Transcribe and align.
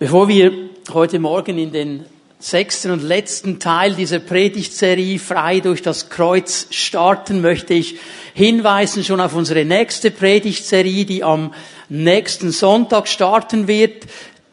Bevor 0.00 0.28
wir 0.28 0.52
heute 0.92 1.18
Morgen 1.18 1.58
in 1.58 1.72
den 1.72 2.04
sechsten 2.38 2.92
und 2.92 3.02
letzten 3.02 3.58
Teil 3.58 3.96
dieser 3.96 4.20
Predigtserie 4.20 5.18
frei 5.18 5.58
durch 5.58 5.82
das 5.82 6.08
Kreuz 6.08 6.68
starten, 6.70 7.40
möchte 7.40 7.74
ich 7.74 7.96
hinweisen 8.32 9.02
schon 9.02 9.20
auf 9.20 9.34
unsere 9.34 9.64
nächste 9.64 10.12
Predigtserie, 10.12 11.04
die 11.04 11.24
am 11.24 11.52
nächsten 11.88 12.52
Sonntag 12.52 13.08
starten 13.08 13.66
wird. 13.66 14.04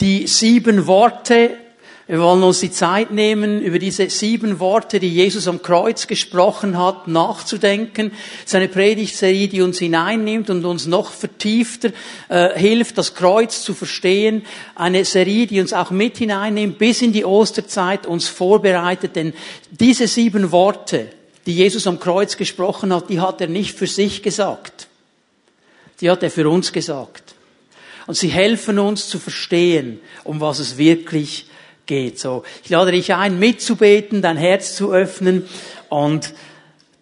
Die 0.01 0.25
sieben 0.25 0.87
Worte 0.87 1.51
wir 2.08 2.19
wollen 2.19 2.44
uns 2.44 2.60
die 2.60 2.69
Zeit 2.69 3.10
nehmen, 3.10 3.62
über 3.62 3.79
diese 3.79 4.12
sieben 4.12 4.60
Worte, 4.60 4.99
die 4.99 5.10
Jesus 5.10 5.47
am 5.47 5.63
Kreuz 5.63 6.06
gesprochen 6.06 6.78
hat, 6.78 7.08
nachzudenken. 7.08 8.12
Seine 8.46 8.67
Predigtserie, 8.67 9.47
die 9.47 9.63
uns 9.63 9.79
hineinnimmt 9.79 10.52
und 10.52 10.65
uns 10.65 10.85
noch 10.85 11.10
vertiefter 11.10 11.89
äh, 12.29 12.60
hilft, 12.60 12.99
das 12.99 13.15
Kreuz 13.15 13.63
zu 13.63 13.74
verstehen. 13.74 14.46
Eine 14.76 15.03
Serie, 15.03 15.47
die 15.47 15.60
uns 15.60 15.74
auch 15.74 15.89
mit 15.89 16.17
hineinnimmt 16.17 16.77
bis 16.77 17.02
in 17.02 17.12
die 17.12 17.26
Osterzeit, 17.26 18.05
uns 18.05 18.27
vorbereitet. 18.27 19.15
Denn 19.15 19.34
diese 19.71 20.07
sieben 20.07 20.51
Worte, 20.51 21.07
die 21.48 21.55
Jesus 21.55 21.87
am 21.87 21.99
Kreuz 21.99 22.37
gesprochen 22.37 22.93
hat, 22.93 23.09
die 23.09 23.20
hat 23.20 23.41
er 23.41 23.48
nicht 23.48 23.76
für 23.76 23.87
sich 23.87 24.21
gesagt. 24.21 24.90
Die 26.01 26.12
hat 26.12 26.21
er 26.21 26.29
für 26.29 26.48
uns 26.48 26.71
gesagt. 26.71 27.34
Und 28.05 28.13
sie 28.13 28.27
helfen 28.27 28.77
uns 28.77 29.09
zu 29.09 29.17
verstehen, 29.17 29.99
um 30.23 30.40
was 30.40 30.59
es 30.59 30.77
wirklich 30.77 31.48
geht. 31.85 32.20
So, 32.20 32.44
ich 32.63 32.70
lade 32.70 32.91
dich 32.91 33.13
ein, 33.13 33.39
mitzubeten, 33.39 34.21
dein 34.21 34.38
Herz 34.38 34.76
zu 34.76 34.91
öffnen 34.91 35.48
und 35.89 36.34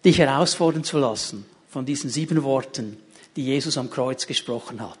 dich 0.04 0.18
herausfordern 0.18 0.84
zu 0.84 0.98
lassen 0.98 1.46
von 1.70 1.86
diesen 1.86 2.10
sieben 2.10 2.42
Worten, 2.42 2.98
die 3.36 3.44
Jesus 3.44 3.78
am 3.78 3.90
Kreuz 3.90 4.26
gesprochen 4.26 4.80
hat. 4.80 4.98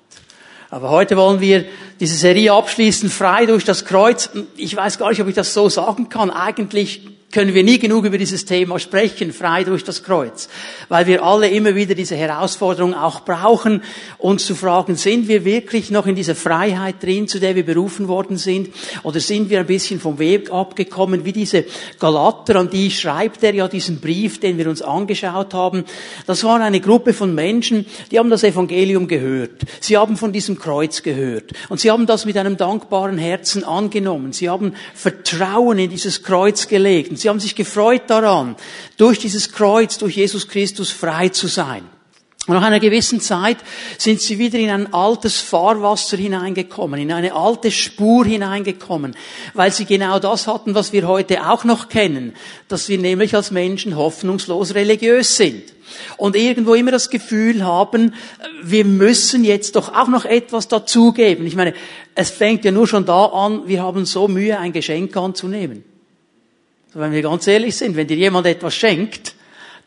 Aber 0.70 0.90
heute 0.90 1.16
wollen 1.16 1.40
wir 1.40 1.66
diese 2.00 2.16
Serie 2.16 2.52
abschließen, 2.52 3.08
frei 3.08 3.46
durch 3.46 3.64
das 3.64 3.84
Kreuz. 3.84 4.30
Ich 4.56 4.74
weiß 4.74 4.98
gar 4.98 5.10
nicht, 5.10 5.20
ob 5.20 5.28
ich 5.28 5.34
das 5.34 5.54
so 5.54 5.68
sagen 5.68 6.08
kann. 6.08 6.30
Eigentlich 6.30 7.02
können 7.34 7.52
wir 7.52 7.64
nie 7.64 7.80
genug 7.80 8.04
über 8.04 8.16
dieses 8.16 8.44
Thema 8.44 8.78
sprechen, 8.78 9.32
frei 9.32 9.64
durch 9.64 9.82
das 9.82 10.04
Kreuz, 10.04 10.48
weil 10.88 11.08
wir 11.08 11.24
alle 11.24 11.48
immer 11.48 11.74
wieder 11.74 11.96
diese 11.96 12.14
Herausforderung 12.14 12.94
auch 12.94 13.22
brauchen, 13.22 13.82
uns 14.18 14.46
zu 14.46 14.54
fragen, 14.54 14.94
sind 14.94 15.26
wir 15.26 15.44
wirklich 15.44 15.90
noch 15.90 16.06
in 16.06 16.14
dieser 16.14 16.36
Freiheit 16.36 17.02
drin, 17.02 17.26
zu 17.26 17.40
der 17.40 17.56
wir 17.56 17.66
berufen 17.66 18.06
worden 18.06 18.36
sind, 18.36 18.68
oder 19.02 19.18
sind 19.18 19.50
wir 19.50 19.58
ein 19.58 19.66
bisschen 19.66 19.98
vom 19.98 20.20
Weg 20.20 20.52
abgekommen, 20.52 21.24
wie 21.24 21.32
diese 21.32 21.64
Galater, 21.98 22.54
an 22.54 22.70
die 22.70 22.88
schreibt 22.92 23.42
er 23.42 23.52
ja 23.52 23.66
diesen 23.66 23.98
Brief, 23.98 24.38
den 24.38 24.56
wir 24.56 24.68
uns 24.68 24.80
angeschaut 24.80 25.54
haben. 25.54 25.84
Das 26.26 26.44
war 26.44 26.60
eine 26.60 26.80
Gruppe 26.80 27.12
von 27.12 27.34
Menschen, 27.34 27.84
die 28.12 28.20
haben 28.20 28.30
das 28.30 28.44
Evangelium 28.44 29.08
gehört. 29.08 29.62
Sie 29.80 29.96
haben 29.96 30.16
von 30.16 30.32
diesem 30.32 30.56
Kreuz 30.56 31.02
gehört. 31.02 31.50
Und 31.68 31.80
sie 31.80 31.90
haben 31.90 32.06
das 32.06 32.26
mit 32.26 32.36
einem 32.36 32.56
dankbaren 32.56 33.18
Herzen 33.18 33.64
angenommen. 33.64 34.32
Sie 34.32 34.48
haben 34.48 34.74
Vertrauen 34.94 35.80
in 35.80 35.90
dieses 35.90 36.22
Kreuz 36.22 36.68
gelegt. 36.68 37.23
Sie 37.24 37.30
haben 37.30 37.40
sich 37.40 37.54
gefreut 37.54 38.02
daran, 38.08 38.54
durch 38.98 39.18
dieses 39.18 39.50
Kreuz, 39.50 39.96
durch 39.96 40.16
Jesus 40.16 40.46
Christus 40.46 40.90
frei 40.90 41.30
zu 41.30 41.46
sein. 41.46 41.88
Und 42.46 42.54
nach 42.54 42.62
einer 42.62 42.80
gewissen 42.80 43.18
Zeit 43.18 43.56
sind 43.96 44.20
sie 44.20 44.38
wieder 44.38 44.58
in 44.58 44.68
ein 44.68 44.92
altes 44.92 45.40
Fahrwasser 45.40 46.18
hineingekommen, 46.18 47.00
in 47.00 47.10
eine 47.10 47.32
alte 47.32 47.70
Spur 47.70 48.26
hineingekommen, 48.26 49.16
weil 49.54 49.72
sie 49.72 49.86
genau 49.86 50.18
das 50.18 50.46
hatten, 50.46 50.74
was 50.74 50.92
wir 50.92 51.08
heute 51.08 51.48
auch 51.48 51.64
noch 51.64 51.88
kennen, 51.88 52.34
dass 52.68 52.90
wir 52.90 52.98
nämlich 52.98 53.34
als 53.34 53.50
Menschen 53.50 53.96
hoffnungslos 53.96 54.74
religiös 54.74 55.38
sind. 55.38 55.62
Und 56.18 56.36
irgendwo 56.36 56.74
immer 56.74 56.90
das 56.90 57.08
Gefühl 57.08 57.64
haben, 57.64 58.12
wir 58.62 58.84
müssen 58.84 59.44
jetzt 59.44 59.76
doch 59.76 59.94
auch 59.94 60.08
noch 60.08 60.26
etwas 60.26 60.68
dazugeben. 60.68 61.46
Ich 61.46 61.56
meine, 61.56 61.72
es 62.14 62.28
fängt 62.28 62.66
ja 62.66 62.70
nur 62.70 62.86
schon 62.86 63.06
da 63.06 63.24
an, 63.24 63.66
wir 63.66 63.82
haben 63.82 64.04
so 64.04 64.28
Mühe, 64.28 64.58
ein 64.58 64.74
Geschenk 64.74 65.16
anzunehmen. 65.16 65.84
Wenn 66.94 67.12
wir 67.12 67.22
ganz 67.22 67.46
ehrlich 67.48 67.76
sind, 67.76 67.96
wenn 67.96 68.06
dir 68.06 68.16
jemand 68.16 68.46
etwas 68.46 68.74
schenkt, 68.74 69.34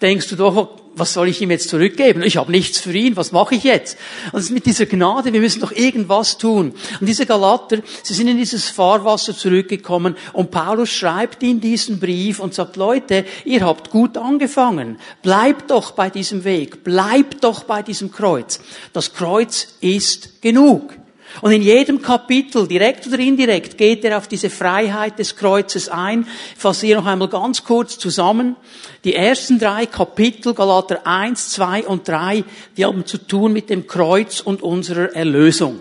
denkst 0.02 0.28
du 0.28 0.36
doch, 0.36 0.70
was 0.94 1.14
soll 1.14 1.30
ich 1.30 1.42
ihm 1.42 1.52
jetzt 1.52 1.70
zurückgeben? 1.70 2.24
Ich 2.24 2.38
habe 2.38 2.52
nichts 2.52 2.80
für 2.80 2.92
ihn, 2.92 3.16
was 3.16 3.32
mache 3.32 3.56
ich 3.56 3.64
jetzt? 3.64 3.98
Und 4.32 4.50
mit 4.50 4.66
dieser 4.66 4.88
Gnade, 4.88 5.32
wir 5.32 5.40
müssen 5.40 5.62
doch 5.62 5.72
irgendwas 5.72 6.38
tun. 6.38 6.74
Und 7.00 7.08
diese 7.08 7.26
Galater, 7.26 7.78
sie 8.04 8.14
sind 8.14 8.28
in 8.28 8.38
dieses 8.38 8.70
Fahrwasser 8.70 9.36
zurückgekommen 9.36 10.18
und 10.34 10.52
Paulus 10.52 10.90
schreibt 10.90 11.44
in 11.44 11.62
diesen 11.62 12.00
Brief 12.00 12.40
und 12.40 12.54
sagt, 12.54 12.76
Leute, 12.76 13.26
ihr 13.46 13.66
habt 13.66 13.90
gut 13.90 14.18
angefangen. 14.18 15.00
Bleibt 15.22 15.72
doch 15.72 15.92
bei 15.92 16.10
diesem 16.10 16.44
Weg. 16.44 16.84
Bleibt 16.84 17.44
doch 17.44 17.64
bei 17.64 17.84
diesem 17.84 18.12
Kreuz. 18.12 18.60
Das 18.92 19.14
Kreuz 19.14 19.76
ist 19.82 20.42
genug. 20.42 20.97
Und 21.42 21.52
in 21.52 21.62
jedem 21.62 22.02
Kapitel, 22.02 22.68
direkt 22.68 23.08
oder 23.08 23.20
indirekt, 23.20 23.78
geht 23.78 24.04
er 24.04 24.18
auf 24.18 24.28
diese 24.28 24.50
Freiheit 24.50 25.20
des 25.20 25.36
Kreuzes 25.36 25.90
ein. 25.90 26.28
Ich 26.56 26.62
fasse 26.62 26.86
hier 26.86 26.98
noch 26.98 27.06
einmal 27.06 27.28
ganz 27.28 27.64
kurz 27.64 27.98
zusammen. 27.98 28.56
Die 29.04 29.16
ersten 29.16 29.60
drei 29.60 29.86
Kapitel, 29.86 30.54
Galater 30.54 31.06
1, 31.06 31.50
2 31.52 31.88
und 31.88 32.08
3, 32.08 32.44
die 32.76 32.86
haben 32.86 33.06
zu 33.06 33.18
tun 33.18 33.54
mit 33.54 33.70
dem 33.70 33.88
Kreuz 33.88 34.40
und 34.40 34.62
unserer 34.64 35.16
Erlösung. 35.16 35.80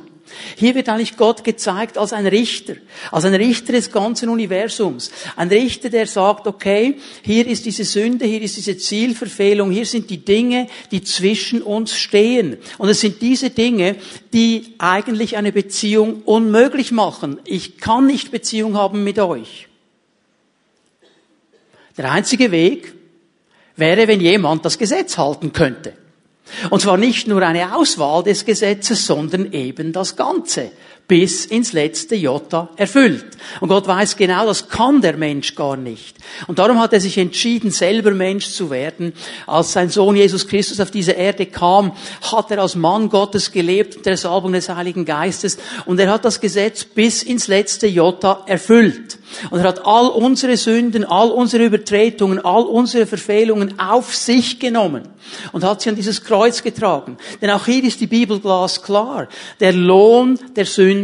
Hier 0.57 0.75
wird 0.75 0.89
eigentlich 0.89 1.17
Gott 1.17 1.45
gezeigt 1.45 1.99
als 1.99 2.13
ein 2.13 2.27
Richter, 2.27 2.77
als 3.11 3.25
ein 3.25 3.35
Richter 3.35 3.73
des 3.73 3.91
ganzen 3.91 4.29
Universums. 4.29 5.11
Ein 5.37 5.49
Richter, 5.49 5.91
der 5.91 6.07
sagt, 6.07 6.47
okay, 6.47 6.97
hier 7.23 7.47
ist 7.47 7.67
diese 7.67 7.85
Sünde, 7.85 8.25
hier 8.25 8.43
ist 8.43 8.57
diese 8.57 8.77
Zielverfehlung, 8.77 9.71
hier 9.71 9.87
sind 9.87 10.11
die 10.11 10.25
Dinge, 10.25 10.69
die 10.91 11.03
zwischen 11.03 11.63
uns 11.63 11.97
stehen. 11.97 12.59
Und 12.79 12.89
es 12.89 13.01
sind 13.01 13.21
diese 13.23 13.51
Dinge, 13.51 13.97
die 14.33 14.75
eigentlich 14.79 15.37
eine 15.37 15.53
Beziehung 15.53 16.23
unmöglich 16.25 16.93
machen. 16.93 17.41
Ich 17.45 17.79
kann 17.79 18.07
nicht 18.07 18.31
Beziehung 18.31 18.77
haben 18.77 19.05
mit 19.05 19.19
euch. 19.19 19.69
Der 21.97 22.13
einzige 22.13 22.51
Weg 22.51 22.93
wäre, 23.77 24.09
wenn 24.09 24.21
jemand 24.21 24.65
das 24.65 24.79
Gesetz 24.79 25.17
halten 25.19 25.53
könnte. 25.53 25.95
Und 26.71 26.81
zwar 26.81 26.97
nicht 26.97 27.27
nur 27.27 27.43
eine 27.43 27.75
Auswahl 27.77 28.23
des 28.23 28.45
Gesetzes, 28.45 29.07
sondern 29.07 29.53
eben 29.53 29.93
das 29.93 30.17
Ganze 30.17 30.71
bis 31.09 31.47
ins 31.47 31.73
letzte 31.73 32.17
Jota 32.17 32.69
erfüllt. 32.77 33.25
Und 33.61 33.69
Gott 33.69 33.87
weiß 33.87 34.17
genau, 34.17 34.45
das 34.47 34.69
kann 34.69 35.01
der 35.01 35.17
Mensch 35.17 35.55
gar 35.55 35.77
nicht. 35.77 36.17
Und 36.49 36.59
darum 36.59 36.81
hat 36.81 36.93
er 36.93 37.01
sich 37.01 37.17
entschieden, 37.19 37.71
selber 37.71 38.11
Mensch 38.11 38.49
zu 38.49 38.71
werden. 38.71 39.13
Als 39.47 39.73
sein 39.73 39.89
Sohn 39.89 40.17
Jesus 40.17 40.49
Christus 40.49 40.81
auf 40.81 40.91
diese 40.91 41.13
Erde 41.13 41.47
kam, 41.47 41.93
hat 42.33 42.51
er 42.51 42.59
als 42.59 42.75
Mann 42.75 43.09
Gottes 43.09 43.53
gelebt 43.53 44.05
der 44.05 44.17
Salbung 44.17 44.53
des 44.53 44.69
Heiligen 44.69 45.05
Geistes. 45.05 45.59
Und 45.85 46.01
er 46.01 46.11
hat 46.11 46.25
das 46.25 46.41
Gesetz 46.41 46.85
bis 46.85 47.23
ins 47.23 47.47
letzte 47.47 47.87
Jota 47.87 48.43
erfüllt. 48.47 49.19
Und 49.51 49.61
er 49.61 49.69
hat 49.69 49.85
all 49.85 50.09
unsere 50.09 50.57
Sünden, 50.57 51.05
all 51.05 51.31
unsere 51.31 51.65
Übertretungen, 51.65 52.45
all 52.45 52.65
unsere 52.65 53.07
Verfehlungen 53.07 53.79
auf 53.79 54.15
sich 54.15 54.59
genommen 54.59 55.03
und 55.53 55.65
hat 55.65 55.81
sie 55.81 55.89
an 55.89 55.97
dieses 55.97 56.23
Kreuz 56.23 56.63
getragen. 56.63 57.17
Denn 57.41 57.51
auch 57.51 57.67
hier 57.67 57.83
ist 57.85 58.01
die 58.01 58.07
Bibel 58.07 58.41
glasklar. 58.41 59.29
Der 59.61 59.73
Lohn 59.73 60.39
der 60.55 60.67
Sünde 60.67 60.96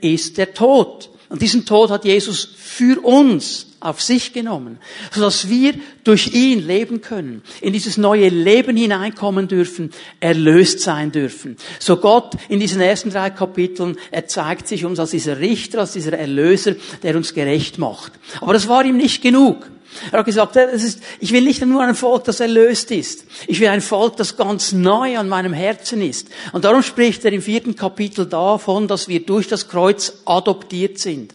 ist 0.00 0.38
der 0.38 0.54
Tod. 0.54 1.10
Und 1.28 1.42
diesen 1.42 1.64
Tod 1.64 1.90
hat 1.90 2.04
Jesus 2.04 2.48
für 2.56 3.00
uns 3.04 3.66
auf 3.80 4.02
sich 4.02 4.32
genommen, 4.32 4.78
sodass 5.10 5.48
wir 5.48 5.74
durch 6.04 6.34
ihn 6.34 6.66
leben 6.66 7.00
können, 7.00 7.42
in 7.60 7.72
dieses 7.72 7.96
neue 7.96 8.28
Leben 8.28 8.76
hineinkommen 8.76 9.48
dürfen, 9.48 9.92
erlöst 10.20 10.80
sein 10.80 11.12
dürfen. 11.12 11.56
So 11.78 11.96
Gott 11.96 12.34
in 12.48 12.60
diesen 12.60 12.80
ersten 12.80 13.10
drei 13.10 13.30
Kapiteln, 13.30 13.96
er 14.10 14.26
zeigt 14.26 14.68
sich 14.68 14.84
uns 14.84 14.98
als 14.98 15.12
dieser 15.12 15.40
Richter, 15.40 15.80
als 15.80 15.92
dieser 15.92 16.12
Erlöser, 16.12 16.74
der 17.02 17.16
uns 17.16 17.32
gerecht 17.32 17.78
macht. 17.78 18.12
Aber 18.40 18.52
das 18.52 18.68
war 18.68 18.84
ihm 18.84 18.98
nicht 18.98 19.22
genug. 19.22 19.70
Er 20.12 20.20
hat 20.20 20.26
gesagt, 20.26 20.56
ist, 20.56 21.02
ich 21.18 21.32
will 21.32 21.42
nicht 21.42 21.64
nur 21.64 21.82
ein 21.82 21.94
Volk, 21.94 22.24
das 22.24 22.40
erlöst 22.40 22.90
ist. 22.90 23.24
Ich 23.46 23.60
will 23.60 23.68
ein 23.68 23.80
Volk, 23.80 24.16
das 24.16 24.36
ganz 24.36 24.72
neu 24.72 25.18
an 25.18 25.28
meinem 25.28 25.52
Herzen 25.52 26.00
ist. 26.00 26.28
Und 26.52 26.64
darum 26.64 26.82
spricht 26.82 27.24
er 27.24 27.32
im 27.32 27.42
vierten 27.42 27.76
Kapitel 27.76 28.26
davon, 28.26 28.88
dass 28.88 29.08
wir 29.08 29.24
durch 29.24 29.48
das 29.48 29.68
Kreuz 29.68 30.22
adoptiert 30.24 30.98
sind. 30.98 31.34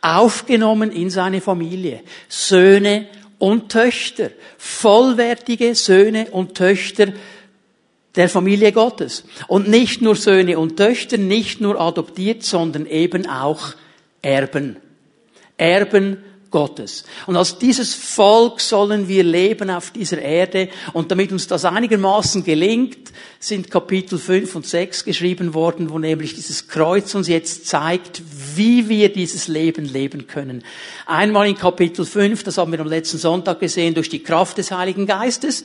Aufgenommen 0.00 0.92
in 0.92 1.10
seine 1.10 1.40
Familie. 1.40 2.02
Söhne 2.28 3.06
und 3.38 3.70
Töchter. 3.70 4.30
Vollwertige 4.56 5.74
Söhne 5.74 6.28
und 6.30 6.54
Töchter 6.54 7.12
der 8.14 8.28
Familie 8.28 8.72
Gottes. 8.72 9.24
Und 9.46 9.68
nicht 9.68 10.02
nur 10.02 10.16
Söhne 10.16 10.58
und 10.58 10.76
Töchter, 10.76 11.18
nicht 11.18 11.60
nur 11.60 11.80
adoptiert, 11.80 12.42
sondern 12.42 12.86
eben 12.86 13.28
auch 13.28 13.74
Erben. 14.22 14.76
Erben 15.56 16.18
Gottes. 16.50 17.04
Und 17.26 17.36
als 17.36 17.58
dieses 17.58 17.94
Volk 17.94 18.60
sollen 18.60 19.08
wir 19.08 19.22
leben 19.22 19.70
auf 19.70 19.90
dieser 19.90 20.20
Erde. 20.20 20.68
Und 20.92 21.10
damit 21.10 21.32
uns 21.32 21.46
das 21.46 21.64
einigermaßen 21.64 22.44
gelingt, 22.44 23.12
sind 23.40 23.70
Kapitel 23.70 24.18
5 24.18 24.56
und 24.56 24.66
6 24.66 25.04
geschrieben 25.04 25.54
worden, 25.54 25.90
wo 25.90 25.98
nämlich 25.98 26.34
dieses 26.34 26.68
Kreuz 26.68 27.14
uns 27.14 27.28
jetzt 27.28 27.66
zeigt, 27.66 28.22
wie 28.56 28.88
wir 28.88 29.12
dieses 29.12 29.46
Leben 29.48 29.84
leben 29.84 30.26
können. 30.26 30.64
Einmal 31.06 31.48
in 31.48 31.56
Kapitel 31.56 32.04
5, 32.04 32.42
das 32.42 32.58
haben 32.58 32.72
wir 32.72 32.80
am 32.80 32.88
letzten 32.88 33.18
Sonntag 33.18 33.60
gesehen, 33.60 33.94
durch 33.94 34.08
die 34.08 34.22
Kraft 34.22 34.58
des 34.58 34.72
Heiligen 34.72 35.06
Geistes, 35.06 35.64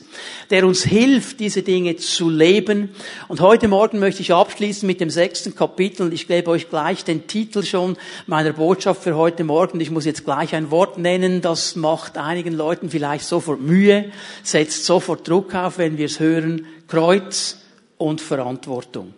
der 0.50 0.66
uns 0.66 0.84
hilft, 0.84 1.40
diese 1.40 1.62
Dinge 1.62 1.96
zu 1.96 2.30
leben. 2.30 2.90
Und 3.26 3.40
heute 3.40 3.68
Morgen 3.68 3.98
möchte 3.98 4.22
ich 4.22 4.32
abschließen 4.32 4.86
mit 4.86 5.00
dem 5.00 5.10
sechsten 5.10 5.54
Kapitel 5.54 6.12
ich 6.14 6.28
gebe 6.28 6.50
euch 6.50 6.70
gleich 6.70 7.04
den 7.04 7.26
Titel 7.26 7.62
schon 7.64 7.96
meiner 8.26 8.52
Botschaft 8.52 9.02
für 9.02 9.16
heute 9.16 9.44
Morgen. 9.44 9.80
Ich 9.80 9.90
muss 9.90 10.04
jetzt 10.04 10.24
gleich 10.24 10.54
ein 10.54 10.70
Wort 10.74 10.98
nennen, 10.98 11.40
das 11.40 11.76
macht 11.76 12.18
einigen 12.18 12.52
Leuten 12.52 12.90
vielleicht 12.90 13.24
sofort 13.24 13.60
Mühe, 13.60 14.10
setzt 14.42 14.84
sofort 14.84 15.28
Druck 15.28 15.54
auf, 15.54 15.78
wenn 15.78 15.98
wir 15.98 16.06
es 16.06 16.18
hören. 16.18 16.66
Kreuz 16.88 17.58
und 17.96 18.20
Verantwortung. 18.20 19.14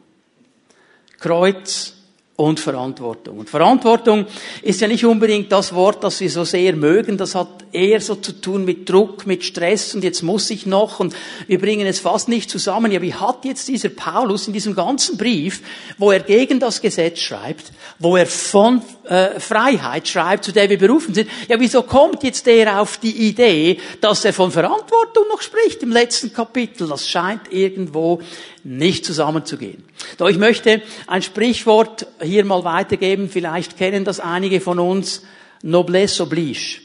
Kreuz 1.18 1.95
und 2.36 2.60
Verantwortung. 2.60 3.38
Und 3.38 3.48
Verantwortung 3.48 4.26
ist 4.60 4.82
ja 4.82 4.88
nicht 4.88 5.06
unbedingt 5.06 5.50
das 5.50 5.74
Wort, 5.74 6.04
das 6.04 6.20
wir 6.20 6.28
so 6.30 6.44
sehr 6.44 6.76
mögen. 6.76 7.16
Das 7.16 7.34
hat 7.34 7.48
eher 7.72 8.00
so 8.02 8.14
zu 8.14 8.32
tun 8.32 8.66
mit 8.66 8.88
Druck, 8.88 9.26
mit 9.26 9.42
Stress 9.42 9.94
und 9.94 10.04
jetzt 10.04 10.22
muss 10.22 10.50
ich 10.50 10.66
noch 10.66 11.00
und 11.00 11.14
wir 11.46 11.58
bringen 11.58 11.86
es 11.86 11.98
fast 11.98 12.28
nicht 12.28 12.50
zusammen. 12.50 12.92
Ja, 12.92 13.00
wie 13.00 13.14
hat 13.14 13.44
jetzt 13.44 13.68
dieser 13.68 13.88
Paulus 13.88 14.46
in 14.46 14.52
diesem 14.52 14.74
ganzen 14.74 15.16
Brief, 15.16 15.62
wo 15.96 16.12
er 16.12 16.20
gegen 16.20 16.60
das 16.60 16.82
Gesetz 16.82 17.20
schreibt, 17.20 17.72
wo 17.98 18.16
er 18.16 18.26
von 18.26 18.82
äh, 19.04 19.40
Freiheit 19.40 20.06
schreibt, 20.06 20.44
zu 20.44 20.52
der 20.52 20.68
wir 20.68 20.78
berufen 20.78 21.14
sind, 21.14 21.30
ja, 21.48 21.58
wieso 21.58 21.82
kommt 21.82 22.22
jetzt 22.22 22.46
er 22.48 22.80
auf 22.80 22.98
die 22.98 23.28
Idee, 23.28 23.78
dass 24.02 24.26
er 24.26 24.34
von 24.34 24.50
Verantwortung 24.50 25.24
noch 25.30 25.40
spricht 25.40 25.82
im 25.82 25.90
letzten 25.90 26.34
Kapitel? 26.34 26.86
Das 26.86 27.08
scheint 27.08 27.50
irgendwo 27.50 28.20
nicht 28.66 29.04
zusammenzugehen. 29.04 29.84
Doch 30.18 30.28
ich 30.28 30.38
möchte 30.38 30.82
ein 31.06 31.22
Sprichwort 31.22 32.06
hier 32.20 32.44
mal 32.44 32.64
weitergeben. 32.64 33.28
Vielleicht 33.28 33.78
kennen 33.78 34.04
das 34.04 34.18
einige 34.18 34.60
von 34.60 34.80
uns. 34.80 35.22
Noblesse 35.62 36.24
oblige. 36.24 36.80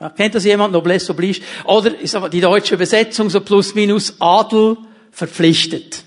Ja, 0.00 0.08
kennt 0.08 0.34
das 0.34 0.44
jemand? 0.44 0.72
Noblesse 0.72 1.12
oblige. 1.12 1.40
Oder 1.64 1.98
ist 1.98 2.14
aber 2.14 2.30
die 2.30 2.40
deutsche 2.40 2.74
Übersetzung 2.74 3.28
so 3.28 3.42
plus 3.42 3.74
minus 3.74 4.14
Adel 4.18 4.78
verpflichtet. 5.12 6.04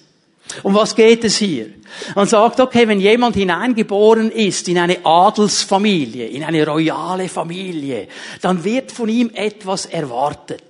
Um 0.64 0.74
was 0.74 0.96
geht 0.96 1.24
es 1.24 1.38
hier? 1.38 1.68
Man 2.16 2.28
sagt, 2.28 2.60
okay, 2.60 2.88
wenn 2.88 3.00
jemand 3.00 3.36
hineingeboren 3.36 4.32
ist 4.32 4.68
in 4.68 4.80
eine 4.80 5.06
Adelsfamilie, 5.06 6.26
in 6.26 6.44
eine 6.44 6.66
royale 6.66 7.30
Familie, 7.30 8.08
dann 8.42 8.64
wird 8.64 8.92
von 8.92 9.10
ihm 9.10 9.30
etwas 9.34 9.86
erwartet. 9.86 10.64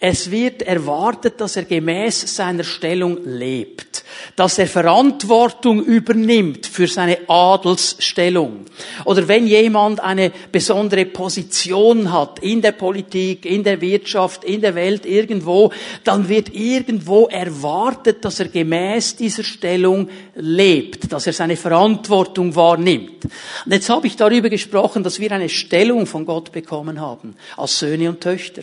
Es 0.00 0.30
wird 0.30 0.62
erwartet, 0.62 1.40
dass 1.40 1.56
er 1.56 1.64
gemäß 1.64 2.34
seiner 2.34 2.64
Stellung 2.64 3.18
lebt, 3.24 4.04
dass 4.34 4.58
er 4.58 4.66
Verantwortung 4.66 5.82
übernimmt 5.84 6.66
für 6.66 6.88
seine 6.88 7.18
Adelsstellung. 7.28 8.64
Oder 9.04 9.28
wenn 9.28 9.46
jemand 9.46 10.00
eine 10.00 10.32
besondere 10.50 11.06
Position 11.06 12.12
hat 12.12 12.40
in 12.40 12.62
der 12.62 12.72
Politik, 12.72 13.46
in 13.46 13.62
der 13.62 13.80
Wirtschaft, 13.80 14.42
in 14.42 14.60
der 14.60 14.74
Welt 14.74 15.06
irgendwo, 15.06 15.72
dann 16.02 16.28
wird 16.28 16.52
irgendwo 16.52 17.26
erwartet, 17.28 18.24
dass 18.24 18.40
er 18.40 18.48
gemäß 18.48 19.14
dieser 19.16 19.44
Stellung 19.44 20.08
lebt, 20.34 21.12
dass 21.12 21.28
er 21.28 21.32
seine 21.32 21.56
Verantwortung 21.56 22.56
wahrnimmt. 22.56 23.24
Und 23.64 23.72
jetzt 23.72 23.88
habe 23.88 24.08
ich 24.08 24.16
darüber 24.16 24.48
gesprochen, 24.48 25.04
dass 25.04 25.20
wir 25.20 25.30
eine 25.30 25.48
Stellung 25.48 26.06
von 26.06 26.26
Gott 26.26 26.50
bekommen 26.50 27.00
haben, 27.00 27.36
als 27.56 27.78
Söhne 27.78 28.08
und 28.08 28.20
Töchter 28.20 28.62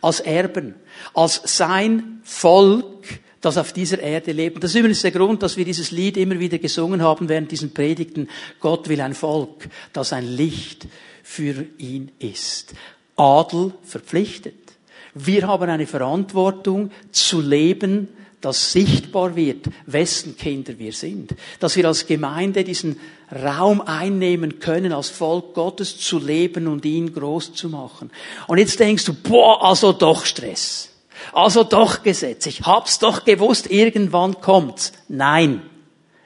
als 0.00 0.20
Erben, 0.20 0.74
als 1.14 1.40
sein 1.44 2.20
Volk, 2.24 3.20
das 3.40 3.56
auf 3.56 3.72
dieser 3.72 4.00
Erde 4.00 4.32
lebt. 4.32 4.62
Das 4.62 4.72
ist 4.72 4.76
übrigens 4.76 5.02
der 5.02 5.12
Grund, 5.12 5.42
dass 5.42 5.56
wir 5.56 5.64
dieses 5.64 5.90
Lied 5.90 6.16
immer 6.16 6.38
wieder 6.40 6.58
gesungen 6.58 7.02
haben 7.02 7.28
während 7.28 7.50
diesen 7.50 7.72
Predigten. 7.72 8.28
Gott 8.60 8.88
will 8.88 9.00
ein 9.00 9.14
Volk, 9.14 9.68
das 9.92 10.12
ein 10.12 10.26
Licht 10.26 10.88
für 11.22 11.66
ihn 11.78 12.10
ist. 12.18 12.74
Adel 13.16 13.72
verpflichtet. 13.84 14.54
Wir 15.14 15.46
haben 15.46 15.68
eine 15.68 15.86
Verantwortung 15.86 16.90
zu 17.10 17.40
leben, 17.40 18.08
dass 18.40 18.72
sichtbar 18.72 19.34
wird, 19.34 19.66
wessen 19.86 20.36
Kinder 20.36 20.78
wir 20.78 20.92
sind. 20.92 21.34
Dass 21.58 21.76
wir 21.76 21.86
als 21.86 22.06
Gemeinde 22.06 22.62
diesen 22.62 23.00
Raum 23.30 23.80
einnehmen 23.82 24.58
können, 24.58 24.92
als 24.92 25.10
Volk 25.10 25.54
Gottes 25.54 25.98
zu 25.98 26.18
leben 26.18 26.66
und 26.66 26.84
ihn 26.84 27.12
groß 27.12 27.52
zu 27.52 27.68
machen. 27.68 28.10
Und 28.46 28.58
jetzt 28.58 28.80
denkst 28.80 29.04
du, 29.04 29.12
boah, 29.12 29.64
also 29.64 29.92
doch 29.92 30.24
Stress. 30.24 30.90
Also 31.32 31.64
doch 31.64 32.02
Gesetz. 32.02 32.46
Ich 32.46 32.62
hab's 32.62 32.98
doch 32.98 33.24
gewusst, 33.24 33.70
irgendwann 33.70 34.40
kommt's. 34.40 34.92
Nein. 35.08 35.62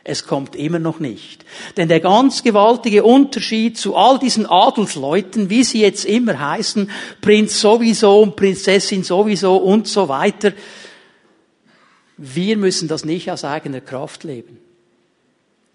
Es 0.04 0.26
kommt 0.26 0.56
immer 0.56 0.80
noch 0.80 0.98
nicht. 0.98 1.44
Denn 1.76 1.88
der 1.88 2.00
ganz 2.00 2.42
gewaltige 2.42 3.04
Unterschied 3.04 3.78
zu 3.78 3.94
all 3.94 4.18
diesen 4.18 4.46
Adelsleuten, 4.46 5.48
wie 5.48 5.62
sie 5.62 5.80
jetzt 5.80 6.04
immer 6.04 6.40
heißen, 6.40 6.90
Prinz 7.20 7.60
sowieso 7.60 8.20
und 8.20 8.34
Prinzessin 8.34 9.04
sowieso 9.04 9.56
und 9.58 9.86
so 9.86 10.08
weiter, 10.08 10.54
wir 12.16 12.56
müssen 12.56 12.88
das 12.88 13.04
nicht 13.04 13.30
aus 13.30 13.44
eigener 13.44 13.80
Kraft 13.80 14.24
leben. 14.24 14.58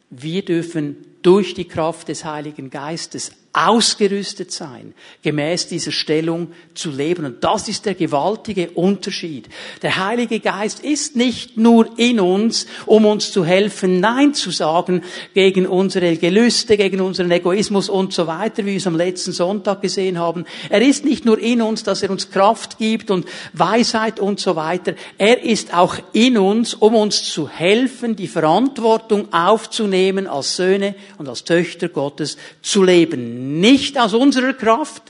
Wir 0.09 0.44
dürfen 0.44 1.06
durch 1.27 1.53
die 1.53 1.68
Kraft 1.68 2.07
des 2.07 2.24
Heiligen 2.24 2.69
Geistes 2.69 3.33
ausgerüstet 3.57 4.51
sein, 4.51 4.94
gemäß 5.24 5.68
dieser 5.68 5.92
Stellung 5.92 6.51
zu 6.75 6.92
leben. 6.92 7.25
Und 7.25 7.44
das 7.44 7.68
ist 7.68 7.88
der 7.88 7.95
gewaltige 7.95 8.69
Unterschied. 8.71 9.50
Der 9.81 9.98
Heilige 9.98 10.39
Geist 10.39 10.81
ist 10.81 11.15
nicht 11.15 11.57
nur 11.57 11.98
in 11.98 12.19
uns, 12.19 12.68
um 12.86 13.06
uns 13.06 13.31
zu 13.31 13.44
helfen, 13.44 14.00
Nein 14.00 14.36
zu 14.36 14.51
sagen 14.51 15.01
gegen 15.33 15.65
unsere 15.65 16.18
Gelüste, 16.18 16.77
gegen 16.77 17.01
unseren 17.01 17.31
Egoismus 17.31 17.89
und 17.89 18.13
so 18.13 18.27
weiter, 18.27 18.63
wie 18.63 18.71
wir 18.71 18.77
es 18.77 18.86
am 18.86 18.95
letzten 18.95 19.31
Sonntag 19.31 19.81
gesehen 19.81 20.19
haben. 20.19 20.45
Er 20.69 20.83
ist 20.83 21.04
nicht 21.04 21.25
nur 21.25 21.39
in 21.39 21.63
uns, 21.63 21.81
dass 21.81 22.04
er 22.04 22.12
uns 22.12 22.30
Kraft 22.30 22.77
gibt 22.77 23.09
und 23.09 23.25
Weisheit 23.54 24.19
und 24.19 24.39
so 24.39 24.56
weiter. 24.56 24.94
Er 25.18 25.44
ist 25.44 25.74
auch 25.74 25.95
in 26.13 26.38
uns, 26.38 26.75
um 26.75 26.94
uns 26.94 27.24
zu 27.24 27.50
helfen, 27.50 28.15
die 28.15 28.27
Verantwortung 28.27 29.33
aufzunehmen, 29.33 30.27
als 30.27 30.56
Söhne 30.56 30.94
und 31.18 31.27
als 31.27 31.44
Töchter 31.44 31.89
Gottes 31.89 32.38
zu 32.62 32.83
leben 32.83 33.46
nicht 33.47 33.97
aus 33.97 34.13
unserer 34.13 34.53
Kraft, 34.53 35.03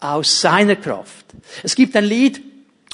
aus 0.00 0.40
seiner 0.40 0.76
Kraft. 0.76 1.26
Es 1.62 1.74
gibt 1.74 1.94
ein 1.96 2.04
Lied, 2.04 2.42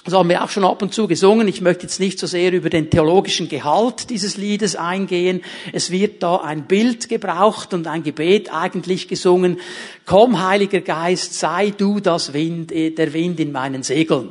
das 0.06 0.14
haben 0.14 0.28
wir 0.28 0.44
auch 0.44 0.50
schon 0.50 0.64
ab 0.64 0.82
und 0.82 0.94
zu 0.94 1.08
gesungen. 1.08 1.48
Ich 1.48 1.60
möchte 1.60 1.82
jetzt 1.82 1.98
nicht 1.98 2.20
so 2.20 2.28
sehr 2.28 2.52
über 2.52 2.70
den 2.70 2.90
theologischen 2.90 3.48
Gehalt 3.48 4.08
dieses 4.08 4.36
Liedes 4.36 4.76
eingehen. 4.76 5.42
Es 5.72 5.90
wird 5.90 6.22
da 6.22 6.36
ein 6.36 6.66
Bild 6.66 7.08
gebraucht 7.08 7.74
und 7.74 7.88
ein 7.88 8.04
Gebet 8.04 8.52
eigentlich 8.52 9.08
gesungen. 9.08 9.58
Komm, 10.04 10.46
Heiliger 10.46 10.80
Geist, 10.80 11.34
sei 11.34 11.70
du 11.76 11.98
das 11.98 12.32
Wind, 12.32 12.70
äh, 12.70 12.90
der 12.90 13.12
Wind 13.12 13.40
in 13.40 13.50
meinen 13.50 13.82
Segeln. 13.82 14.28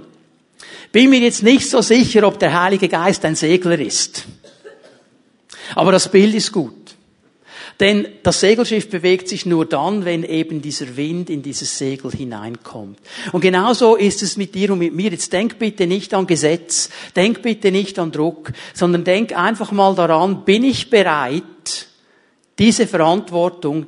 Bin 0.94 1.10
mir 1.10 1.20
jetzt 1.20 1.44
nicht 1.44 1.70
so 1.70 1.82
sicher, 1.82 2.26
ob 2.26 2.40
der 2.40 2.58
Heilige 2.58 2.88
Geist 2.88 3.26
ein 3.26 3.36
Segler 3.36 3.78
ist. 3.78 4.24
Aber 5.76 5.92
das 5.92 6.10
Bild 6.10 6.34
ist 6.36 6.54
gut. 6.54 6.85
Denn 7.80 8.08
das 8.24 8.40
Segelschiff 8.40 8.90
bewegt 8.90 9.28
sich 9.28 9.46
nur 9.46 9.66
dann, 9.66 10.06
wenn 10.06 10.24
eben 10.24 10.62
dieser 10.62 10.96
Wind 10.96 11.30
in 11.30 11.42
dieses 11.42 11.78
Segel 11.78 12.12
hineinkommt. 12.12 13.00
Und 13.34 13.42
genauso 13.42 13.96
ist 13.96 14.24
es 14.24 14.38
mit 14.38 14.56
dir 14.56 14.72
und 14.72 14.80
mit 14.80 14.94
mir. 14.94 15.12
Jetzt 15.12 15.34
denk 15.34 15.60
bitte 15.60 15.86
nicht 15.86 16.14
an 16.14 16.26
Gesetz, 16.26 16.90
denk 17.16 17.42
bitte 17.42 17.72
nicht 17.72 18.00
an 18.00 18.14
Druck, 18.14 18.54
sondern 18.74 19.04
denk 19.04 19.38
einfach 19.38 19.74
mal 19.74 19.94
daran, 19.94 20.46
bin 20.46 20.64
ich 20.64 20.90
bereit, 20.90 21.44
diese 22.58 22.88
Verantwortung 22.88 23.88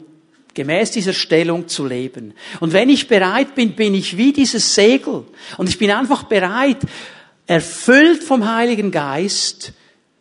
gemäß 0.53 0.91
dieser 0.91 1.13
Stellung 1.13 1.67
zu 1.67 1.85
leben. 1.85 2.33
Und 2.59 2.73
wenn 2.73 2.89
ich 2.89 3.07
bereit 3.07 3.55
bin, 3.55 3.73
bin 3.73 3.93
ich 3.93 4.17
wie 4.17 4.33
dieses 4.33 4.75
Segel. 4.75 5.23
Und 5.57 5.69
ich 5.69 5.77
bin 5.77 5.91
einfach 5.91 6.23
bereit, 6.23 6.79
erfüllt 7.45 8.23
vom 8.23 8.51
Heiligen 8.51 8.91
Geist, 8.91 9.71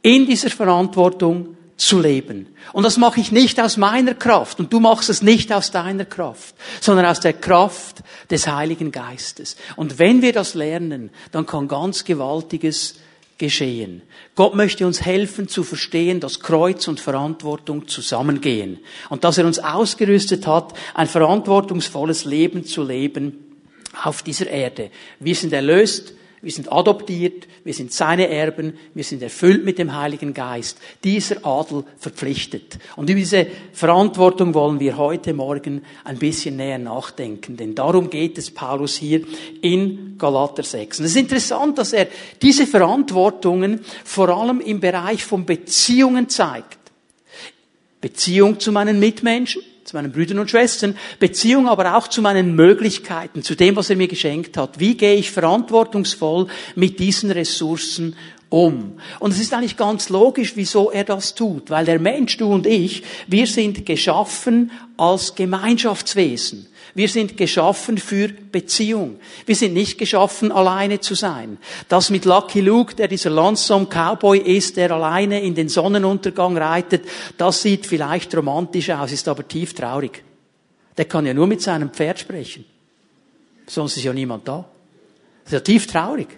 in 0.03 0.27
dieser 0.27 0.51
Verantwortung 0.51 1.57
zu 1.77 2.01
leben. 2.01 2.47
Und 2.73 2.85
das 2.85 2.97
mache 2.97 3.21
ich 3.21 3.33
nicht 3.33 3.61
aus 3.61 3.77
meiner 3.77 4.15
Kraft 4.15 4.59
und 4.59 4.73
du 4.73 4.81
machst 4.81 5.11
es 5.11 5.23
nicht 5.23 5.53
aus 5.53 5.71
deiner 5.71 6.07
Kraft, 6.07 6.55
sondern 6.81 7.07
aus 7.07 7.21
der 7.21 7.35
Kraft 7.35 8.03
des 8.31 8.47
Heiligen 8.47 8.93
Geistes. 8.93 9.57
Und 9.77 9.99
wenn 9.99 10.23
wir 10.23 10.33
das 10.33 10.55
lernen, 10.55 11.11
dann 11.33 11.47
kann 11.47 11.69
ganz 11.69 12.05
Gewaltiges 12.05 12.95
geschehen. 13.39 14.01
Gott 14.35 14.55
möchte 14.55 14.87
uns 14.87 15.03
helfen 15.03 15.49
zu 15.49 15.63
verstehen, 15.63 16.21
dass 16.21 16.41
Kreuz 16.41 16.89
und 16.89 17.01
Verantwortung 17.01 17.87
zusammengehen 17.87 18.79
und 19.11 19.25
dass 19.25 19.37
er 19.37 19.45
uns 19.45 19.59
ausgerüstet 19.59 20.47
hat, 20.47 20.73
ein 20.95 21.07
verantwortungsvolles 21.07 22.25
Leben 22.25 22.65
zu 22.65 22.83
leben 22.83 23.59
auf 24.03 24.23
dieser 24.23 24.49
Erde. 24.49 24.91
Wir 25.21 25.35
sind 25.35 25.53
erlöst, 25.53 26.15
wir 26.47 26.53
sind 26.53 26.71
adoptiert, 26.71 27.49
wir 27.65 27.75
sind 27.75 27.93
seine 27.93 28.29
Erben, 28.29 28.75
wir 28.95 29.03
sind 29.03 29.21
erfüllt 29.21 29.65
mit 29.65 29.81
dem 29.81 29.97
Heiligen 29.99 30.33
Geist. 30.33 30.79
Dieser 31.03 31.45
Adel 31.45 31.83
verpflichtet. 31.99 32.79
Und 32.95 33.11
über 33.11 33.19
diese 33.19 33.49
Verantwortung 33.73 34.55
wollen 34.55 34.79
wir 34.79 34.97
heute 34.97 35.35
Morgen 35.35 35.83
ein 36.05 36.19
bisschen 36.19 36.55
näher 36.55 36.79
nachdenken, 36.79 37.57
denn 37.57 37.75
darum 37.75 38.11
geht 38.11 38.39
es 38.39 38.53
Paulus 38.53 38.95
hier 38.95 39.23
in 39.61 40.15
Galater 40.19 40.63
6. 40.63 41.01
Und 41.01 41.07
es 41.07 41.11
ist 41.11 41.17
interessant, 41.17 41.79
dass 41.79 41.93
er 41.93 42.07
diese 42.41 42.65
Verantwortungen 42.69 43.81
vor 44.05 44.29
allem 44.29 44.61
im 44.61 44.79
Bereich 44.79 45.25
von 45.25 45.45
Beziehungen 45.47 46.29
zeigt. 46.29 46.79
Beziehung 48.01 48.61
zu 48.61 48.71
meinen 48.71 49.01
Mitmenschen, 49.01 49.63
zu 49.87 49.97
meinen 49.97 50.13
Brüdern 50.13 50.39
und 50.39 50.51
Schwestern, 50.51 50.97
Beziehung 51.19 51.69
aber 51.69 51.97
auch 51.97 52.09
zu 52.09 52.23
meinen 52.23 52.55
Möglichkeiten, 52.55 53.43
zu 53.43 53.55
dem, 53.55 53.77
was 53.77 53.91
er 53.91 53.97
mir 53.97 54.09
geschenkt 54.09 54.57
hat. 54.57 54.79
Wie 54.79 54.97
gehe 54.97 55.15
ich 55.15 55.31
verantwortungsvoll 55.31 56.49
mit 56.75 56.99
diesen 56.99 57.31
Ressourcen 57.31 58.17
um. 58.49 58.99
Und 59.19 59.33
es 59.33 59.41
ist 59.41 59.53
eigentlich 59.53 59.77
ganz 59.77 60.09
logisch, 60.09 60.53
wieso 60.55 60.91
er 60.91 61.05
das 61.05 61.35
tut, 61.35 61.71
weil 61.71 61.85
der 61.85 61.99
Mensch, 61.99 62.37
du 62.37 62.53
und 62.53 62.67
ich, 62.67 63.03
wir 63.27 63.47
sind 63.47 63.85
geschaffen 63.85 64.71
als 64.97 65.35
Gemeinschaftswesen. 65.35 66.69
Wir 66.97 67.11
sind 67.11 67.37
geschaffen 67.37 67.99
für 67.99 68.29
Beziehung. 68.29 69.21
Wir 69.45 69.55
sind 69.55 69.75
nicht 69.75 69.99
geschaffen, 69.99 70.51
alleine 70.51 70.99
zu 70.99 71.15
sein. 71.15 71.59
Das 71.91 72.09
mit 72.09 72.25
Lucky 72.25 72.63
Luke, 72.63 72.95
der 72.95 73.07
dieser 73.07 73.29
Lonesome 73.29 73.85
Cowboy 73.85 74.39
ist, 74.39 74.79
der 74.79 74.91
alleine 74.93 75.43
in 75.43 75.55
den 75.55 75.69
Sonnenuntergang 75.69 76.57
reitet, 76.57 77.05
das 77.37 77.61
sieht 77.61 77.85
vielleicht 77.85 78.35
romantisch 78.35 78.89
aus, 78.89 79.13
ist 79.13 79.29
aber 79.29 79.47
tief 79.47 79.75
traurig. 79.75 80.25
Der 80.97 81.05
kann 81.05 81.27
ja 81.27 81.35
nur 81.35 81.47
mit 81.47 81.61
seinem 81.61 81.91
Pferd 81.91 82.19
sprechen. 82.19 82.65
Sonst 83.67 83.99
ist 83.99 84.05
ja 84.05 84.15
niemand 84.15 84.49
da. 84.49 84.65
Das 85.45 85.53
ist 85.53 85.53
ja 85.53 85.61
tief 85.61 85.87
traurig. 85.87 86.29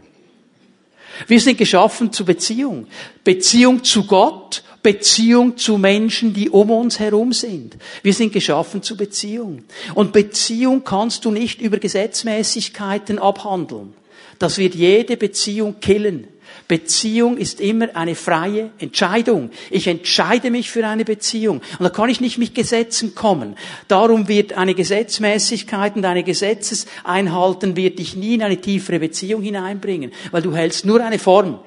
Wir 1.29 1.41
sind 1.41 1.57
geschaffen 1.57 2.13
zu 2.13 2.25
Beziehung. 2.25 2.89
Beziehung 3.23 3.85
zu 3.85 4.05
Gott 4.09 4.65
Beziehung 4.89 5.59
zu 5.59 5.77
Menschen, 5.77 6.33
die 6.33 6.49
um 6.49 6.71
uns 6.71 6.99
herum 6.99 7.35
sind. 7.35 7.77
Wir 8.03 8.15
sind 8.15 8.33
geschaffen 8.33 8.83
zu 8.83 8.97
Beziehung. 8.97 9.65
Und 9.95 10.15
Beziehung 10.15 10.83
kannst 10.83 11.27
du 11.27 11.31
nicht 11.31 11.61
über 11.61 11.77
Gesetzmäßigkeiten 11.77 13.19
abhandeln. 13.19 13.93
Das 14.39 14.57
wird 14.57 14.75
jede 14.75 15.19
Beziehung 15.19 15.79
killen. 15.81 16.27
Beziehung 16.69 17.37
ist 17.37 17.61
immer 17.61 17.95
eine 17.97 18.15
freie 18.15 18.71
Entscheidung. 18.79 19.51
Ich 19.69 19.87
entscheide 19.89 20.51
mich 20.51 20.71
für 20.71 20.87
eine 20.87 21.05
Beziehung. 21.05 21.61
Und 21.79 21.85
da 21.85 21.91
kann 21.91 22.09
ich 22.09 22.23
nicht 22.23 22.39
mit 22.39 22.55
Gesetzen 22.55 23.15
kommen. 23.15 23.57
Darum 23.89 24.27
wird 24.27 24.55
eine 24.55 24.75
Gesetzmäßigkeit 24.75 25.97
und 25.97 26.07
eine 26.07 26.23
Gesetzeseinhalten 26.23 27.77
wird 27.77 27.99
dich 27.99 28.17
nie 28.17 28.37
in 28.37 28.43
eine 28.43 28.59
tiefere 28.59 29.01
Beziehung 29.01 29.43
hineinbringen, 29.43 30.13
weil 30.31 30.41
du 30.41 30.57
hältst 30.57 30.87
nur 30.87 31.05
eine 31.05 31.19
Form. 31.19 31.59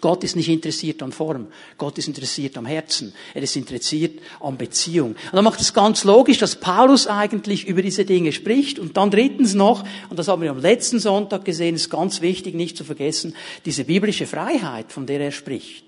Gott 0.00 0.24
ist 0.24 0.36
nicht 0.36 0.48
interessiert 0.48 1.02
an 1.02 1.12
Form. 1.12 1.46
Gott 1.78 1.98
ist 1.98 2.08
interessiert 2.08 2.56
am 2.58 2.66
Herzen. 2.66 3.14
Er 3.34 3.42
ist 3.42 3.56
interessiert 3.56 4.20
an 4.40 4.56
Beziehung. 4.56 5.10
Und 5.10 5.32
dann 5.32 5.44
macht 5.44 5.60
es 5.60 5.72
ganz 5.72 6.04
logisch, 6.04 6.38
dass 6.38 6.56
Paulus 6.56 7.06
eigentlich 7.06 7.66
über 7.66 7.82
diese 7.82 8.04
Dinge 8.04 8.32
spricht. 8.32 8.78
Und 8.78 8.96
dann 8.96 9.10
drittens 9.10 9.54
noch, 9.54 9.84
und 10.10 10.18
das 10.18 10.28
haben 10.28 10.42
wir 10.42 10.50
am 10.50 10.60
letzten 10.60 10.98
Sonntag 10.98 11.44
gesehen, 11.44 11.74
ist 11.74 11.90
ganz 11.90 12.20
wichtig, 12.20 12.54
nicht 12.54 12.76
zu 12.76 12.84
vergessen, 12.84 13.34
diese 13.64 13.84
biblische 13.84 14.26
Freiheit, 14.26 14.92
von 14.92 15.06
der 15.06 15.20
er 15.20 15.32
spricht. 15.32 15.84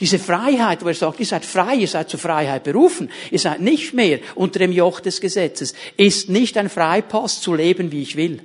Diese 0.00 0.18
Freiheit, 0.18 0.84
wo 0.84 0.88
er 0.88 0.94
sagt, 0.94 1.20
ihr 1.20 1.26
seid 1.26 1.44
frei, 1.44 1.74
ihr 1.76 1.88
seid 1.88 2.08
zur 2.08 2.20
Freiheit 2.20 2.64
berufen, 2.64 3.10
ihr 3.30 3.38
seid 3.38 3.60
nicht 3.60 3.94
mehr 3.94 4.20
unter 4.34 4.58
dem 4.58 4.72
Joch 4.72 5.00
des 5.00 5.20
Gesetzes, 5.20 5.74
ist 5.96 6.28
nicht 6.28 6.56
ein 6.56 6.68
Freipass 6.68 7.40
zu 7.40 7.54
leben, 7.54 7.92
wie 7.92 8.02
ich 8.02 8.16
will. 8.16 8.40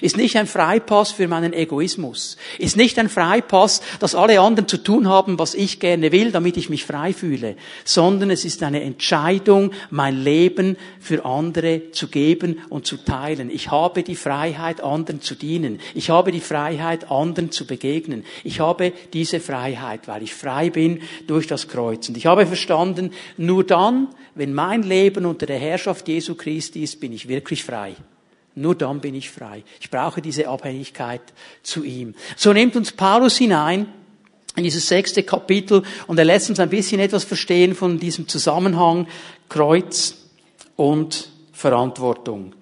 Ist 0.00 0.16
nicht 0.16 0.36
ein 0.36 0.46
Freipass 0.46 1.12
für 1.12 1.28
meinen 1.28 1.52
Egoismus. 1.52 2.36
Ist 2.58 2.76
nicht 2.76 2.98
ein 2.98 3.08
Freipass, 3.08 3.80
dass 4.00 4.14
alle 4.14 4.40
anderen 4.40 4.68
zu 4.68 4.78
tun 4.78 5.08
haben, 5.08 5.38
was 5.38 5.54
ich 5.54 5.80
gerne 5.80 6.12
will, 6.12 6.32
damit 6.32 6.56
ich 6.56 6.70
mich 6.70 6.84
frei 6.84 7.12
fühle. 7.12 7.56
Sondern 7.84 8.30
es 8.30 8.44
ist 8.44 8.62
eine 8.62 8.82
Entscheidung, 8.82 9.72
mein 9.90 10.22
Leben 10.22 10.76
für 11.00 11.24
andere 11.24 11.90
zu 11.92 12.08
geben 12.08 12.60
und 12.68 12.86
zu 12.86 12.96
teilen. 12.96 13.50
Ich 13.50 13.70
habe 13.70 14.02
die 14.02 14.16
Freiheit, 14.16 14.82
anderen 14.82 15.20
zu 15.20 15.34
dienen. 15.34 15.80
Ich 15.94 16.10
habe 16.10 16.32
die 16.32 16.40
Freiheit, 16.40 17.10
anderen 17.10 17.50
zu 17.50 17.66
begegnen. 17.66 18.24
Ich 18.44 18.60
habe 18.60 18.92
diese 19.12 19.40
Freiheit, 19.40 20.08
weil 20.08 20.22
ich 20.22 20.34
frei 20.34 20.70
bin 20.70 21.02
durch 21.26 21.46
das 21.46 21.68
Kreuz. 21.68 22.08
Und 22.08 22.16
ich 22.16 22.26
habe 22.26 22.46
verstanden, 22.46 23.12
nur 23.36 23.64
dann, 23.64 24.08
wenn 24.34 24.54
mein 24.54 24.82
Leben 24.82 25.26
unter 25.26 25.46
der 25.46 25.58
Herrschaft 25.58 26.08
Jesu 26.08 26.34
Christi 26.34 26.82
ist, 26.82 27.00
bin 27.00 27.12
ich 27.12 27.28
wirklich 27.28 27.64
frei. 27.64 27.96
Nur 28.58 28.74
dann 28.74 29.00
bin 29.00 29.14
ich 29.14 29.30
frei. 29.30 29.64
Ich 29.80 29.90
brauche 29.90 30.22
diese 30.22 30.48
Abhängigkeit 30.48 31.20
zu 31.62 31.84
ihm. 31.84 32.14
So 32.36 32.54
nimmt 32.54 32.74
uns 32.74 32.90
Paulus 32.90 33.36
hinein 33.36 33.86
in 34.56 34.64
dieses 34.64 34.88
sechste 34.88 35.22
Kapitel 35.22 35.82
und 36.06 36.18
er 36.18 36.24
lässt 36.24 36.48
uns 36.48 36.58
ein 36.58 36.70
bisschen 36.70 36.98
etwas 36.98 37.24
verstehen 37.24 37.74
von 37.74 37.98
diesem 37.98 38.28
Zusammenhang 38.28 39.08
Kreuz 39.50 40.16
und 40.74 41.28
Verantwortung. 41.52 42.54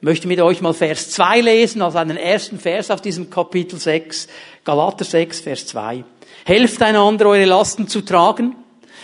Ich 0.00 0.02
möchte 0.02 0.26
mit 0.26 0.40
euch 0.40 0.60
mal 0.62 0.74
Vers 0.74 1.10
2 1.12 1.42
lesen, 1.42 1.80
also 1.80 1.98
einen 1.98 2.16
ersten 2.16 2.58
Vers 2.58 2.90
auf 2.90 3.00
diesem 3.00 3.30
Kapitel 3.30 3.78
6, 3.78 4.26
Galater 4.64 5.04
6, 5.04 5.40
Vers 5.40 5.66
2. 5.68 6.04
Helft 6.44 6.82
einander, 6.82 7.26
eure 7.26 7.44
Lasten 7.44 7.86
zu 7.86 8.00
tragen 8.00 8.56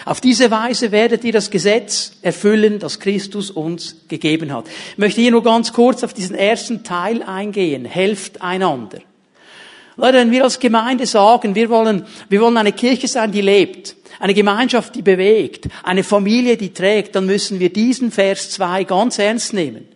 auf 0.04 0.20
diese 0.20 0.50
Weise 0.50 0.92
werdet 0.92 1.24
ihr 1.24 1.32
das 1.32 1.50
Gesetz 1.50 2.12
erfüllen, 2.22 2.78
das 2.78 2.98
Christus 2.98 3.50
uns 3.50 3.96
gegeben 4.08 4.52
hat. 4.52 4.66
Ich 4.92 4.98
möchte 4.98 5.20
hier 5.20 5.30
nur 5.30 5.42
ganz 5.42 5.72
kurz 5.72 6.02
auf 6.02 6.14
diesen 6.14 6.34
ersten 6.34 6.84
Teil 6.84 7.22
eingehen. 7.22 7.84
Helft 7.84 8.42
einander. 8.42 8.98
Leute, 9.96 10.18
wenn 10.18 10.30
wir 10.30 10.44
als 10.44 10.58
Gemeinde 10.58 11.06
sagen, 11.06 11.54
wir 11.54 11.68
wollen, 11.68 12.06
wir 12.28 12.40
wollen 12.40 12.56
eine 12.56 12.72
Kirche 12.72 13.08
sein, 13.08 13.30
die 13.30 13.42
lebt, 13.42 13.94
eine 14.18 14.34
Gemeinschaft, 14.34 14.94
die 14.94 15.02
bewegt, 15.02 15.68
eine 15.82 16.02
Familie, 16.02 16.56
die 16.56 16.72
trägt, 16.72 17.14
dann 17.14 17.26
müssen 17.26 17.60
wir 17.60 17.72
diesen 17.72 18.10
Vers 18.10 18.50
2 18.50 18.84
ganz 18.84 19.18
ernst 19.18 19.52
nehmen 19.52 19.91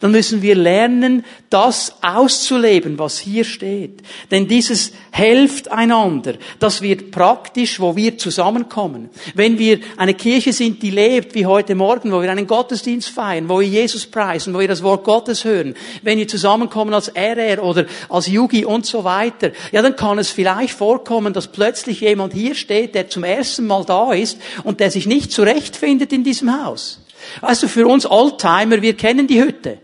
dann 0.00 0.10
müssen 0.12 0.42
wir 0.42 0.54
lernen, 0.54 1.24
das 1.50 1.94
auszuleben, 2.02 2.98
was 2.98 3.18
hier 3.18 3.44
steht. 3.44 4.02
Denn 4.30 4.48
dieses 4.48 4.92
hilft 5.12 5.70
einander. 5.70 6.34
Das 6.58 6.82
wird 6.82 7.10
praktisch, 7.10 7.80
wo 7.80 7.96
wir 7.96 8.18
zusammenkommen. 8.18 9.10
Wenn 9.34 9.58
wir 9.58 9.80
eine 9.96 10.14
Kirche 10.14 10.52
sind, 10.52 10.82
die 10.82 10.90
lebt, 10.90 11.34
wie 11.34 11.46
heute 11.46 11.74
Morgen, 11.74 12.12
wo 12.12 12.22
wir 12.22 12.30
einen 12.30 12.46
Gottesdienst 12.46 13.08
feiern, 13.08 13.48
wo 13.48 13.60
wir 13.60 13.66
Jesus 13.66 14.06
preisen, 14.06 14.54
wo 14.54 14.60
wir 14.60 14.68
das 14.68 14.82
Wort 14.82 15.04
Gottes 15.04 15.44
hören, 15.44 15.74
wenn 16.02 16.18
wir 16.18 16.28
zusammenkommen 16.28 16.94
als 16.94 17.08
RR 17.14 17.62
oder 17.62 17.86
als 18.08 18.28
Yugi 18.28 18.64
und 18.64 18.86
so 18.86 19.04
weiter, 19.04 19.50
ja, 19.72 19.82
dann 19.82 19.96
kann 19.96 20.18
es 20.18 20.30
vielleicht 20.30 20.74
vorkommen, 20.74 21.32
dass 21.32 21.48
plötzlich 21.48 22.00
jemand 22.00 22.32
hier 22.32 22.54
steht, 22.54 22.94
der 22.94 23.08
zum 23.08 23.24
ersten 23.24 23.66
Mal 23.66 23.84
da 23.84 24.12
ist 24.12 24.38
und 24.64 24.80
der 24.80 24.90
sich 24.90 25.06
nicht 25.06 25.32
zurechtfindet 25.32 26.12
in 26.12 26.24
diesem 26.24 26.64
Haus. 26.64 27.00
Weißt 27.40 27.62
du, 27.62 27.68
für 27.68 27.86
uns 27.86 28.06
Oldtimer, 28.06 28.82
wir 28.82 28.96
kennen 28.96 29.26
die 29.26 29.42
Hütte. 29.42 29.78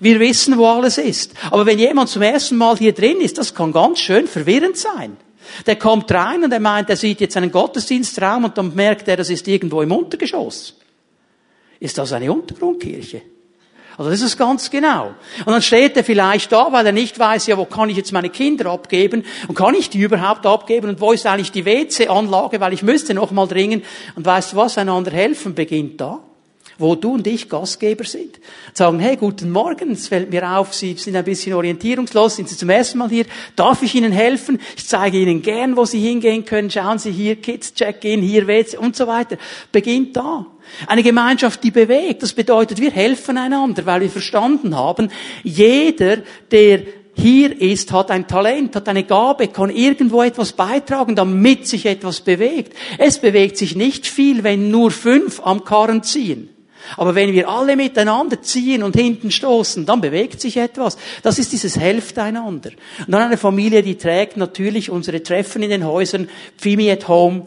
Wir 0.00 0.20
wissen, 0.20 0.58
wo 0.58 0.66
alles 0.66 0.98
ist. 0.98 1.34
Aber 1.50 1.66
wenn 1.66 1.78
jemand 1.78 2.08
zum 2.08 2.22
ersten 2.22 2.56
Mal 2.56 2.76
hier 2.76 2.92
drin 2.92 3.20
ist, 3.20 3.38
das 3.38 3.54
kann 3.54 3.72
ganz 3.72 4.00
schön 4.00 4.26
verwirrend 4.26 4.76
sein. 4.76 5.16
Der 5.66 5.76
kommt 5.76 6.10
rein 6.12 6.42
und 6.42 6.52
er 6.52 6.60
meint, 6.60 6.90
er 6.90 6.96
sieht 6.96 7.20
jetzt 7.20 7.36
einen 7.36 7.52
Gottesdienstraum 7.52 8.44
und 8.44 8.58
dann 8.58 8.74
merkt 8.74 9.08
er, 9.08 9.16
das 9.16 9.30
ist 9.30 9.46
irgendwo 9.46 9.82
im 9.82 9.92
Untergeschoss. 9.92 10.74
Ist 11.80 11.98
das 11.98 12.12
eine 12.12 12.32
Untergrundkirche? 12.32 13.22
Also 13.96 14.10
das 14.10 14.22
ist 14.22 14.36
ganz 14.36 14.70
genau. 14.70 15.14
Und 15.44 15.52
dann 15.52 15.62
steht 15.62 15.96
er 15.96 16.02
vielleicht 16.02 16.50
da, 16.50 16.72
weil 16.72 16.86
er 16.86 16.92
nicht 16.92 17.16
weiß, 17.16 17.46
ja, 17.46 17.56
wo 17.56 17.64
kann 17.64 17.88
ich 17.90 17.96
jetzt 17.96 18.10
meine 18.10 18.30
Kinder 18.30 18.70
abgeben 18.70 19.24
und 19.46 19.54
kann 19.54 19.74
ich 19.74 19.90
die 19.90 20.00
überhaupt 20.00 20.46
abgeben 20.46 20.88
und 20.88 21.00
wo 21.00 21.12
ist 21.12 21.26
eigentlich 21.26 21.52
die 21.52 21.64
WC-Anlage, 21.64 22.58
weil 22.58 22.72
ich 22.72 22.82
müsste 22.82 23.14
noch 23.14 23.30
mal 23.30 23.46
dringen. 23.46 23.84
Und 24.16 24.26
weißt 24.26 24.54
du 24.54 24.56
was, 24.56 24.78
einander 24.78 25.12
helfen 25.12 25.54
beginnt 25.54 26.00
da 26.00 26.20
wo 26.78 26.94
du 26.94 27.14
und 27.14 27.26
ich 27.26 27.48
Gastgeber 27.48 28.04
sind. 28.04 28.40
Sagen, 28.72 28.98
hey, 28.98 29.16
guten 29.16 29.50
Morgen, 29.50 29.92
es 29.92 30.08
fällt 30.08 30.30
mir 30.30 30.56
auf, 30.56 30.74
Sie 30.74 30.94
sind 30.94 31.16
ein 31.16 31.24
bisschen 31.24 31.54
orientierungslos, 31.54 32.36
sind 32.36 32.48
Sie 32.48 32.56
zum 32.56 32.70
ersten 32.70 32.98
Mal 32.98 33.08
hier, 33.08 33.26
darf 33.56 33.82
ich 33.82 33.94
Ihnen 33.94 34.12
helfen? 34.12 34.58
Ich 34.76 34.86
zeige 34.86 35.18
Ihnen 35.18 35.42
gern, 35.42 35.76
wo 35.76 35.84
Sie 35.84 36.00
hingehen 36.00 36.44
können, 36.44 36.70
schauen 36.70 36.98
Sie 36.98 37.10
hier, 37.10 37.36
Kids, 37.36 37.74
Check-in, 37.74 38.22
hier 38.22 38.46
WC 38.46 38.76
und 38.76 38.96
so 38.96 39.06
weiter. 39.06 39.36
Beginnt 39.72 40.16
da. 40.16 40.46
Eine 40.86 41.02
Gemeinschaft, 41.02 41.62
die 41.62 41.70
bewegt, 41.70 42.22
das 42.22 42.32
bedeutet, 42.32 42.80
wir 42.80 42.90
helfen 42.90 43.38
einander, 43.38 43.84
weil 43.86 44.00
wir 44.00 44.10
verstanden 44.10 44.76
haben, 44.76 45.10
jeder, 45.42 46.18
der 46.50 46.82
hier 47.16 47.60
ist, 47.60 47.92
hat 47.92 48.10
ein 48.10 48.26
Talent, 48.26 48.74
hat 48.74 48.88
eine 48.88 49.04
Gabe, 49.04 49.48
kann 49.48 49.70
irgendwo 49.70 50.22
etwas 50.22 50.52
beitragen, 50.52 51.14
damit 51.14 51.66
sich 51.66 51.86
etwas 51.86 52.20
bewegt. 52.20 52.74
Es 52.98 53.18
bewegt 53.18 53.56
sich 53.56 53.76
nicht 53.76 54.06
viel, 54.06 54.42
wenn 54.42 54.70
nur 54.70 54.90
fünf 54.90 55.40
am 55.44 55.64
Karren 55.64 56.02
ziehen. 56.02 56.53
Aber 56.96 57.14
wenn 57.14 57.32
wir 57.32 57.48
alle 57.48 57.76
miteinander 57.76 58.42
ziehen 58.42 58.82
und 58.82 58.96
hinten 58.96 59.30
stoßen, 59.30 59.86
dann 59.86 60.00
bewegt 60.00 60.40
sich 60.40 60.56
etwas. 60.56 60.96
Das 61.22 61.38
ist 61.38 61.52
dieses 61.52 61.78
Helft 61.78 62.18
einander. 62.18 62.70
Und 63.00 63.12
dann 63.12 63.22
eine 63.22 63.36
Familie, 63.36 63.82
die 63.82 63.96
trägt 63.96 64.36
natürlich 64.36 64.90
unsere 64.90 65.22
Treffen 65.22 65.62
in 65.62 65.70
den 65.70 65.86
Häusern, 65.86 66.28
Fimi 66.56 66.90
at 66.90 67.08
Home, 67.08 67.46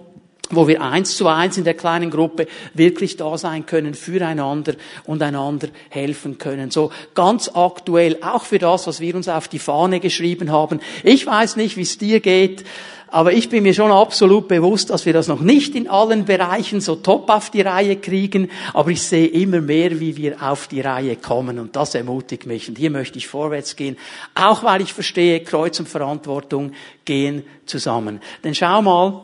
wo 0.50 0.68
wir 0.68 0.82
eins 0.82 1.18
zu 1.18 1.28
eins 1.28 1.58
in 1.58 1.64
der 1.64 1.74
kleinen 1.74 2.10
Gruppe 2.10 2.48
wirklich 2.74 3.18
da 3.18 3.38
sein 3.38 3.66
können 3.66 3.94
füreinander 3.94 4.74
und 5.06 5.22
einander 5.22 5.68
helfen 5.90 6.38
können. 6.38 6.72
So 6.72 6.92
ganz 7.16 7.50
aktuell, 7.54 8.18
auch 8.22 8.44
für 8.44 8.60
das, 8.60 8.88
was 8.88 9.00
wir 9.00 9.16
uns 9.16 9.28
auf 9.28 9.48
die 9.48 9.60
Fahne 9.60 10.00
geschrieben 10.00 10.52
haben. 10.52 10.80
Ich 11.04 11.26
weiß 11.26 11.56
nicht, 11.56 11.78
wie 11.78 11.82
es 11.82 11.98
dir 11.98 12.20
geht. 12.20 12.64
Aber 13.10 13.32
ich 13.32 13.48
bin 13.48 13.64
mir 13.64 13.74
schon 13.74 13.92
absolut 13.92 14.50
bewusst, 14.50 14.90
dass 14.90 15.06
wir 15.06 15.14
das 15.14 15.30
noch 15.30 15.40
nicht 15.40 15.76
in 15.76 15.88
allen 15.88 16.26
Bereichen 16.26 16.82
so 16.82 16.96
top 16.96 17.30
auf 17.30 17.50
die 17.50 17.62
Reihe 17.62 17.96
kriegen. 17.96 18.50
Aber 18.74 18.92
ich 18.92 19.02
sehe 19.02 19.28
immer 19.28 19.62
mehr, 19.62 20.02
wie 20.02 20.18
wir 20.18 20.42
auf 20.42 20.68
die 20.68 20.82
Reihe 20.82 21.16
kommen. 21.16 21.58
Und 21.58 21.76
das 21.78 21.96
ermutigt 21.96 22.46
mich. 22.46 22.68
Und 22.68 22.78
hier 22.78 22.92
möchte 22.92 23.18
ich 23.18 23.28
vorwärts 23.28 23.78
gehen. 23.78 23.96
Auch 24.36 24.64
weil 24.64 24.82
ich 24.82 24.94
verstehe, 24.94 25.40
Kreuz 25.40 25.80
und 25.80 25.88
Verantwortung 25.88 26.74
gehen 27.06 27.44
zusammen. 27.66 28.20
Denn 28.44 28.54
schau 28.54 28.82
mal, 28.82 29.24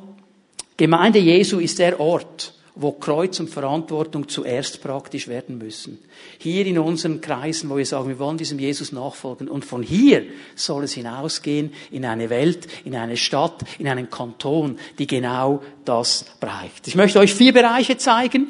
Gemeinde 0.77 1.19
Jesu 1.19 1.59
ist 1.59 1.79
der 1.79 1.99
Ort, 1.99 2.53
wo 2.75 2.91
Kreuz 2.91 3.39
und 3.39 3.51
Verantwortung 3.51 4.27
zuerst 4.27 4.81
praktisch 4.81 5.27
werden 5.27 5.59
müssen. 5.59 5.99
Hier 6.39 6.65
in 6.65 6.79
unseren 6.79 7.21
Kreisen, 7.21 7.69
wo 7.69 7.77
wir 7.77 7.85
sagen, 7.85 8.09
wir 8.09 8.17
wollen 8.17 8.37
diesem 8.37 8.57
Jesus 8.57 8.91
nachfolgen. 8.91 9.47
Und 9.47 9.63
von 9.63 9.83
hier 9.83 10.23
soll 10.55 10.85
es 10.85 10.93
hinausgehen 10.93 11.71
in 11.91 12.03
eine 12.05 12.31
Welt, 12.31 12.67
in 12.83 12.95
eine 12.95 13.17
Stadt, 13.17 13.61
in 13.77 13.87
einen 13.87 14.09
Kanton, 14.09 14.79
die 14.97 15.05
genau 15.05 15.61
das 15.85 16.25
bereicht. 16.39 16.87
Ich 16.87 16.95
möchte 16.95 17.19
euch 17.19 17.35
vier 17.35 17.53
Bereiche 17.53 17.97
zeigen 17.97 18.47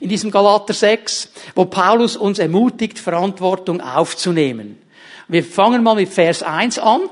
in 0.00 0.08
diesem 0.08 0.30
Galater 0.30 0.72
6, 0.72 1.30
wo 1.54 1.66
Paulus 1.66 2.16
uns 2.16 2.38
ermutigt, 2.38 2.98
Verantwortung 2.98 3.82
aufzunehmen. 3.82 4.78
Wir 5.28 5.44
fangen 5.44 5.82
mal 5.82 5.96
mit 5.96 6.08
Vers 6.08 6.42
1 6.42 6.78
an. 6.78 7.02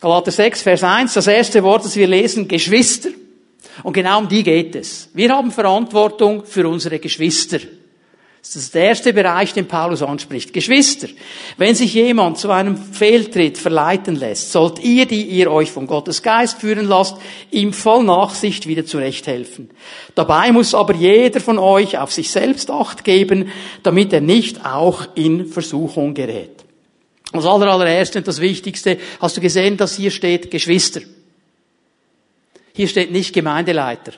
Galater 0.00 0.30
6, 0.30 0.62
Vers 0.62 0.84
1, 0.84 1.14
das 1.14 1.26
erste 1.26 1.62
Wort, 1.64 1.84
das 1.84 1.96
wir 1.96 2.06
lesen, 2.06 2.46
Geschwister. 2.46 3.08
Und 3.82 3.92
genau 3.92 4.20
um 4.20 4.28
die 4.28 4.44
geht 4.44 4.76
es. 4.76 5.08
Wir 5.12 5.30
haben 5.30 5.50
Verantwortung 5.50 6.44
für 6.44 6.68
unsere 6.68 7.00
Geschwister. 7.00 7.58
Das 8.40 8.54
ist 8.54 8.74
der 8.74 8.84
erste 8.84 9.12
Bereich, 9.12 9.52
den 9.52 9.66
Paulus 9.66 10.00
anspricht. 10.00 10.52
Geschwister, 10.52 11.08
wenn 11.56 11.74
sich 11.74 11.94
jemand 11.94 12.38
zu 12.38 12.50
einem 12.50 12.76
Fehltritt 12.76 13.58
verleiten 13.58 14.14
lässt, 14.14 14.52
sollt 14.52 14.78
ihr, 14.78 15.06
die 15.06 15.24
ihr 15.24 15.50
euch 15.50 15.72
von 15.72 15.88
Gottes 15.88 16.22
Geist 16.22 16.60
führen 16.60 16.86
lasst, 16.86 17.16
ihm 17.50 17.72
voll 17.72 18.04
Nachsicht 18.04 18.68
wieder 18.68 18.86
zurechthelfen. 18.86 19.68
Dabei 20.14 20.52
muss 20.52 20.74
aber 20.74 20.94
jeder 20.94 21.40
von 21.40 21.58
euch 21.58 21.98
auf 21.98 22.12
sich 22.12 22.30
selbst 22.30 22.70
Acht 22.70 23.02
geben, 23.02 23.50
damit 23.82 24.12
er 24.12 24.20
nicht 24.20 24.64
auch 24.64 25.08
in 25.16 25.46
Versuchung 25.46 26.14
gerät. 26.14 26.67
Das 27.32 27.44
allererste 27.44 28.18
und 28.18 28.28
das 28.28 28.40
Wichtigste, 28.40 28.98
hast 29.20 29.36
du 29.36 29.40
gesehen, 29.40 29.76
dass 29.76 29.96
hier 29.96 30.10
steht 30.10 30.50
Geschwister. 30.50 31.02
Hier 32.72 32.88
steht 32.88 33.10
nicht 33.10 33.34
Gemeindeleiter. 33.34 34.12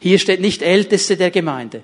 Hier 0.00 0.18
steht 0.18 0.40
nicht 0.40 0.62
Älteste 0.62 1.16
der 1.16 1.30
Gemeinde. 1.30 1.82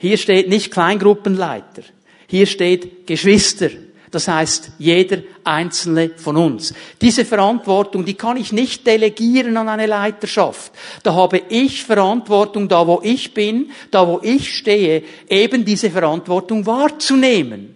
Hier 0.00 0.16
steht 0.16 0.48
nicht 0.48 0.72
Kleingruppenleiter. 0.72 1.82
Hier 2.26 2.46
steht 2.46 3.06
Geschwister. 3.06 3.70
Das 4.10 4.26
heißt, 4.26 4.72
jeder 4.78 5.18
einzelne 5.44 6.10
von 6.16 6.36
uns. 6.36 6.74
Diese 7.00 7.24
Verantwortung, 7.24 8.04
die 8.04 8.14
kann 8.14 8.36
ich 8.36 8.52
nicht 8.52 8.86
delegieren 8.86 9.56
an 9.56 9.68
eine 9.68 9.86
Leiterschaft. 9.86 10.72
Da 11.02 11.14
habe 11.14 11.42
ich 11.48 11.84
Verantwortung, 11.84 12.68
da 12.68 12.86
wo 12.86 13.00
ich 13.02 13.34
bin, 13.34 13.70
da 13.90 14.08
wo 14.08 14.20
ich 14.22 14.56
stehe, 14.56 15.02
eben 15.28 15.64
diese 15.64 15.90
Verantwortung 15.90 16.66
wahrzunehmen. 16.66 17.75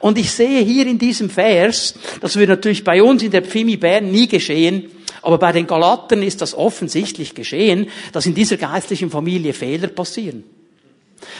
Und 0.00 0.18
ich 0.18 0.30
sehe 0.30 0.62
hier 0.62 0.86
in 0.86 0.98
diesem 0.98 1.30
Vers, 1.30 1.94
das 2.20 2.36
wird 2.36 2.48
natürlich 2.48 2.84
bei 2.84 3.02
uns 3.02 3.22
in 3.22 3.30
der 3.30 3.42
Pfimi 3.42 3.76
Bern 3.76 4.10
nie 4.10 4.28
geschehen, 4.28 4.90
aber 5.22 5.38
bei 5.38 5.52
den 5.52 5.66
Galatern 5.66 6.22
ist 6.22 6.40
das 6.40 6.54
offensichtlich 6.54 7.34
geschehen, 7.34 7.88
dass 8.12 8.26
in 8.26 8.34
dieser 8.34 8.56
geistlichen 8.56 9.10
Familie 9.10 9.52
Fehler 9.52 9.88
passieren. 9.88 10.44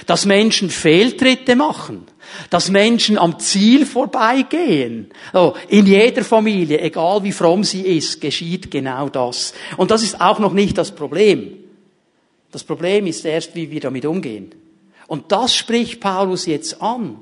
Dass 0.06 0.26
Menschen 0.26 0.68
Fehltritte 0.68 1.56
machen. 1.56 2.02
Dass 2.50 2.70
Menschen 2.70 3.16
am 3.16 3.38
Ziel 3.38 3.86
vorbeigehen. 3.86 5.10
Oh, 5.32 5.54
in 5.68 5.86
jeder 5.86 6.22
Familie, 6.22 6.80
egal 6.80 7.24
wie 7.24 7.32
fromm 7.32 7.64
sie 7.64 7.82
ist, 7.82 8.20
geschieht 8.20 8.70
genau 8.70 9.08
das. 9.08 9.54
Und 9.78 9.90
das 9.90 10.02
ist 10.02 10.20
auch 10.20 10.38
noch 10.38 10.52
nicht 10.52 10.76
das 10.76 10.94
Problem. 10.94 11.56
Das 12.52 12.64
Problem 12.64 13.06
ist 13.06 13.24
erst, 13.24 13.54
wie 13.54 13.70
wir 13.70 13.80
damit 13.80 14.04
umgehen. 14.04 14.54
Und 15.06 15.32
das 15.32 15.54
spricht 15.54 16.00
Paulus 16.00 16.46
jetzt 16.46 16.82
an. 16.82 17.16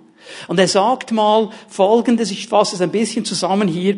Und 0.46 0.58
er 0.58 0.68
sagt 0.68 1.12
mal 1.12 1.50
Folgendes, 1.68 2.30
ich 2.30 2.48
fasse 2.48 2.76
es 2.76 2.80
ein 2.80 2.90
bisschen 2.90 3.24
zusammen 3.24 3.68
hier. 3.68 3.96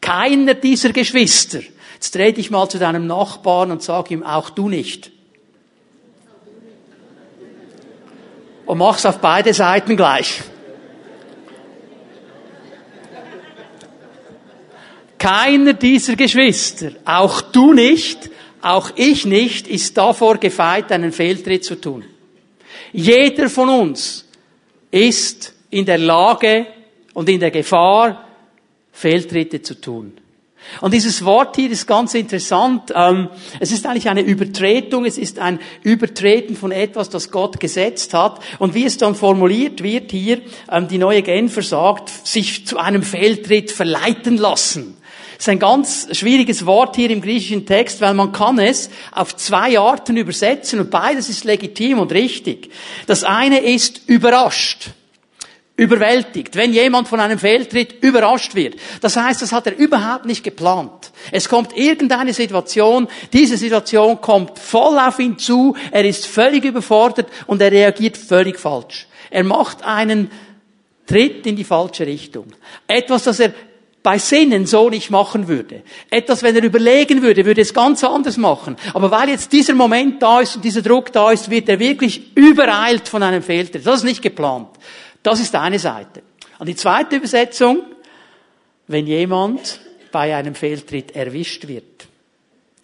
Keiner 0.00 0.54
dieser 0.54 0.92
Geschwister, 0.92 1.60
jetzt 1.94 2.14
dreh 2.14 2.32
dich 2.32 2.50
mal 2.50 2.68
zu 2.68 2.78
deinem 2.78 3.06
Nachbarn 3.06 3.70
und 3.70 3.82
sag 3.82 4.10
ihm, 4.10 4.22
auch 4.22 4.50
du 4.50 4.68
nicht. 4.68 5.10
Und 8.66 8.78
mach's 8.78 9.06
auf 9.06 9.18
beide 9.18 9.52
Seiten 9.52 9.96
gleich. 9.96 10.42
Keiner 15.18 15.72
dieser 15.72 16.16
Geschwister, 16.16 16.90
auch 17.06 17.40
du 17.40 17.72
nicht, 17.72 18.30
auch 18.60 18.90
ich 18.96 19.24
nicht, 19.24 19.68
ist 19.68 19.96
davor 19.96 20.36
gefeit, 20.36 20.92
einen 20.92 21.12
Fehltritt 21.12 21.64
zu 21.64 21.76
tun. 21.76 22.04
Jeder 22.92 23.48
von 23.48 23.68
uns 23.68 24.23
ist 24.94 25.54
in 25.70 25.84
der 25.84 25.98
Lage 25.98 26.66
und 27.14 27.28
in 27.28 27.40
der 27.40 27.50
Gefahr, 27.50 28.24
Fehltritte 28.92 29.60
zu 29.60 29.80
tun. 29.80 30.12
Und 30.80 30.94
dieses 30.94 31.24
Wort 31.24 31.56
hier 31.56 31.70
ist 31.70 31.86
ganz 31.86 32.14
interessant. 32.14 32.92
Ähm, 32.94 33.28
es 33.60 33.72
ist 33.72 33.86
eigentlich 33.86 34.08
eine 34.08 34.22
Übertretung, 34.22 35.04
es 35.04 35.18
ist 35.18 35.38
ein 35.38 35.58
Übertreten 35.82 36.56
von 36.56 36.72
etwas, 36.72 37.10
das 37.10 37.30
Gott 37.30 37.60
gesetzt 37.60 38.14
hat. 38.14 38.40
Und 38.60 38.74
wie 38.74 38.86
es 38.86 38.96
dann 38.96 39.14
formuliert 39.14 39.82
wird 39.82 40.12
hier, 40.12 40.40
ähm, 40.70 40.88
die 40.88 40.98
neue 40.98 41.22
Genfer 41.22 41.62
sagt, 41.62 42.08
sich 42.08 42.66
zu 42.66 42.78
einem 42.78 43.02
Fehltritt 43.02 43.72
verleiten 43.72 44.38
lassen. 44.38 44.96
Das 45.36 45.46
ist 45.46 45.48
ein 45.48 45.58
ganz 45.58 46.08
schwieriges 46.12 46.64
Wort 46.66 46.96
hier 46.96 47.10
im 47.10 47.20
griechischen 47.20 47.66
Text, 47.66 48.00
weil 48.00 48.14
man 48.14 48.32
kann 48.32 48.58
es 48.58 48.90
auf 49.12 49.36
zwei 49.36 49.78
Arten 49.78 50.16
übersetzen 50.16 50.80
und 50.80 50.90
beides 50.90 51.28
ist 51.28 51.44
legitim 51.44 51.98
und 51.98 52.12
richtig. 52.12 52.70
Das 53.06 53.24
eine 53.24 53.60
ist 53.60 54.08
überrascht. 54.08 54.90
Überwältigt. 55.76 56.54
Wenn 56.54 56.72
jemand 56.72 57.08
von 57.08 57.18
einem 57.18 57.38
Fehltritt 57.38 58.00
überrascht 58.00 58.54
wird. 58.54 58.76
Das 59.00 59.16
heißt, 59.16 59.42
das 59.42 59.50
hat 59.50 59.66
er 59.66 59.76
überhaupt 59.76 60.24
nicht 60.24 60.44
geplant. 60.44 61.10
Es 61.32 61.48
kommt 61.48 61.76
irgendeine 61.76 62.32
Situation, 62.32 63.08
diese 63.32 63.56
Situation 63.56 64.20
kommt 64.20 64.60
voll 64.60 64.96
auf 65.00 65.18
ihn 65.18 65.36
zu, 65.36 65.74
er 65.90 66.04
ist 66.04 66.26
völlig 66.26 66.64
überfordert 66.64 67.28
und 67.48 67.60
er 67.60 67.72
reagiert 67.72 68.16
völlig 68.16 68.60
falsch. 68.60 69.08
Er 69.30 69.42
macht 69.42 69.82
einen 69.82 70.30
Tritt 71.06 71.44
in 71.46 71.56
die 71.56 71.64
falsche 71.64 72.06
Richtung. 72.06 72.46
Etwas, 72.86 73.24
das 73.24 73.40
er 73.40 73.52
bei 74.04 74.18
Sinnen 74.18 74.66
so 74.66 74.90
nicht 74.90 75.10
machen 75.10 75.48
würde. 75.48 75.82
Etwas, 76.10 76.42
wenn 76.42 76.54
er 76.54 76.62
überlegen 76.62 77.22
würde, 77.22 77.46
würde 77.46 77.62
es 77.62 77.72
ganz 77.72 78.04
anders 78.04 78.36
machen. 78.36 78.76
Aber 78.92 79.10
weil 79.10 79.30
jetzt 79.30 79.50
dieser 79.50 79.72
Moment 79.72 80.22
da 80.22 80.40
ist 80.40 80.56
und 80.56 80.64
dieser 80.64 80.82
Druck 80.82 81.10
da 81.10 81.32
ist, 81.32 81.50
wird 81.50 81.70
er 81.70 81.78
wirklich 81.78 82.36
übereilt 82.36 83.08
von 83.08 83.22
einem 83.22 83.42
Fehltritt. 83.42 83.86
Das 83.86 83.96
ist 83.96 84.04
nicht 84.04 84.20
geplant. 84.20 84.68
Das 85.22 85.40
ist 85.40 85.54
eine 85.54 85.78
Seite. 85.78 86.22
Und 86.58 86.68
die 86.68 86.76
zweite 86.76 87.16
Übersetzung, 87.16 87.82
wenn 88.88 89.06
jemand 89.06 89.80
bei 90.12 90.36
einem 90.36 90.54
Fehltritt 90.54 91.16
erwischt 91.16 91.66
wird 91.66 92.03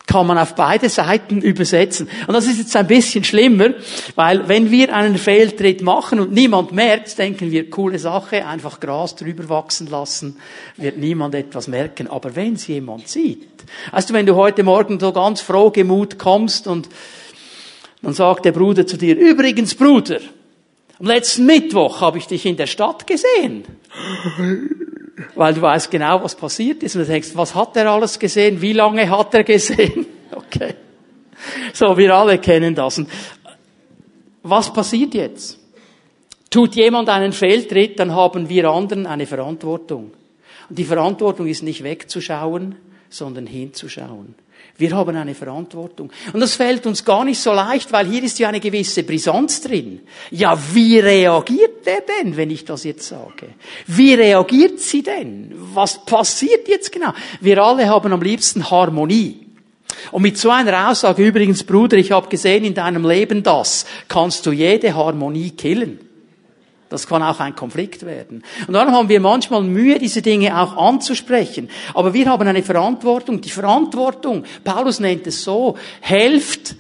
kann 0.07 0.27
man 0.27 0.39
auf 0.39 0.57
beide 0.57 0.89
Seiten 0.89 1.41
übersetzen. 1.41 2.09
Und 2.27 2.35
das 2.35 2.47
ist 2.47 2.59
jetzt 2.59 2.75
ein 2.75 2.87
bisschen 2.89 3.23
schlimmer, 3.23 3.75
weil 4.17 4.49
wenn 4.49 4.71
wir 4.71 4.95
einen 4.95 5.17
Fehltritt 5.17 5.83
machen 5.83 6.19
und 6.19 6.33
niemand 6.33 6.73
merkt, 6.73 7.17
denken 7.17 7.51
wir, 7.53 7.71
coole 7.71 7.99
Sache, 7.99 8.45
einfach 8.45 8.81
Gras 8.81 9.15
drüber 9.15 9.49
wachsen 9.49 9.87
lassen, 9.89 10.37
wird 10.77 10.99
niemand 10.99 11.37
etwas 11.37 11.69
merken. 11.69 12.09
Aber 12.09 12.35
wenn 12.35 12.55
es 12.55 12.67
jemand 12.67 13.07
sieht, 13.07 13.47
weißt 13.93 14.11
du, 14.11 14.15
wenn 14.15 14.27
du 14.27 14.35
heute 14.35 14.65
Morgen 14.65 14.99
so 14.99 15.13
ganz 15.13 15.41
froh 15.41 15.71
gemut 15.71 16.19
kommst 16.19 16.67
und 16.67 16.89
dann 18.03 18.15
sagt 18.15 18.45
der 18.45 18.53
Bruder 18.53 18.87
zu 18.87 18.97
dir, 18.97 19.17
übrigens 19.17 19.75
Bruder, 19.75 20.19
am 20.99 21.07
letzten 21.07 21.47
Mittwoch 21.47 22.01
habe 22.01 22.19
ich 22.19 22.27
dich 22.27 22.47
in 22.47 22.57
der 22.57 22.67
Stadt 22.67 23.07
gesehen 23.07 23.65
weil 25.35 25.55
du 25.55 25.63
weißt 25.63 25.91
genau, 25.91 26.23
was 26.23 26.35
passiert 26.35 26.83
ist 26.83 26.97
und 26.97 27.03
du 27.03 27.07
denkst, 27.07 27.31
was 27.35 27.55
hat 27.55 27.77
er 27.77 27.91
alles 27.91 28.19
gesehen? 28.19 28.61
Wie 28.61 28.73
lange 28.73 29.09
hat 29.09 29.35
er 29.35 29.45
gesehen? 29.45 30.07
Okay. 30.33 30.75
So, 31.73 31.97
wir 31.97 32.15
alle 32.15 32.39
kennen 32.39 32.73
das. 32.75 32.99
Und 32.99 33.09
was 34.45 34.73
passiert 34.73 35.15
jetzt? 35.15 35.59
Tut 36.51 36.77
jemand 36.77 37.09
einen 37.09 37.33
Fehltritt, 37.33 37.99
dann 37.99 38.15
haben 38.15 38.49
wir 38.49 38.71
anderen 38.71 39.07
eine 39.07 39.27
Verantwortung. 39.27 40.13
Und 40.69 40.79
die 40.79 40.85
Verantwortung 40.85 41.49
ist 41.49 41.65
nicht 41.65 41.83
wegzuschauen, 41.83 42.77
sondern 43.09 43.47
hinzuschauen. 43.47 44.35
Wir 44.77 44.97
haben 44.97 45.15
eine 45.15 45.35
Verantwortung. 45.35 46.11
Und 46.33 46.41
das 46.41 46.55
fällt 46.55 46.87
uns 46.87 47.05
gar 47.05 47.25
nicht 47.25 47.39
so 47.39 47.53
leicht, 47.53 47.93
weil 47.93 48.07
hier 48.07 48.23
ist 48.23 48.39
ja 48.39 48.49
eine 48.49 48.61
gewisse 48.61 49.03
Brisanz 49.03 49.61
drin. 49.61 50.01
Ja, 50.31 50.59
wie 50.73 50.99
reagiert 50.99 51.85
der 51.87 52.01
denn, 52.01 52.37
wenn 52.37 52.51
ich 52.51 52.65
das 52.65 52.85
jetzt 52.85 53.07
sage? 53.07 53.49
Wie 53.87 54.15
reagiert 54.15 54.81
sie 54.81 55.03
denn? 55.03 55.53
Was 55.75 56.05
passiert 56.05 56.67
jetzt 56.69 56.93
genau? 56.93 57.13
Wir 57.41 57.63
alle 57.63 57.89
haben 57.89 58.13
am 58.13 58.23
liebsten 58.23 58.71
Harmonie. 58.71 59.47
Und 60.13 60.23
mit 60.23 60.39
so 60.39 60.51
einer 60.51 60.91
Aussage, 60.91 61.27
übrigens 61.27 61.65
Bruder, 61.65 61.97
ich 61.97 62.13
habe 62.13 62.29
gesehen 62.29 62.65
in 62.65 62.75
deinem 62.75 63.07
Leben 63.07 63.43
das, 63.43 63.87
kannst 64.09 64.47
du 64.47 64.53
jede 64.53 64.95
Harmonie 64.95 65.51
killen. 65.51 66.10
Das 66.91 67.07
kann 67.07 67.23
auch 67.23 67.41
ein 67.41 67.55
Konflikt 67.55 68.05
werden. 68.05 68.43
Und 68.67 68.75
darum 68.75 68.93
haben 68.93 69.09
wir 69.09 69.21
manchmal 69.21 69.63
Mühe, 69.63 69.99
diese 69.99 70.23
Dinge 70.23 70.61
auch 70.61 70.77
anzusprechen. 70.77 71.71
Aber 71.95 72.13
wir 72.13 72.27
haben 72.27 72.47
eine 72.47 72.63
Verantwortung. 72.63 73.41
Die 73.41 73.51
Verantwortung, 73.51 74.45
Paulus 74.65 75.01
nennt 75.01 75.27
es 75.27 75.43
so, 75.43 75.79
helft 76.01 76.75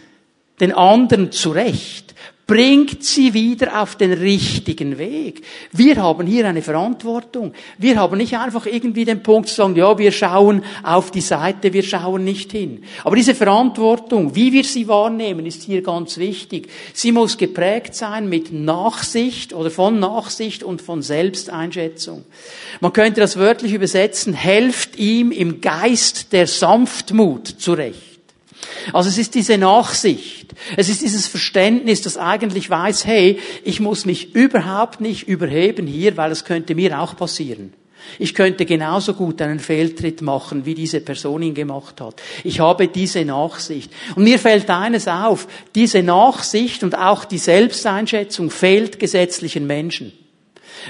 den 0.60 0.74
anderen 0.74 1.32
zurecht 1.32 2.09
bringt 2.50 3.04
sie 3.04 3.32
wieder 3.32 3.80
auf 3.80 3.94
den 3.94 4.12
richtigen 4.12 4.98
Weg. 4.98 5.42
Wir 5.70 5.94
haben 6.02 6.26
hier 6.26 6.48
eine 6.48 6.62
Verantwortung. 6.62 7.52
Wir 7.78 7.94
haben 7.94 8.18
nicht 8.18 8.36
einfach 8.36 8.66
irgendwie 8.66 9.04
den 9.04 9.22
Punkt 9.22 9.48
zu 9.48 9.54
sagen, 9.54 9.76
ja, 9.76 9.96
wir 9.96 10.10
schauen 10.10 10.64
auf 10.82 11.12
die 11.12 11.20
Seite, 11.20 11.72
wir 11.72 11.84
schauen 11.84 12.24
nicht 12.24 12.50
hin. 12.50 12.82
Aber 13.04 13.14
diese 13.14 13.36
Verantwortung, 13.36 14.34
wie 14.34 14.52
wir 14.52 14.64
sie 14.64 14.88
wahrnehmen, 14.88 15.46
ist 15.46 15.62
hier 15.62 15.80
ganz 15.80 16.18
wichtig. 16.18 16.68
Sie 16.92 17.12
muss 17.12 17.38
geprägt 17.38 17.94
sein 17.94 18.28
mit 18.28 18.52
Nachsicht 18.52 19.52
oder 19.52 19.70
von 19.70 20.00
Nachsicht 20.00 20.64
und 20.64 20.82
von 20.82 21.02
Selbsteinschätzung. 21.02 22.24
Man 22.80 22.92
könnte 22.92 23.20
das 23.20 23.36
wörtlich 23.36 23.74
übersetzen, 23.74 24.32
helft 24.32 24.98
ihm 24.98 25.30
im 25.30 25.60
Geist 25.60 26.32
der 26.32 26.48
Sanftmut 26.48 27.46
zurecht. 27.46 28.09
Also 28.92 29.08
es 29.08 29.18
ist 29.18 29.34
diese 29.34 29.58
Nachsicht. 29.58 30.54
Es 30.76 30.88
ist 30.88 31.02
dieses 31.02 31.26
Verständnis, 31.26 32.02
das 32.02 32.16
eigentlich 32.16 32.68
weiß, 32.68 33.06
hey, 33.06 33.38
ich 33.64 33.80
muss 33.80 34.06
mich 34.06 34.34
überhaupt 34.34 35.00
nicht 35.00 35.28
überheben 35.28 35.86
hier, 35.86 36.16
weil 36.16 36.30
es 36.30 36.44
könnte 36.44 36.74
mir 36.74 37.00
auch 37.00 37.16
passieren. 37.16 37.72
Ich 38.18 38.34
könnte 38.34 38.64
genauso 38.64 39.14
gut 39.14 39.40
einen 39.42 39.60
Fehltritt 39.60 40.22
machen, 40.22 40.64
wie 40.66 40.74
diese 40.74 41.00
Person 41.00 41.42
ihn 41.42 41.54
gemacht 41.54 42.00
hat. 42.00 42.20
Ich 42.44 42.60
habe 42.60 42.88
diese 42.88 43.24
Nachsicht. 43.24 43.92
Und 44.16 44.24
mir 44.24 44.38
fällt 44.38 44.68
eines 44.70 45.06
auf, 45.06 45.46
diese 45.74 46.02
Nachsicht 46.02 46.82
und 46.82 46.96
auch 46.96 47.24
die 47.24 47.38
Selbsteinschätzung 47.38 48.50
fehlt 48.50 48.98
gesetzlichen 48.98 49.66
Menschen. 49.66 50.12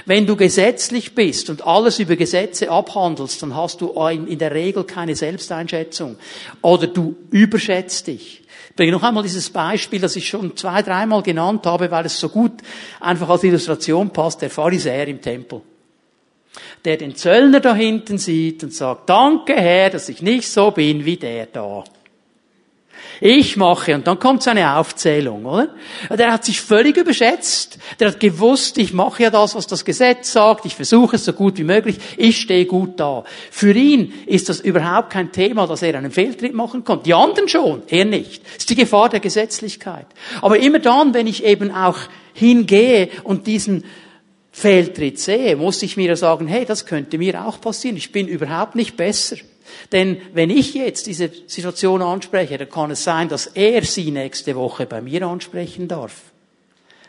Wenn 0.05 0.25
du 0.25 0.35
gesetzlich 0.35 1.15
bist 1.15 1.49
und 1.49 1.65
alles 1.65 1.99
über 1.99 2.15
Gesetze 2.15 2.69
abhandelst, 2.69 3.41
dann 3.41 3.55
hast 3.55 3.81
du 3.81 3.91
in 4.07 4.37
der 4.37 4.53
Regel 4.53 4.83
keine 4.83 5.15
Selbsteinschätzung. 5.15 6.17
Oder 6.61 6.87
du 6.87 7.15
überschätzt 7.29 8.07
dich. 8.07 8.41
Ich 8.69 8.75
bringe 8.75 8.93
noch 8.93 9.03
einmal 9.03 9.23
dieses 9.23 9.49
Beispiel, 9.49 9.99
das 9.99 10.15
ich 10.15 10.27
schon 10.27 10.55
zwei, 10.55 10.81
dreimal 10.81 11.21
genannt 11.23 11.65
habe, 11.65 11.91
weil 11.91 12.05
es 12.05 12.19
so 12.19 12.29
gut 12.29 12.53
einfach 12.99 13.29
als 13.29 13.43
Illustration 13.43 14.11
passt, 14.11 14.41
der 14.41 14.49
Pharisäer 14.49 15.07
im 15.07 15.21
Tempel. 15.21 15.61
Der 16.85 16.97
den 16.97 17.15
Zöllner 17.15 17.59
da 17.59 17.75
hinten 17.75 18.17
sieht 18.17 18.63
und 18.63 18.73
sagt, 18.73 19.09
danke 19.09 19.55
Herr, 19.55 19.89
dass 19.89 20.09
ich 20.09 20.21
nicht 20.21 20.47
so 20.47 20.71
bin 20.71 21.05
wie 21.05 21.17
der 21.17 21.47
da. 21.47 21.83
Ich 23.23 23.55
mache, 23.55 23.93
und 23.93 24.07
dann 24.07 24.17
kommt 24.17 24.41
seine 24.41 24.77
Aufzählung, 24.77 25.45
oder? 25.45 25.69
Der 26.09 26.33
hat 26.33 26.43
sich 26.43 26.59
völlig 26.59 26.97
überschätzt. 26.97 27.77
Der 27.99 28.07
hat 28.07 28.19
gewusst, 28.19 28.79
ich 28.79 28.93
mache 28.93 29.21
ja 29.21 29.29
das, 29.29 29.53
was 29.53 29.67
das 29.67 29.85
Gesetz 29.85 30.31
sagt, 30.31 30.65
ich 30.65 30.73
versuche 30.73 31.17
es 31.17 31.25
so 31.25 31.31
gut 31.31 31.59
wie 31.59 31.63
möglich, 31.63 31.99
ich 32.17 32.41
stehe 32.41 32.65
gut 32.65 32.99
da. 32.99 33.23
Für 33.51 33.73
ihn 33.73 34.11
ist 34.25 34.49
das 34.49 34.59
überhaupt 34.59 35.11
kein 35.11 35.31
Thema, 35.31 35.67
dass 35.67 35.83
er 35.83 35.95
einen 35.95 36.09
Fehltritt 36.09 36.55
machen 36.55 36.83
kann. 36.83 37.03
Die 37.03 37.13
anderen 37.13 37.47
schon, 37.47 37.83
er 37.89 38.05
nicht. 38.05 38.43
Das 38.43 38.57
ist 38.57 38.71
die 38.71 38.75
Gefahr 38.75 39.09
der 39.09 39.19
Gesetzlichkeit. 39.19 40.07
Aber 40.41 40.57
immer 40.57 40.79
dann, 40.79 41.13
wenn 41.13 41.27
ich 41.27 41.45
eben 41.45 41.69
auch 41.69 41.99
hingehe 42.33 43.09
und 43.23 43.45
diesen 43.45 43.83
Fehltritt 44.51 45.19
sehe, 45.19 45.55
muss 45.57 45.83
ich 45.83 45.95
mir 45.95 46.15
sagen, 46.15 46.47
hey, 46.47 46.65
das 46.65 46.87
könnte 46.87 47.19
mir 47.19 47.45
auch 47.45 47.61
passieren. 47.61 47.97
Ich 47.97 48.11
bin 48.11 48.27
überhaupt 48.27 48.73
nicht 48.73 48.97
besser. 48.97 49.37
Denn 49.91 50.17
wenn 50.33 50.49
ich 50.49 50.73
jetzt 50.73 51.07
diese 51.07 51.31
Situation 51.47 52.01
anspreche, 52.01 52.57
dann 52.57 52.69
kann 52.69 52.91
es 52.91 53.03
sein, 53.03 53.29
dass 53.29 53.47
er 53.47 53.83
sie 53.83 54.11
nächste 54.11 54.55
Woche 54.55 54.85
bei 54.85 55.01
mir 55.01 55.23
ansprechen 55.23 55.87
darf. 55.87 56.31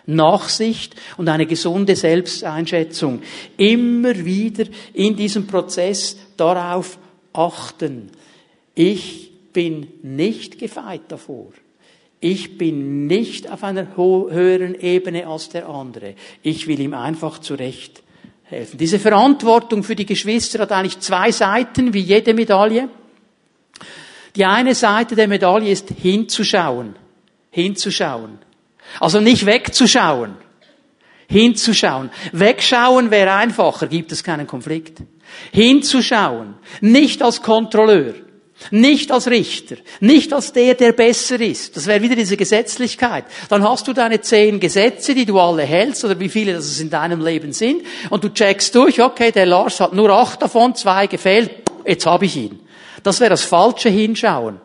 Nachsicht 0.07 0.97
und 1.17 1.29
eine 1.29 1.47
gesunde 1.47 1.95
Selbsteinschätzung. 1.95 3.23
Immer 3.57 4.25
wieder 4.25 4.65
in 4.95 5.17
diesem 5.17 5.47
Prozess 5.47 6.17
darauf 6.37 6.99
achten. 7.33 8.11
Ich 8.75 9.31
bin 9.53 9.87
nicht 10.03 10.59
gefeit 10.59 11.03
davor. 11.09 11.53
Ich 12.21 12.57
bin 12.57 13.07
nicht 13.07 13.51
auf 13.51 13.65
einer 13.65 13.97
höheren 13.97 14.75
Ebene 14.75 15.27
als 15.27 15.49
der 15.49 15.69
andere. 15.69 16.15
Ich 16.43 16.67
will 16.67 16.81
ihm 16.81 16.95
einfach 16.95 17.41
zurecht 17.41 18.03
helfen. 18.53 18.79
Diese 18.79 18.99
Verantwortung 18.99 19.83
für 19.83 19.97
die 19.97 20.07
Geschwister 20.07 20.61
hat 20.61 20.73
eigentlich 20.73 21.01
zwei 21.01 21.33
Seiten, 21.33 21.93
wie 21.93 22.01
jede 22.01 22.35
Medaille. 22.35 22.89
Die 24.37 24.45
eine 24.45 24.75
Seite 24.75 25.15
der 25.15 25.29
Medaille 25.29 25.71
ist 25.71 25.91
hinzuschauen. 25.91 26.97
Hinzuschauen. 27.51 28.39
Also 29.01 29.21
nicht 29.21 29.47
wegzuschauen. 29.47 30.37
Hinzuschauen. 31.29 32.11
Wegschauen 32.33 33.11
wäre 33.11 33.33
einfacher, 33.33 33.87
gibt 33.87 34.13
es 34.13 34.23
keinen 34.23 34.47
Konflikt. 34.47 35.03
Hinzuschauen. 35.51 36.55
Nicht 36.81 37.23
als 37.23 37.43
Kontrolleur. 37.43 38.15
Nicht 38.71 39.11
als 39.11 39.29
Richter, 39.29 39.77
nicht 40.01 40.33
als 40.33 40.53
der, 40.53 40.75
der 40.75 40.93
besser 40.93 41.41
ist. 41.41 41.77
Das 41.77 41.87
wäre 41.87 42.03
wieder 42.03 42.17
diese 42.17 42.37
Gesetzlichkeit. 42.37 43.25
Dann 43.49 43.67
hast 43.69 43.89
du 43.89 43.93
deine 43.93 44.21
zehn 44.21 44.61
Gesetze, 44.61 45.15
die 45.15 45.27
du 45.27 45.39
alle 45.39 45.65
hältst, 45.65 46.05
oder 46.05 46.19
wie 46.21 46.29
viele 46.29 46.55
das 46.55 46.67
es 46.67 46.81
in 46.81 46.91
deinem 46.91 47.21
Leben 47.21 47.53
sind, 47.53 47.83
und 48.11 48.25
du 48.25 48.29
checkst 48.29 48.75
durch, 48.75 49.01
okay, 49.01 49.33
der 49.33 49.47
Lars 49.47 49.81
hat 49.81 49.93
nur 49.93 50.11
acht 50.11 50.41
davon, 50.43 50.75
zwei 50.75 51.07
gefehlt, 51.07 51.51
jetzt 51.87 52.07
habe 52.07 52.27
ich 52.27 52.37
ihn. 52.37 52.61
Das 53.03 53.21
wäre 53.21 53.31
das 53.31 53.43
falsche 53.43 53.89
Hinschauen. 53.89 54.61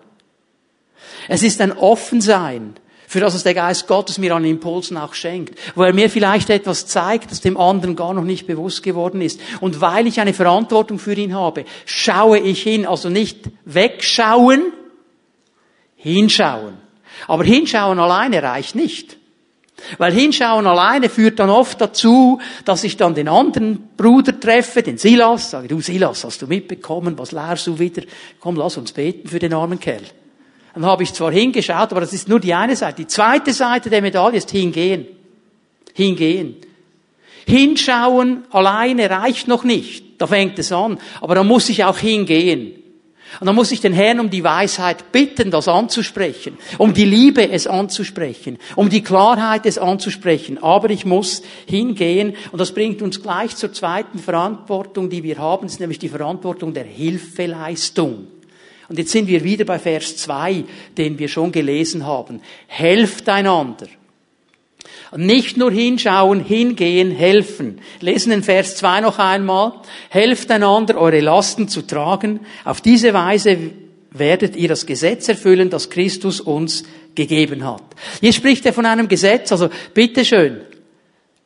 Es 1.28 1.44
ist 1.44 1.60
ein 1.62 1.72
Offensein 1.72 2.76
für 3.10 3.22
das, 3.22 3.34
was 3.34 3.44
der 3.44 3.54
Geist 3.54 3.88
Gottes 3.88 4.18
mir 4.18 4.36
an 4.36 4.44
Impulsen 4.44 4.98
auch 4.98 5.14
schenkt. 5.14 5.58
Wo 5.76 5.84
er 5.84 5.94
mir 5.94 6.10
vielleicht 6.10 6.50
etwas 6.50 6.88
zeigt, 6.88 7.32
das 7.32 7.40
dem 7.40 7.56
anderen 7.56 7.96
gar 7.96 8.14
noch 8.14 8.26
nicht 8.26 8.46
bewusst 8.46 8.84
geworden 8.84 9.22
ist. 9.22 9.40
Und 9.62 9.80
weil 9.80 10.08
ich 10.08 10.20
eine 10.20 10.34
Verantwortung 10.34 11.00
für 11.00 11.14
ihn 11.14 11.34
habe, 11.34 11.64
schaue 11.86 12.38
ich 12.38 12.62
hin, 12.62 12.86
also 12.86 13.08
nicht 13.08 13.46
wegschauen, 13.64 14.74
hinschauen. 15.96 16.74
Aber 17.30 17.46
hinschauen 17.46 17.98
alleine 17.98 18.44
reicht 18.44 18.76
nicht. 18.76 19.18
Weil 19.98 20.12
hinschauen 20.12 20.68
alleine 20.68 21.08
führt 21.08 21.40
dann 21.40 21.50
oft 21.50 21.80
dazu, 21.80 22.42
dass 22.66 22.84
ich 22.84 22.98
dann 22.98 23.16
den 23.16 23.30
anderen 23.30 23.88
Bruder 23.96 24.38
treffe, 24.38 24.84
den 24.84 24.98
Silas, 24.98 25.52
sage, 25.52 25.70
du 25.70 25.80
Silas, 25.80 26.26
hast 26.26 26.42
du 26.42 26.48
mitbekommen, 26.48 27.18
was 27.18 27.32
lehrst 27.32 27.68
du 27.68 27.80
wieder? 27.80 28.02
Komm, 28.42 28.58
lass 28.58 28.76
uns 28.76 28.92
beten 28.92 29.30
für 29.30 29.40
den 29.40 29.54
armen 29.54 29.80
Kerl. 29.80 30.04
Dann 30.78 30.86
habe 30.86 31.02
ich 31.02 31.12
zwar 31.12 31.32
hingeschaut, 31.32 31.90
aber 31.90 32.02
das 32.02 32.14
ist 32.14 32.30
nur 32.30 32.40
die 32.40 32.54
eine 32.54 32.76
Seite. 32.76 32.98
Die 32.98 33.08
zweite 33.08 33.52
Seite 33.52 33.90
der 33.90 34.00
Medaille 34.00 34.38
ist 34.38 34.52
hingehen. 34.52 35.08
Hingehen. 35.96 36.58
Hinschauen 37.48 38.44
alleine 38.52 39.10
reicht 39.10 39.48
noch 39.48 39.64
nicht. 39.64 40.22
Da 40.22 40.28
fängt 40.28 40.60
es 40.60 40.72
an. 40.72 41.00
Aber 41.20 41.34
da 41.34 41.44
muss 41.44 41.68
ich 41.70 41.84
auch 41.84 41.98
hingehen. 41.98 42.74
Und 43.40 43.48
dann 43.48 43.56
muss 43.56 43.72
ich 43.72 43.82
den 43.82 43.92
Herrn 43.92 44.20
um 44.20 44.30
die 44.30 44.44
Weisheit 44.44 45.12
bitten, 45.12 45.50
das 45.50 45.68
anzusprechen. 45.68 46.60
Um 46.78 46.94
die 46.94 47.06
Liebe, 47.06 47.50
es 47.50 47.66
anzusprechen. 47.66 48.60
Um 48.76 48.88
die 48.88 49.02
Klarheit, 49.02 49.66
es 49.66 49.80
anzusprechen. 49.80 50.62
Aber 50.62 50.92
ich 50.92 51.06
muss 51.06 51.42
hingehen. 51.66 52.36
Und 52.52 52.60
das 52.60 52.72
bringt 52.72 53.02
uns 53.02 53.24
gleich 53.24 53.56
zur 53.56 53.74
zweiten 53.74 54.20
Verantwortung, 54.20 55.10
die 55.10 55.24
wir 55.24 55.40
haben. 55.40 55.66
Ist 55.66 55.80
nämlich 55.80 55.98
die 55.98 56.10
Verantwortung 56.10 56.76
der 56.76 56.86
Hilfeleistung. 56.86 58.28
Und 58.90 58.98
jetzt 58.98 59.12
sind 59.12 59.28
wir 59.28 59.44
wieder 59.44 59.66
bei 59.66 59.80
Vers 59.80 60.18
2, 60.18 60.64
den 60.98 61.20
wir 61.20 61.28
schon 61.28 61.52
gelesen 61.52 62.06
haben. 62.06 62.42
Helft 62.68 63.28
einander. 63.28 63.88
Nicht 65.16 65.58
nur 65.58 65.72
hinschauen, 65.72 66.44
hingehen, 66.44 67.12
helfen. 67.12 67.80
Lesen 68.02 68.32
den 68.32 68.44
Vers 68.44 68.76
2 68.78 69.02
noch 69.02 69.20
einmal. 69.20 69.74
Helft 70.10 70.52
einander, 70.52 70.98
eure 70.98 71.22
Lasten 71.22 71.68
zu 71.68 71.82
tragen. 71.82 72.42
Auf 72.66 72.82
diese 72.82 73.14
Weise 73.14 73.58
werdet 74.12 74.56
ihr 74.56 74.68
das 74.68 74.86
Gesetz 74.86 75.28
erfüllen, 75.30 75.70
das 75.70 75.90
Christus 75.90 76.42
uns 76.42 76.84
gegeben 77.16 77.66
hat. 77.66 77.84
Hier 78.22 78.34
spricht 78.34 78.66
er 78.66 78.74
von 78.74 78.86
einem 78.86 79.08
Gesetz, 79.08 79.52
also 79.52 79.70
bitteschön, 79.94 80.62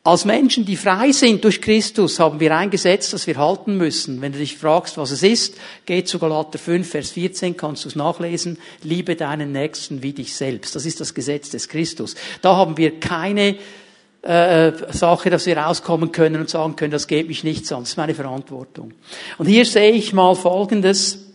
als 0.04 0.24
Menschen, 0.24 0.64
die 0.64 0.76
frei 0.76 1.12
sind 1.12 1.44
durch 1.44 1.60
Christus, 1.60 2.18
haben 2.18 2.40
wir 2.40 2.56
ein 2.56 2.70
Gesetz, 2.70 3.10
das 3.10 3.28
wir 3.28 3.36
halten 3.36 3.76
müssen. 3.76 4.20
Wenn 4.20 4.32
du 4.32 4.38
dich 4.38 4.56
fragst, 4.56 4.98
was 4.98 5.12
es 5.12 5.22
ist, 5.22 5.54
geh 5.86 6.02
zu 6.02 6.18
Galater 6.18 6.58
5, 6.58 6.88
Vers 6.88 7.12
14, 7.12 7.56
kannst 7.56 7.84
du 7.84 7.88
es 7.88 7.94
nachlesen. 7.94 8.58
Liebe 8.82 9.14
deinen 9.14 9.52
Nächsten 9.52 10.02
wie 10.02 10.12
dich 10.12 10.34
selbst. 10.34 10.74
Das 10.74 10.86
ist 10.86 11.00
das 11.00 11.14
Gesetz 11.14 11.50
des 11.50 11.68
Christus. 11.68 12.16
Da 12.40 12.56
haben 12.56 12.76
wir 12.76 12.98
keine 12.98 13.58
äh, 14.22 14.72
Sache, 14.90 15.30
dass 15.30 15.46
wir 15.46 15.56
rauskommen 15.56 16.10
können 16.10 16.40
und 16.40 16.50
sagen 16.50 16.74
können, 16.74 16.90
das 16.90 17.06
geht 17.06 17.28
mich 17.28 17.44
nichts 17.44 17.70
an. 17.70 17.80
Das 17.80 17.90
ist 17.90 17.96
meine 17.96 18.14
Verantwortung. 18.16 18.94
Und 19.38 19.46
hier 19.46 19.64
sehe 19.64 19.92
ich 19.92 20.12
mal 20.12 20.34
Folgendes, 20.34 21.26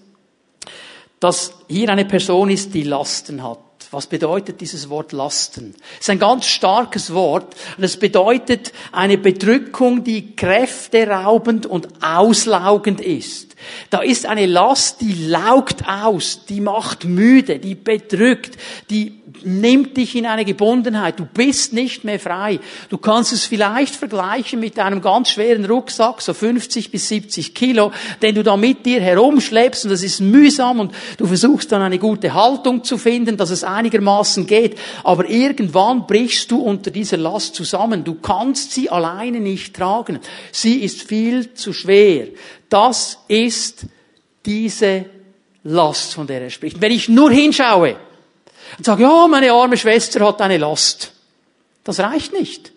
dass 1.21 1.53
hier 1.69 1.87
eine 1.87 2.03
Person 2.03 2.49
ist, 2.49 2.73
die 2.73 2.83
Lasten 2.83 3.43
hat. 3.43 3.59
Was 3.91 4.07
bedeutet 4.07 4.59
dieses 4.59 4.89
Wort 4.89 5.13
Lasten? 5.13 5.73
Es 5.93 6.01
ist 6.01 6.09
ein 6.09 6.19
ganz 6.19 6.45
starkes 6.45 7.13
Wort 7.13 7.55
und 7.77 7.83
es 7.83 7.97
bedeutet 7.97 8.73
eine 8.91 9.17
Bedrückung, 9.17 10.03
die 10.03 10.35
kräfteraubend 10.35 11.65
und 11.65 11.87
auslaugend 12.03 12.99
ist. 12.99 13.55
Da 13.89 14.01
ist 14.01 14.25
eine 14.25 14.45
Last, 14.45 15.01
die 15.01 15.27
laugt 15.27 15.87
aus, 15.87 16.45
die 16.47 16.61
macht 16.61 17.05
müde, 17.05 17.59
die 17.59 17.75
bedrückt, 17.75 18.57
die 18.89 19.21
nimmt 19.43 19.97
dich 19.97 20.15
in 20.15 20.25
eine 20.25 20.45
Gebundenheit. 20.45 21.19
Du 21.19 21.25
bist 21.25 21.73
nicht 21.73 22.03
mehr 22.03 22.19
frei. 22.19 22.59
Du 22.89 22.97
kannst 22.97 23.33
es 23.33 23.45
vielleicht 23.45 23.95
vergleichen 23.95 24.59
mit 24.59 24.79
einem 24.79 25.01
ganz 25.01 25.29
schweren 25.29 25.65
Rucksack, 25.65 26.21
so 26.21 26.33
50 26.33 26.91
bis 26.91 27.07
70 27.07 27.53
Kilo, 27.53 27.91
den 28.21 28.35
du 28.35 28.43
da 28.43 28.57
mit 28.57 28.85
dir 28.85 29.01
herumschleppst 29.01 29.85
und 29.85 29.91
das 29.91 30.03
ist 30.03 30.21
mühsam 30.21 30.79
und 30.79 30.93
du 31.17 31.25
versuchst 31.25 31.71
dann 31.71 31.81
eine 31.81 31.99
gute 31.99 32.33
Haltung 32.33 32.83
zu 32.83 32.97
finden, 32.97 33.37
dass 33.37 33.49
es 33.49 33.63
einigermaßen 33.77 34.45
geht. 34.47 34.77
Aber 35.03 35.29
irgendwann 35.29 36.07
brichst 36.07 36.51
du 36.51 36.61
unter 36.61 36.91
dieser 36.91 37.17
Last 37.17 37.55
zusammen. 37.55 38.03
Du 38.03 38.15
kannst 38.15 38.71
sie 38.71 38.89
alleine 38.89 39.39
nicht 39.39 39.75
tragen. 39.75 40.19
Sie 40.51 40.83
ist 40.83 41.03
viel 41.03 41.53
zu 41.53 41.73
schwer. 41.73 42.27
Das 42.69 43.19
ist 43.27 43.85
diese 44.45 45.05
Last, 45.63 46.13
von 46.13 46.27
der 46.27 46.41
er 46.41 46.49
spricht. 46.49 46.81
Wenn 46.81 46.91
ich 46.91 47.09
nur 47.09 47.31
hinschaue 47.31 47.97
und 48.77 48.85
sage, 48.85 49.03
ja, 49.03 49.27
meine 49.27 49.51
arme 49.51 49.77
Schwester 49.77 50.25
hat 50.25 50.41
eine 50.41 50.57
Last, 50.57 51.13
das 51.83 51.99
reicht 51.99 52.33
nicht. 52.33 52.71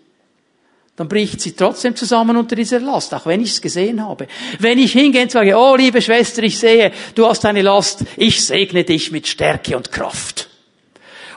Dann 1.01 1.09
bricht 1.09 1.41
sie 1.41 1.53
trotzdem 1.53 1.97
zusammen 1.97 2.37
unter 2.37 2.55
dieser 2.55 2.79
Last, 2.79 3.15
auch 3.15 3.25
wenn 3.25 3.41
ich 3.41 3.53
es 3.53 3.63
gesehen 3.63 4.05
habe. 4.05 4.29
Wenn 4.59 4.79
ich 4.79 4.93
hingehe 4.93 5.23
und 5.23 5.31
sage, 5.31 5.57
oh, 5.57 5.75
liebe 5.75 6.03
Schwester, 6.03 6.43
ich 6.43 6.59
sehe, 6.59 6.93
du 7.15 7.27
hast 7.27 7.43
eine 7.47 7.63
Last, 7.63 8.05
ich 8.19 8.45
segne 8.45 8.85
dich 8.85 9.11
mit 9.11 9.27
Stärke 9.27 9.79
und 9.79 9.91
Kraft. 9.91 10.50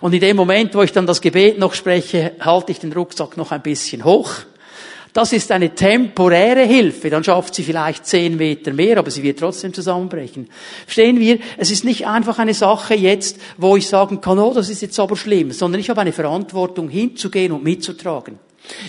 Und 0.04 0.12
in 0.14 0.20
dem 0.20 0.36
Moment, 0.36 0.76
wo 0.76 0.82
ich 0.82 0.92
dann 0.92 1.08
das 1.08 1.22
Gebet 1.22 1.58
noch 1.58 1.74
spreche, 1.74 2.34
halte 2.42 2.74
ich 2.74 2.80
den 2.80 2.92
Rucksack 2.92 3.38
noch 3.38 3.54
ein 3.54 3.62
bisschen 3.62 4.04
hoch 4.04 4.32
das 5.14 5.32
ist 5.32 5.52
eine 5.52 5.76
temporäre 5.76 6.64
Hilfe. 6.64 7.12
Dann 7.12 7.24
schafft 7.24 7.54
sie 7.54 7.64
vielleicht 7.64 8.08
zehn 8.08 8.36
Meter 8.36 8.74
mehr, 8.74 8.98
aber 8.98 9.12
sie 9.12 9.22
wird 9.22 9.38
trotzdem 9.38 9.72
zusammenbrechen. 9.72 10.50
Verstehen 10.86 11.20
wir? 11.20 11.38
Es 11.58 11.70
ist 11.70 11.86
nicht 11.86 12.08
einfach 12.08 12.40
eine 12.40 12.56
Sache 12.56 12.96
jetzt, 12.96 13.40
wo 13.58 13.78
ich 13.78 13.88
sagen 13.88 14.22
kann, 14.22 14.40
oh, 14.40 14.54
das 14.56 14.70
ist 14.70 14.82
jetzt 14.82 15.00
aber 15.00 15.16
schlimm, 15.16 15.52
sondern 15.52 15.80
ich 15.80 15.92
habe 15.92 16.02
eine 16.02 16.14
Verantwortung 16.14 16.90
hinzugehen 16.90 17.52
und 17.52 17.64
mitzutragen. 17.64 18.40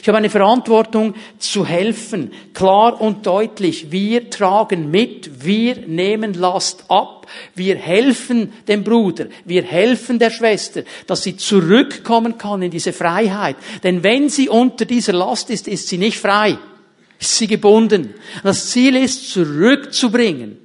Ich 0.01 0.09
habe 0.09 0.19
eine 0.19 0.31
Verantwortung 0.31 1.15
zu 1.39 1.67
helfen, 1.67 2.33
klar 2.53 3.01
und 3.01 3.27
deutlich. 3.27 3.91
Wir 3.91 4.31
tragen 4.31 4.91
mit, 4.91 5.45
wir 5.45 5.77
nehmen 5.87 6.35
Last 6.35 6.85
ab, 6.89 7.27
wir 7.55 7.77
helfen 7.77 8.53
dem 8.69 8.85
Bruder, 8.85 9.27
wir 9.45 9.63
helfen 9.63 10.19
der 10.19 10.31
Schwester, 10.31 10.85
dass 11.07 11.25
sie 11.25 11.37
zurückkommen 11.37 12.39
kann 12.39 12.63
in 12.63 12.71
diese 12.71 12.93
Freiheit. 12.93 13.57
Denn 13.83 14.05
wenn 14.05 14.29
sie 14.29 14.49
unter 14.49 14.85
dieser 14.85 15.13
Last 15.13 15.51
ist, 15.51 15.67
ist 15.67 15.89
sie 15.89 15.99
nicht 15.99 16.19
frei, 16.19 16.57
ist 17.19 17.37
sie 17.37 17.49
gebunden. 17.49 18.15
Das 18.45 18.71
Ziel 18.71 18.95
ist, 18.95 19.31
zurückzubringen 19.31 20.64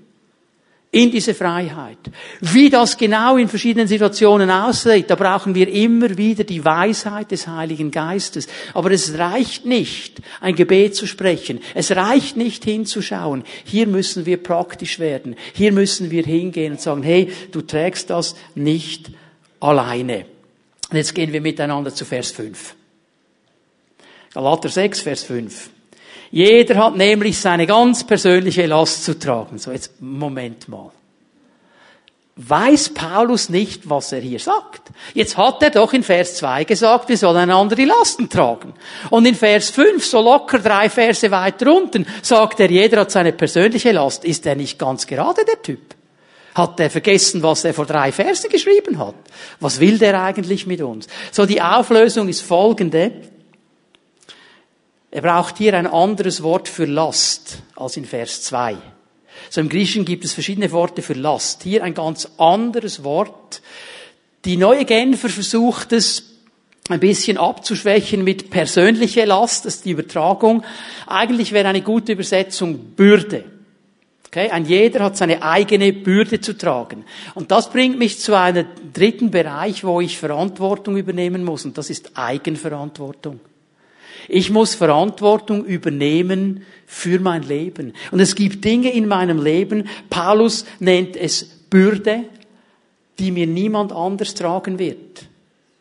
in 0.92 1.12
diese 1.12 1.36
Freiheit. 1.36 2.00
Wie 2.42 2.70
das 2.70 2.98
genau 2.98 3.38
in 3.38 3.48
verschiedenen 3.48 3.88
Situationen 3.88 4.50
aussieht, 4.50 5.10
da 5.10 5.16
brauchen 5.16 5.54
wir 5.54 5.68
immer 5.68 6.18
wieder 6.18 6.44
die 6.44 6.66
Weisheit 6.66 7.30
des 7.30 7.48
Heiligen 7.48 7.92
Geistes. 7.92 8.48
Aber 8.74 8.90
es 8.90 9.16
reicht 9.18 9.66
nicht, 9.66 10.20
ein 10.42 10.56
Gebet 10.56 10.96
zu 10.96 11.06
sprechen. 11.06 11.60
Es 11.76 11.92
reicht 11.92 12.38
nicht 12.38 12.64
hinzuschauen. 12.64 13.44
Hier 13.66 13.86
müssen 13.86 14.26
wir 14.26 14.42
praktisch 14.42 14.98
werden. 14.98 15.36
Hier 15.54 15.72
müssen 15.72 16.10
wir 16.10 16.24
hingehen 16.24 16.74
und 16.74 16.82
sagen, 16.82 17.04
hey, 17.04 17.32
du 17.52 17.62
trägst 17.62 18.10
das 18.10 18.36
nicht 18.56 19.12
alleine. 19.60 20.26
Und 20.90 20.98
jetzt 20.98 21.14
gehen 21.14 21.32
wir 21.32 21.42
miteinander 21.42 21.94
zu 21.94 22.04
Vers 22.04 22.32
5. 22.32 22.76
Galater 24.34 24.70
6, 24.70 25.02
Vers 25.02 25.24
5. 25.24 25.70
Jeder 26.32 26.76
hat 26.84 26.96
nämlich 26.96 27.40
seine 27.40 27.66
ganz 27.66 28.04
persönliche 28.04 28.66
Last 28.66 29.04
zu 29.04 29.18
tragen. 29.18 29.58
So, 29.58 29.72
jetzt, 29.72 30.02
Moment 30.02 30.68
mal. 30.70 30.92
Weiß 32.42 32.94
Paulus 32.94 33.50
nicht, 33.50 33.90
was 33.90 34.14
er 34.14 34.22
hier 34.22 34.40
sagt? 34.40 34.84
Jetzt 35.14 35.36
hat 35.36 35.62
er 35.62 35.72
doch 35.72 35.92
in 35.92 36.04
Vers 36.04 36.36
2 36.36 36.64
gesagt, 36.64 37.10
wir 37.10 37.18
sollen 37.18 37.36
einander 37.36 37.76
die 37.76 37.84
Lasten 37.84 38.30
tragen. 38.30 38.74
Und 39.10 39.26
in 39.26 39.36
Vers 39.36 39.72
5, 39.72 40.06
so 40.06 40.22
locker 40.22 40.60
drei 40.60 40.90
Verse 40.90 41.30
weiter 41.32 41.76
unten, 41.76 42.08
sagt 42.22 42.62
er, 42.62 42.72
jeder 42.72 43.02
hat 43.02 43.12
seine 43.12 43.34
persönliche 43.34 43.92
Last. 43.92 44.24
Ist 44.24 44.46
er 44.46 44.56
nicht 44.56 44.80
ganz 44.80 45.06
gerade 45.06 45.44
der 45.44 45.62
Typ? 45.62 45.96
Hat 46.56 46.80
er 46.80 46.90
vergessen, 46.90 47.44
was 47.44 47.66
er 47.66 47.74
vor 47.74 47.86
drei 47.86 48.14
Versen 48.14 48.50
geschrieben 48.50 49.00
hat? 49.00 49.16
Was 49.60 49.82
will 49.82 49.98
der 49.98 50.22
eigentlich 50.22 50.66
mit 50.66 50.82
uns? 50.82 51.08
So, 51.32 51.46
die 51.46 51.62
Auflösung 51.62 52.30
ist 52.30 52.42
folgende. 52.42 53.12
Er 55.12 55.22
braucht 55.22 55.58
hier 55.58 55.76
ein 55.76 55.88
anderes 55.88 56.44
Wort 56.44 56.68
für 56.68 56.86
Last 56.86 57.64
als 57.76 57.98
in 57.98 58.06
Vers 58.06 58.44
2. 58.44 58.78
So 59.50 59.62
im 59.62 59.70
Griechischen 59.70 60.06
gibt 60.06 60.24
es 60.24 60.34
verschiedene 60.34 60.72
Worte 60.72 61.02
für 61.02 61.14
Last. 61.14 61.64
Hier 61.64 61.84
ein 61.84 61.94
ganz 61.94 62.30
anderes 62.38 63.04
Wort. 63.04 63.62
Die 64.46 64.58
neue 64.58 64.86
Genfer 64.86 65.30
versucht 65.30 65.94
es 65.94 66.24
ein 66.90 67.00
bisschen 67.00 67.38
abzuschwächen 67.38 68.24
mit 68.24 68.50
persönliche 68.50 69.26
Last, 69.26 69.66
das 69.66 69.76
ist 69.76 69.86
die 69.86 69.92
Übertragung. 69.92 70.64
Eigentlich 71.08 71.52
wäre 71.52 71.70
eine 71.70 71.82
gute 71.82 72.14
Übersetzung 72.14 72.78
Bürde. 72.96 73.46
Okay, 74.28 74.52
ein 74.52 74.66
jeder 74.66 75.06
hat 75.06 75.18
seine 75.18 75.42
eigene 75.42 75.92
Bürde 75.92 76.40
zu 76.40 76.56
tragen. 76.56 77.04
Und 77.34 77.50
das 77.50 77.72
bringt 77.72 77.98
mich 77.98 78.20
zu 78.20 78.38
einem 78.38 78.68
dritten 78.94 79.32
Bereich, 79.32 79.84
wo 79.84 80.02
ich 80.02 80.20
Verantwortung 80.20 80.98
übernehmen 80.98 81.44
muss, 81.44 81.66
und 81.66 81.80
das 81.80 81.90
ist 81.90 82.12
Eigenverantwortung. 82.16 83.40
Ich 84.28 84.50
muss 84.50 84.76
Verantwortung 84.76 85.66
übernehmen 85.66 86.64
für 86.86 87.20
mein 87.20 87.44
Leben. 87.44 87.94
Und 88.12 88.20
es 88.20 88.36
gibt 88.36 88.66
Dinge 88.66 88.92
in 88.92 89.08
meinem 89.08 89.42
Leben, 89.42 89.88
Paulus 90.10 90.66
nennt 90.80 91.16
es 91.16 91.44
Bürde, 91.70 92.26
die 93.20 93.32
mir 93.32 93.48
niemand 93.48 93.92
anders 93.92 94.34
tragen 94.34 94.80
wird. 94.80 95.26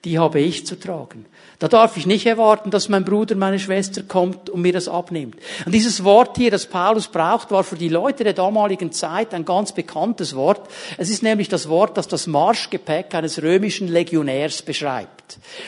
Die 0.04 0.18
habe 0.18 0.40
ich 0.40 0.66
zu 0.66 0.78
tragen. 0.78 1.26
Da 1.58 1.66
darf 1.66 1.96
ich 1.96 2.06
nicht 2.06 2.24
erwarten, 2.24 2.70
dass 2.70 2.88
mein 2.88 3.04
Bruder, 3.04 3.34
meine 3.34 3.58
Schwester 3.58 4.02
kommt 4.02 4.48
und 4.48 4.62
mir 4.62 4.72
das 4.72 4.86
abnimmt. 4.86 5.36
Und 5.66 5.74
dieses 5.74 6.04
Wort 6.04 6.36
hier, 6.36 6.52
das 6.52 6.66
Paulus 6.66 7.08
braucht, 7.08 7.50
war 7.50 7.64
für 7.64 7.74
die 7.74 7.88
Leute 7.88 8.22
der 8.22 8.32
damaligen 8.32 8.92
Zeit 8.92 9.34
ein 9.34 9.44
ganz 9.44 9.72
bekanntes 9.72 10.36
Wort. 10.36 10.68
Es 10.98 11.10
ist 11.10 11.24
nämlich 11.24 11.48
das 11.48 11.68
Wort, 11.68 11.96
das 11.96 12.06
das 12.06 12.28
Marschgepäck 12.28 13.12
eines 13.14 13.42
römischen 13.42 13.88
Legionärs 13.88 14.62
beschreibt. 14.62 15.17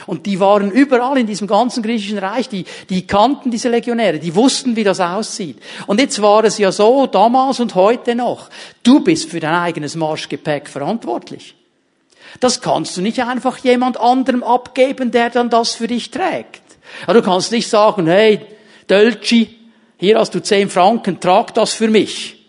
Und 0.06 0.26
die 0.26 0.40
waren 0.40 0.70
überall 0.70 1.18
in 1.18 1.26
diesem 1.26 1.46
ganzen 1.46 1.82
griechischen 1.82 2.18
Reich, 2.18 2.48
die, 2.48 2.64
die 2.88 3.06
kannten 3.06 3.50
diese 3.50 3.68
Legionäre, 3.68 4.18
die 4.18 4.34
wussten, 4.34 4.76
wie 4.76 4.84
das 4.84 5.00
aussieht. 5.00 5.58
Und 5.86 6.00
jetzt 6.00 6.20
war 6.22 6.44
es 6.44 6.58
ja 6.58 6.72
so, 6.72 7.06
damals 7.06 7.60
und 7.60 7.74
heute 7.74 8.14
noch, 8.14 8.48
du 8.82 9.00
bist 9.00 9.30
für 9.30 9.40
dein 9.40 9.54
eigenes 9.54 9.96
Marschgepäck 9.96 10.68
verantwortlich. 10.68 11.54
Das 12.38 12.60
kannst 12.60 12.96
du 12.96 13.00
nicht 13.00 13.20
einfach 13.22 13.58
jemand 13.58 13.98
anderem 13.98 14.42
abgeben, 14.42 15.10
der 15.10 15.30
dann 15.30 15.50
das 15.50 15.74
für 15.74 15.88
dich 15.88 16.10
trägt. 16.10 16.62
du 17.06 17.22
kannst 17.22 17.50
nicht 17.50 17.68
sagen, 17.68 18.06
hey, 18.06 18.40
Dölci, 18.88 19.56
hier 19.96 20.18
hast 20.18 20.34
du 20.34 20.40
zehn 20.40 20.70
Franken, 20.70 21.20
trag 21.20 21.52
das 21.54 21.72
für 21.72 21.88
mich. 21.88 22.39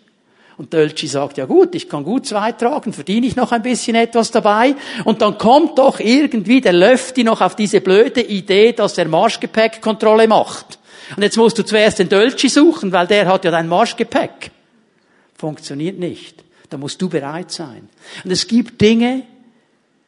Und 0.62 0.72
Dölci 0.72 1.08
sagt, 1.08 1.38
ja 1.38 1.44
gut, 1.44 1.74
ich 1.74 1.88
kann 1.88 2.04
gut 2.04 2.24
zwei 2.24 2.52
tragen, 2.52 2.92
verdiene 2.92 3.26
ich 3.26 3.34
noch 3.34 3.50
ein 3.50 3.62
bisschen 3.62 3.96
etwas 3.96 4.30
dabei. 4.30 4.76
Und 5.04 5.20
dann 5.20 5.36
kommt 5.36 5.76
doch 5.76 5.98
irgendwie 5.98 6.60
der 6.60 6.72
Löfti 6.72 7.24
noch 7.24 7.40
auf 7.40 7.56
diese 7.56 7.80
blöde 7.80 8.22
Idee, 8.22 8.72
dass 8.72 8.96
er 8.96 9.08
Marschgepäckkontrolle 9.08 10.28
macht. 10.28 10.78
Und 11.16 11.24
jetzt 11.24 11.36
musst 11.36 11.58
du 11.58 11.64
zuerst 11.64 11.98
den 11.98 12.08
Dölci 12.08 12.48
suchen, 12.48 12.92
weil 12.92 13.08
der 13.08 13.26
hat 13.26 13.44
ja 13.44 13.50
dein 13.50 13.66
Marschgepäck. 13.66 14.52
Funktioniert 15.34 15.98
nicht. 15.98 16.44
Da 16.70 16.76
musst 16.76 17.02
du 17.02 17.08
bereit 17.08 17.50
sein. 17.50 17.88
Und 18.22 18.30
es 18.30 18.46
gibt 18.46 18.80
Dinge, 18.80 19.24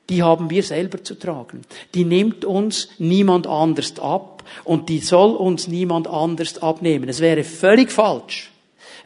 die 0.09 0.23
haben 0.23 0.51
wir 0.51 0.62
selber 0.62 1.03
zu 1.03 1.17
tragen. 1.17 1.62
Die 1.95 2.05
nimmt 2.05 2.45
uns 2.45 2.90
niemand 2.99 3.49
anders 3.49 3.99
ab 3.99 4.45
und 4.62 4.88
die 4.88 5.01
soll 5.01 5.35
uns 5.35 5.67
niemand 5.67 6.07
anders 6.07 6.62
abnehmen. 6.62 7.09
Es 7.09 7.19
wäre 7.19 7.43
völlig 7.43 7.90
falsch, 7.90 8.53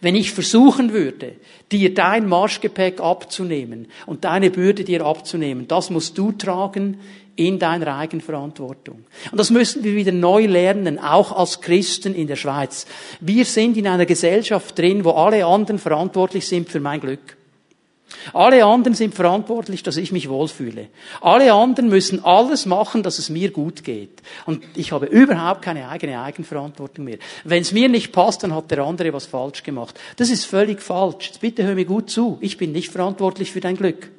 wenn 0.01 0.15
ich 0.15 0.33
versuchen 0.33 0.93
würde, 0.93 1.37
dir 1.73 1.93
dein 1.93 2.29
Marschgepäck 2.29 3.01
abzunehmen 3.01 3.89
und 4.07 4.25
deine 4.25 4.51
Bürde 4.51 4.85
dir 4.85 5.05
abzunehmen. 5.05 5.67
Das 5.69 5.91
musst 5.91 6.17
du 6.19 6.33
tragen 6.33 6.99
in 7.39 7.59
deiner 7.59 7.97
Eigenverantwortung. 7.97 9.05
Und 9.31 9.39
das 9.39 9.51
müssen 9.51 9.85
wir 9.85 9.95
wieder 9.95 10.13
neu 10.13 10.47
lernen, 10.47 10.99
auch 10.99 11.31
als 11.33 11.61
Christen 11.61 12.15
in 12.15 12.27
der 12.27 12.37
Schweiz. 12.37 12.87
Wir 13.21 13.45
sind 13.45 13.77
in 13.77 13.87
einer 13.87 14.07
Gesellschaft 14.07 14.77
drin, 14.77 15.05
wo 15.05 15.11
alle 15.13 15.47
anderen 15.47 15.79
verantwortlich 15.79 16.47
sind 16.47 16.69
für 16.69 16.81
mein 16.81 17.01
Glück. 17.01 17.38
Alle 18.33 18.64
anderen 18.64 18.94
sind 18.94 19.14
verantwortlich, 19.14 19.83
dass 19.83 19.97
ich 19.97 20.12
mich 20.12 20.29
wohlfühle. 20.29 20.88
Alle 21.21 21.53
anderen 21.53 21.88
müssen 21.88 22.25
alles 22.25 22.66
machen, 22.66 23.03
dass 23.03 23.18
es 23.18 23.29
mir 23.29 23.51
gut 23.51 23.85
geht. 23.85 24.23
Und 24.47 24.64
ich 24.75 24.92
habe 24.92 25.07
überhaupt 25.07 25.62
keine 25.62 25.88
eigene 25.88 26.21
Eigenverantwortung 26.21 27.05
mehr. 27.05 27.18
Wenn 27.44 27.62
es 27.62 27.73
mir 27.73 27.88
nicht 27.88 28.12
passt, 28.12 28.42
dann 28.42 28.55
hat 28.55 28.71
der 28.71 28.85
andere 28.85 29.12
was 29.12 29.27
falsch 29.27 29.62
gemacht. 29.62 29.99
Das 30.16 30.31
ist 30.31 30.47
völlig 30.47 30.81
falsch. 30.81 31.27
Jetzt 31.27 31.40
bitte 31.40 31.64
hör 31.64 31.75
mir 31.75 31.85
gut 31.85 32.11
zu. 32.11 32.38
Ich 32.40 32.57
bin 32.57 32.73
nicht 32.73 32.90
verantwortlich 32.90 33.53
für 33.53 33.61
dein 33.61 33.77
Glück. 33.77 34.11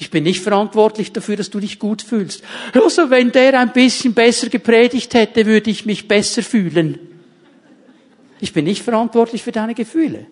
Ich 0.00 0.10
bin 0.10 0.22
nicht 0.22 0.42
verantwortlich 0.42 1.12
dafür, 1.12 1.36
dass 1.36 1.50
du 1.50 1.58
dich 1.58 1.78
gut 1.78 2.02
fühlst. 2.02 2.42
Also 2.72 3.10
wenn 3.10 3.32
der 3.32 3.58
ein 3.58 3.72
bisschen 3.72 4.14
besser 4.14 4.48
gepredigt 4.48 5.14
hätte, 5.14 5.44
würde 5.46 5.70
ich 5.70 5.86
mich 5.86 6.06
besser 6.06 6.42
fühlen. 6.42 6.98
Ich 8.40 8.52
bin 8.52 8.64
nicht 8.64 8.82
verantwortlich 8.82 9.42
für 9.42 9.50
deine 9.50 9.74
Gefühle. 9.74 10.26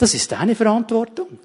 Das 0.00 0.14
ist 0.14 0.32
deine 0.32 0.54
Verantwortung. 0.54 1.38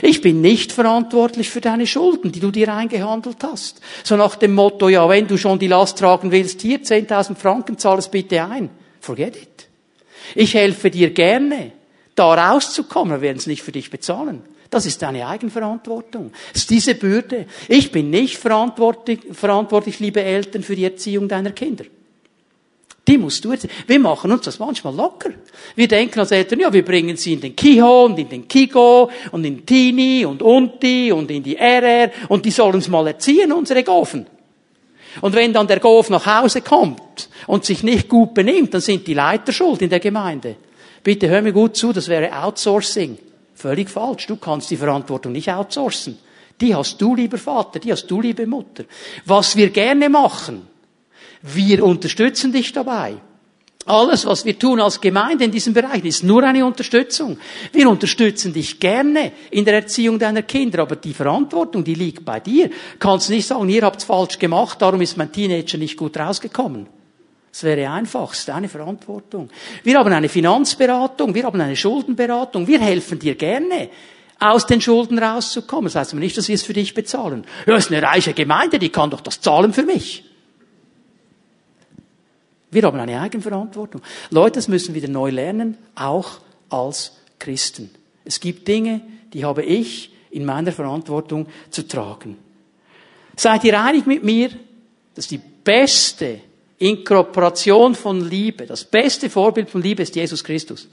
Ich 0.00 0.22
bin 0.22 0.40
nicht 0.40 0.72
verantwortlich 0.72 1.50
für 1.50 1.60
deine 1.60 1.86
Schulden, 1.86 2.32
die 2.32 2.40
du 2.40 2.50
dir 2.50 2.74
eingehandelt 2.74 3.36
hast. 3.42 3.82
So 4.02 4.16
nach 4.16 4.36
dem 4.36 4.54
Motto, 4.54 4.88
ja, 4.88 5.06
wenn 5.10 5.26
du 5.26 5.36
schon 5.36 5.58
die 5.58 5.66
Last 5.66 5.98
tragen 5.98 6.32
willst, 6.32 6.62
hier 6.62 6.80
10.000 6.82 7.36
Franken, 7.36 7.76
zahl 7.76 7.98
es 7.98 8.08
bitte 8.08 8.42
ein. 8.42 8.70
Forget 8.98 9.36
it. 9.36 9.68
Ich 10.34 10.54
helfe 10.54 10.90
dir 10.90 11.10
gerne, 11.10 11.72
da 12.14 12.32
rauszukommen, 12.32 13.12
wir 13.12 13.20
werden 13.20 13.36
es 13.36 13.46
nicht 13.46 13.62
für 13.62 13.72
dich 13.72 13.90
bezahlen. 13.90 14.42
Das 14.70 14.86
ist 14.86 15.02
deine 15.02 15.26
Eigenverantwortung. 15.26 16.32
Das 16.54 16.62
ist 16.62 16.70
diese 16.70 16.94
Bürde. 16.94 17.44
Ich 17.68 17.92
bin 17.92 18.08
nicht 18.08 18.38
verantwortlich, 18.38 19.20
verantwortlich, 19.32 20.00
liebe 20.00 20.22
Eltern, 20.22 20.62
für 20.62 20.76
die 20.76 20.84
Erziehung 20.84 21.28
deiner 21.28 21.52
Kinder. 21.52 21.84
Die 23.06 23.18
musst 23.18 23.44
du 23.44 23.52
jetzt. 23.52 23.68
Wir 23.86 24.00
machen 24.00 24.32
uns 24.32 24.42
das 24.42 24.58
manchmal 24.58 24.94
locker. 24.94 25.30
Wir 25.76 25.86
denken 25.86 26.18
als 26.18 26.32
Eltern, 26.32 26.60
ja, 26.60 26.72
wir 26.72 26.84
bringen 26.84 27.16
sie 27.16 27.34
in 27.34 27.40
den 27.40 27.54
Kiho 27.54 28.06
und 28.06 28.18
in 28.18 28.28
den 28.28 28.48
Kigo 28.48 29.10
und 29.30 29.44
in 29.44 29.64
Tini 29.64 30.24
und 30.24 30.42
Unti 30.42 31.12
und 31.12 31.30
in 31.30 31.42
die 31.42 31.56
RR 31.56 32.10
und 32.28 32.44
die 32.44 32.50
sollen 32.50 32.78
es 32.78 32.88
mal 32.88 33.06
erziehen, 33.06 33.52
unsere 33.52 33.84
Gofen. 33.84 34.26
Und 35.20 35.34
wenn 35.34 35.52
dann 35.52 35.66
der 35.66 35.80
Gof 35.80 36.10
nach 36.10 36.26
Hause 36.26 36.60
kommt 36.60 37.28
und 37.46 37.64
sich 37.64 37.82
nicht 37.82 38.08
gut 38.08 38.34
benimmt, 38.34 38.74
dann 38.74 38.80
sind 38.80 39.06
die 39.06 39.14
Leiter 39.14 39.52
schuld 39.52 39.82
in 39.82 39.90
der 39.90 40.00
Gemeinde. 40.00 40.56
Bitte 41.02 41.28
hör 41.28 41.42
mir 41.42 41.52
gut 41.52 41.76
zu, 41.76 41.92
das 41.92 42.08
wäre 42.08 42.42
Outsourcing. 42.42 43.18
Völlig 43.54 43.88
falsch. 43.88 44.26
Du 44.26 44.36
kannst 44.36 44.70
die 44.70 44.76
Verantwortung 44.76 45.32
nicht 45.32 45.50
outsourcen. 45.50 46.18
Die 46.60 46.74
hast 46.74 47.00
du, 47.00 47.14
lieber 47.14 47.38
Vater, 47.38 47.78
die 47.78 47.92
hast 47.92 48.06
du, 48.08 48.20
liebe 48.20 48.46
Mutter. 48.46 48.84
Was 49.24 49.56
wir 49.56 49.70
gerne 49.70 50.08
machen, 50.08 50.66
wir 51.54 51.84
unterstützen 51.84 52.52
dich 52.52 52.72
dabei. 52.72 53.16
Alles, 53.86 54.26
was 54.26 54.44
wir 54.44 54.58
tun 54.58 54.80
als 54.80 55.00
Gemeinde 55.00 55.44
in 55.44 55.52
diesem 55.52 55.72
Bereich, 55.72 56.04
ist 56.04 56.24
nur 56.24 56.42
eine 56.42 56.66
Unterstützung. 56.66 57.38
Wir 57.72 57.88
unterstützen 57.88 58.52
dich 58.52 58.80
gerne 58.80 59.30
in 59.52 59.64
der 59.64 59.74
Erziehung 59.74 60.18
deiner 60.18 60.42
Kinder, 60.42 60.80
aber 60.82 60.96
die 60.96 61.14
Verantwortung, 61.14 61.84
die 61.84 61.94
liegt 61.94 62.24
bei 62.24 62.40
dir. 62.40 62.68
Kannst 62.98 63.30
nicht 63.30 63.46
sagen, 63.46 63.68
ihr 63.68 63.82
habt's 63.82 64.02
falsch 64.02 64.40
gemacht, 64.40 64.82
darum 64.82 65.00
ist 65.02 65.16
mein 65.16 65.30
Teenager 65.30 65.78
nicht 65.78 65.96
gut 65.96 66.16
rausgekommen. 66.16 66.88
Das 67.52 67.62
wäre 67.62 67.88
einfach, 67.88 68.30
das 68.30 68.40
ist 68.40 68.48
deine 68.48 68.68
Verantwortung. 68.68 69.50
Wir 69.84 69.98
haben 69.98 70.12
eine 70.12 70.28
Finanzberatung, 70.28 71.32
wir 71.32 71.44
haben 71.44 71.60
eine 71.60 71.76
Schuldenberatung, 71.76 72.66
wir 72.66 72.80
helfen 72.80 73.20
dir 73.20 73.36
gerne 73.36 73.88
aus 74.40 74.66
den 74.66 74.80
Schulden 74.80 75.18
rauszukommen. 75.18 75.84
Das 75.84 75.94
heißt 75.94 76.12
aber 76.12 76.20
nicht, 76.20 76.36
dass 76.36 76.48
wir 76.48 76.56
es 76.56 76.64
für 76.64 76.72
dich 76.72 76.92
bezahlen. 76.92 77.44
Ja, 77.66 77.76
ist 77.76 77.92
eine 77.92 78.02
reiche 78.02 78.34
Gemeinde, 78.34 78.80
die 78.80 78.88
kann 78.88 79.10
doch 79.10 79.20
das 79.20 79.40
zahlen 79.40 79.72
für 79.72 79.84
mich. 79.84 80.24
Wir 82.76 82.82
haben 82.82 83.00
eine 83.00 83.18
Eigenverantwortung. 83.18 84.02
Leute, 84.28 84.56
das 84.56 84.68
müssen 84.68 84.94
wir 84.94 85.02
wieder 85.02 85.10
neu 85.10 85.30
lernen, 85.30 85.78
auch 85.94 86.40
als 86.68 87.12
Christen. 87.38 87.88
Es 88.26 88.38
gibt 88.38 88.68
Dinge, 88.68 89.00
die 89.32 89.46
habe 89.46 89.62
ich 89.62 90.12
in 90.30 90.44
meiner 90.44 90.72
Verantwortung 90.72 91.46
zu 91.70 91.88
tragen. 91.88 92.36
Seid 93.34 93.64
ihr 93.64 93.82
einig 93.82 94.04
mit 94.04 94.24
mir, 94.24 94.50
dass 95.14 95.26
die 95.26 95.40
beste 95.64 96.40
Inkorporation 96.76 97.94
von 97.94 98.20
Liebe, 98.28 98.66
das 98.66 98.84
beste 98.84 99.30
Vorbild 99.30 99.70
von 99.70 99.80
Liebe 99.80 100.02
ist 100.02 100.14
Jesus 100.14 100.44
Christus? 100.44 100.86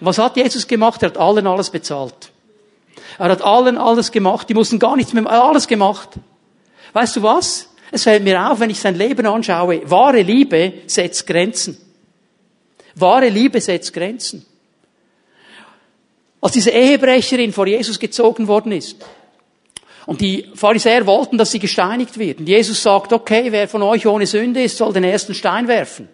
Und 0.00 0.06
was 0.06 0.18
hat 0.18 0.36
Jesus 0.36 0.66
gemacht? 0.66 1.00
Er 1.04 1.10
hat 1.10 1.16
allen 1.16 1.46
alles 1.46 1.70
bezahlt. 1.70 2.32
Er 3.20 3.28
hat 3.28 3.42
allen 3.42 3.78
alles 3.78 4.10
gemacht. 4.10 4.48
Die 4.48 4.54
mussten 4.54 4.80
gar 4.80 4.96
nichts 4.96 5.12
mehr, 5.12 5.30
alles 5.30 5.68
gemacht. 5.68 6.08
Weißt 6.92 7.14
du 7.14 7.22
was? 7.22 7.68
Es 7.92 8.04
fällt 8.04 8.24
mir 8.24 8.50
auf, 8.50 8.58
wenn 8.58 8.70
ich 8.70 8.80
sein 8.80 8.96
Leben 8.96 9.26
anschaue, 9.26 9.88
wahre 9.88 10.22
Liebe 10.22 10.72
setzt 10.86 11.26
Grenzen. 11.26 11.76
Wahre 12.94 13.28
Liebe 13.28 13.60
setzt 13.60 13.92
Grenzen. 13.92 14.44
Als 16.40 16.52
diese 16.52 16.70
Ehebrecherin 16.70 17.52
vor 17.52 17.66
Jesus 17.66 17.98
gezogen 17.98 18.48
worden 18.48 18.72
ist, 18.72 18.96
und 20.06 20.20
die 20.20 20.48
Pharisäer 20.54 21.06
wollten, 21.06 21.38
dass 21.38 21.52
sie 21.52 21.60
gesteinigt 21.60 22.18
wird. 22.18 22.40
Und 22.40 22.48
Jesus 22.48 22.82
sagt, 22.82 23.12
okay, 23.12 23.52
wer 23.52 23.68
von 23.68 23.82
euch 23.82 24.04
ohne 24.04 24.26
Sünde 24.26 24.62
ist, 24.64 24.76
soll 24.76 24.92
den 24.92 25.04
ersten 25.04 25.32
Stein 25.32 25.68
werfen. 25.68 26.08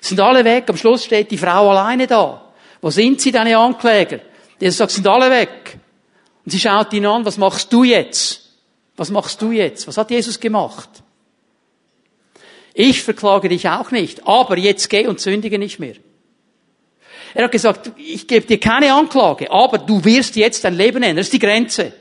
Sind 0.00 0.18
alle 0.20 0.44
weg, 0.44 0.64
am 0.68 0.76
Schluss 0.76 1.04
steht 1.04 1.30
die 1.30 1.38
Frau 1.38 1.70
alleine 1.70 2.08
da. 2.08 2.42
Wo 2.80 2.90
sind 2.90 3.20
sie, 3.20 3.30
deine 3.30 3.56
Ankläger? 3.56 4.18
Jesus 4.58 4.78
sagt, 4.78 4.92
sind 4.92 5.06
alle 5.06 5.30
weg. 5.30 5.78
Und 6.44 6.50
sie 6.50 6.58
schaut 6.58 6.92
ihn 6.92 7.06
an, 7.06 7.24
was 7.24 7.38
machst 7.38 7.72
du 7.72 7.84
jetzt? 7.84 8.47
Was 8.98 9.10
machst 9.10 9.40
du 9.40 9.52
jetzt? 9.52 9.86
Was 9.86 9.96
hat 9.96 10.10
Jesus 10.10 10.38
gemacht? 10.38 10.88
Ich 12.74 13.02
verklage 13.02 13.48
dich 13.48 13.68
auch 13.68 13.90
nicht, 13.90 14.26
aber 14.26 14.58
jetzt 14.58 14.90
geh 14.90 15.06
und 15.06 15.20
sündige 15.20 15.58
nicht 15.58 15.78
mehr. 15.78 15.94
Er 17.34 17.44
hat 17.44 17.52
gesagt, 17.52 17.92
ich 17.96 18.26
gebe 18.26 18.46
dir 18.46 18.58
keine 18.58 18.92
Anklage, 18.92 19.50
aber 19.50 19.78
du 19.78 20.04
wirst 20.04 20.36
jetzt 20.36 20.64
dein 20.64 20.74
Leben 20.74 21.02
ändern. 21.02 21.18
Das 21.18 21.26
ist 21.26 21.32
die 21.32 21.38
Grenze. 21.38 21.92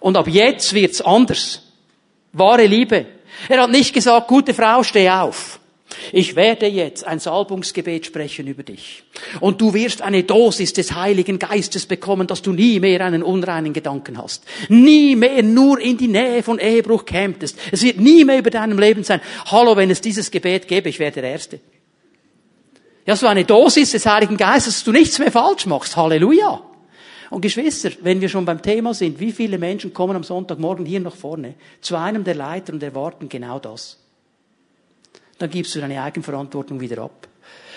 Und 0.00 0.16
ab 0.16 0.28
jetzt 0.28 0.74
wird's 0.74 1.00
anders. 1.00 1.62
Wahre 2.32 2.66
Liebe. 2.66 3.06
Er 3.48 3.62
hat 3.62 3.70
nicht 3.70 3.94
gesagt, 3.94 4.28
gute 4.28 4.52
Frau, 4.52 4.82
steh 4.82 5.08
auf. 5.08 5.58
Ich 6.12 6.36
werde 6.36 6.66
jetzt 6.66 7.06
ein 7.06 7.18
Salbungsgebet 7.18 8.06
sprechen 8.06 8.46
über 8.46 8.62
dich. 8.62 9.02
Und 9.40 9.60
du 9.60 9.74
wirst 9.74 10.02
eine 10.02 10.22
Dosis 10.22 10.72
des 10.72 10.94
Heiligen 10.94 11.38
Geistes 11.38 11.86
bekommen, 11.86 12.26
dass 12.26 12.42
du 12.42 12.52
nie 12.52 12.80
mehr 12.80 13.04
einen 13.04 13.22
unreinen 13.22 13.72
Gedanken 13.72 14.18
hast. 14.18 14.44
Nie 14.68 15.16
mehr 15.16 15.42
nur 15.42 15.80
in 15.80 15.96
die 15.96 16.08
Nähe 16.08 16.42
von 16.42 16.58
Ehebruch 16.58 17.04
kämpftest. 17.04 17.58
Es 17.70 17.82
wird 17.82 17.98
nie 17.98 18.24
mehr 18.24 18.38
über 18.38 18.50
deinem 18.50 18.78
Leben 18.78 19.04
sein. 19.04 19.20
Hallo, 19.46 19.76
wenn 19.76 19.90
es 19.90 20.00
dieses 20.00 20.30
Gebet 20.30 20.68
gäbe, 20.68 20.88
ich 20.88 20.98
wäre 20.98 21.12
der 21.12 21.24
Erste. 21.24 21.60
Ja, 23.06 23.16
so 23.16 23.26
eine 23.26 23.44
Dosis 23.44 23.92
des 23.92 24.06
Heiligen 24.06 24.36
Geistes, 24.36 24.74
dass 24.74 24.84
du 24.84 24.92
nichts 24.92 25.18
mehr 25.18 25.32
falsch 25.32 25.66
machst. 25.66 25.96
Halleluja. 25.96 26.62
Und 27.30 27.40
Geschwister, 27.40 27.90
wenn 28.02 28.20
wir 28.20 28.28
schon 28.28 28.44
beim 28.44 28.60
Thema 28.60 28.92
sind, 28.92 29.18
wie 29.18 29.32
viele 29.32 29.56
Menschen 29.56 29.94
kommen 29.94 30.14
am 30.14 30.22
Sonntagmorgen 30.22 30.84
hier 30.84 31.00
nach 31.00 31.16
vorne 31.16 31.54
zu 31.80 31.96
einem 31.96 32.24
der 32.24 32.34
Leiter 32.34 32.74
und 32.74 32.82
erwarten 32.82 33.28
genau 33.30 33.58
das? 33.58 34.01
Dann 35.42 35.50
gibst 35.50 35.74
du 35.74 35.80
deine 35.80 36.00
Eigenverantwortung 36.00 36.80
wieder 36.80 37.02
ab. 37.02 37.26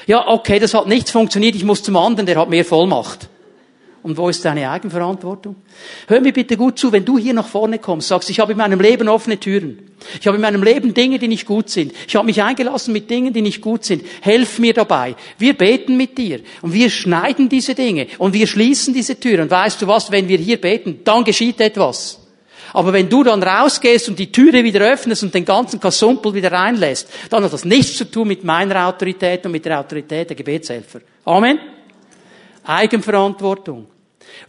Ja, 0.06 0.28
okay, 0.28 0.60
das 0.60 0.75
hat 0.75 0.88
nichts 0.88 1.10
funktioniert, 1.10 1.56
ich 1.56 1.63
muss 1.63 1.82
zum 1.82 1.97
anderen, 1.97 2.28
der 2.28 2.39
hat 2.39 2.49
mehr 2.49 2.63
Vollmacht. 2.63 3.28
Und 4.04 4.17
wo 4.17 4.30
ist 4.30 4.45
deine 4.45 4.69
Eigenverantwortung? 4.69 5.56
Hör 6.08 6.21
mir 6.21 6.32
bitte 6.32 6.58
gut 6.58 6.78
zu, 6.78 6.91
wenn 6.91 7.04
du 7.04 7.17
hier 7.17 7.34
nach 7.34 7.47
vorne 7.47 7.80
kommst, 7.80 8.10
sagst, 8.10 8.30
ich 8.30 8.39
habe 8.39 8.51
in 8.51 8.60
meinem 8.60 8.80
Leben 8.80 9.10
offene 9.10 9.39
Türen. 9.39 9.80
Ich 10.19 10.28
habe 10.28 10.36
in 10.36 10.41
meinem 10.41 10.62
Leben 10.62 10.93
Dinge, 10.93 11.17
die 11.17 11.28
nicht 11.28 11.47
gut 11.47 11.71
sind. 11.71 11.91
Ich 12.08 12.15
habe 12.15 12.28
mich 12.28 12.43
eingelassen 12.43 12.93
mit 12.93 13.10
Dingen, 13.10 13.34
die 13.34 13.41
nicht 13.41 13.62
gut 13.62 13.84
sind. 13.84 14.06
Helf 14.21 14.60
mir 14.60 14.75
dabei. 14.75 15.15
Wir 15.39 15.58
beten 15.58 15.97
mit 15.97 16.19
dir 16.19 16.41
und 16.62 16.71
wir 16.71 16.91
schneiden 16.91 17.49
diese 17.49 17.73
Dinge 17.73 18.06
und 18.19 18.34
wir 18.34 18.45
schließen 18.45 18.93
diese 18.93 19.19
Türen. 19.19 19.41
Und 19.41 19.49
weißt 19.49 19.82
du 19.82 19.88
was, 19.88 20.12
wenn 20.12 20.28
wir 20.28 20.38
hier 20.38 20.62
beten, 20.62 20.99
dann 21.04 21.23
geschieht 21.23 21.60
etwas. 21.60 22.24
Aber 22.73 22.93
wenn 22.93 23.10
du 23.10 23.23
dann 23.23 23.41
rausgehst 23.41 24.10
und 24.10 24.19
die 24.19 24.32
Türe 24.32 24.63
wieder 24.63 24.82
öffnest 24.82 25.23
und 25.23 25.34
den 25.34 25.45
ganzen 25.45 25.80
Kasumpel 25.80 26.34
wieder 26.34 26.51
reinlässt, 26.51 27.10
dann 27.30 27.43
hat 27.43 27.54
das 27.54 27.65
nichts 27.65 27.97
zu 27.97 28.10
tun 28.10 28.28
mit 28.28 28.43
meiner 28.43 28.88
Autorität 28.88 29.45
und 29.45 29.51
mit 29.51 29.65
der 29.65 29.80
Autorität 29.80 30.30
der 30.30 30.36
Gebetshelfer. 30.36 31.01
Amen? 31.25 31.60
Eigenverantwortung. 32.63 33.88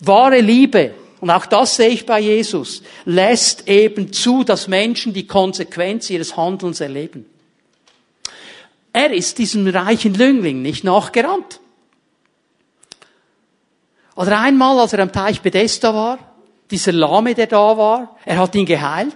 Wahre 0.00 0.40
Liebe, 0.40 0.94
und 1.20 1.30
auch 1.30 1.46
das 1.46 1.76
sehe 1.76 1.88
ich 1.88 2.06
bei 2.06 2.20
Jesus, 2.20 2.82
lässt 3.04 3.68
eben 3.68 4.12
zu, 4.12 4.44
dass 4.44 4.68
Menschen 4.68 5.12
die 5.12 5.26
Konsequenz 5.26 6.10
ihres 6.10 6.36
Handelns 6.36 6.80
erleben. 6.80 7.26
Er 8.92 9.12
ist 9.12 9.38
diesem 9.38 9.66
reichen 9.66 10.14
Lüngling 10.14 10.62
nicht 10.62 10.82
nachgerannt. 10.82 11.60
Oder 14.14 14.40
einmal, 14.40 14.78
als 14.78 14.94
er 14.94 15.00
am 15.00 15.12
Teich 15.12 15.42
Bethesda 15.42 15.92
war, 15.94 16.35
dieser 16.70 16.92
Lahme, 16.92 17.34
der 17.34 17.46
da 17.46 17.76
war, 17.76 18.16
er 18.24 18.38
hat 18.38 18.54
ihn 18.54 18.66
geheilt. 18.66 19.14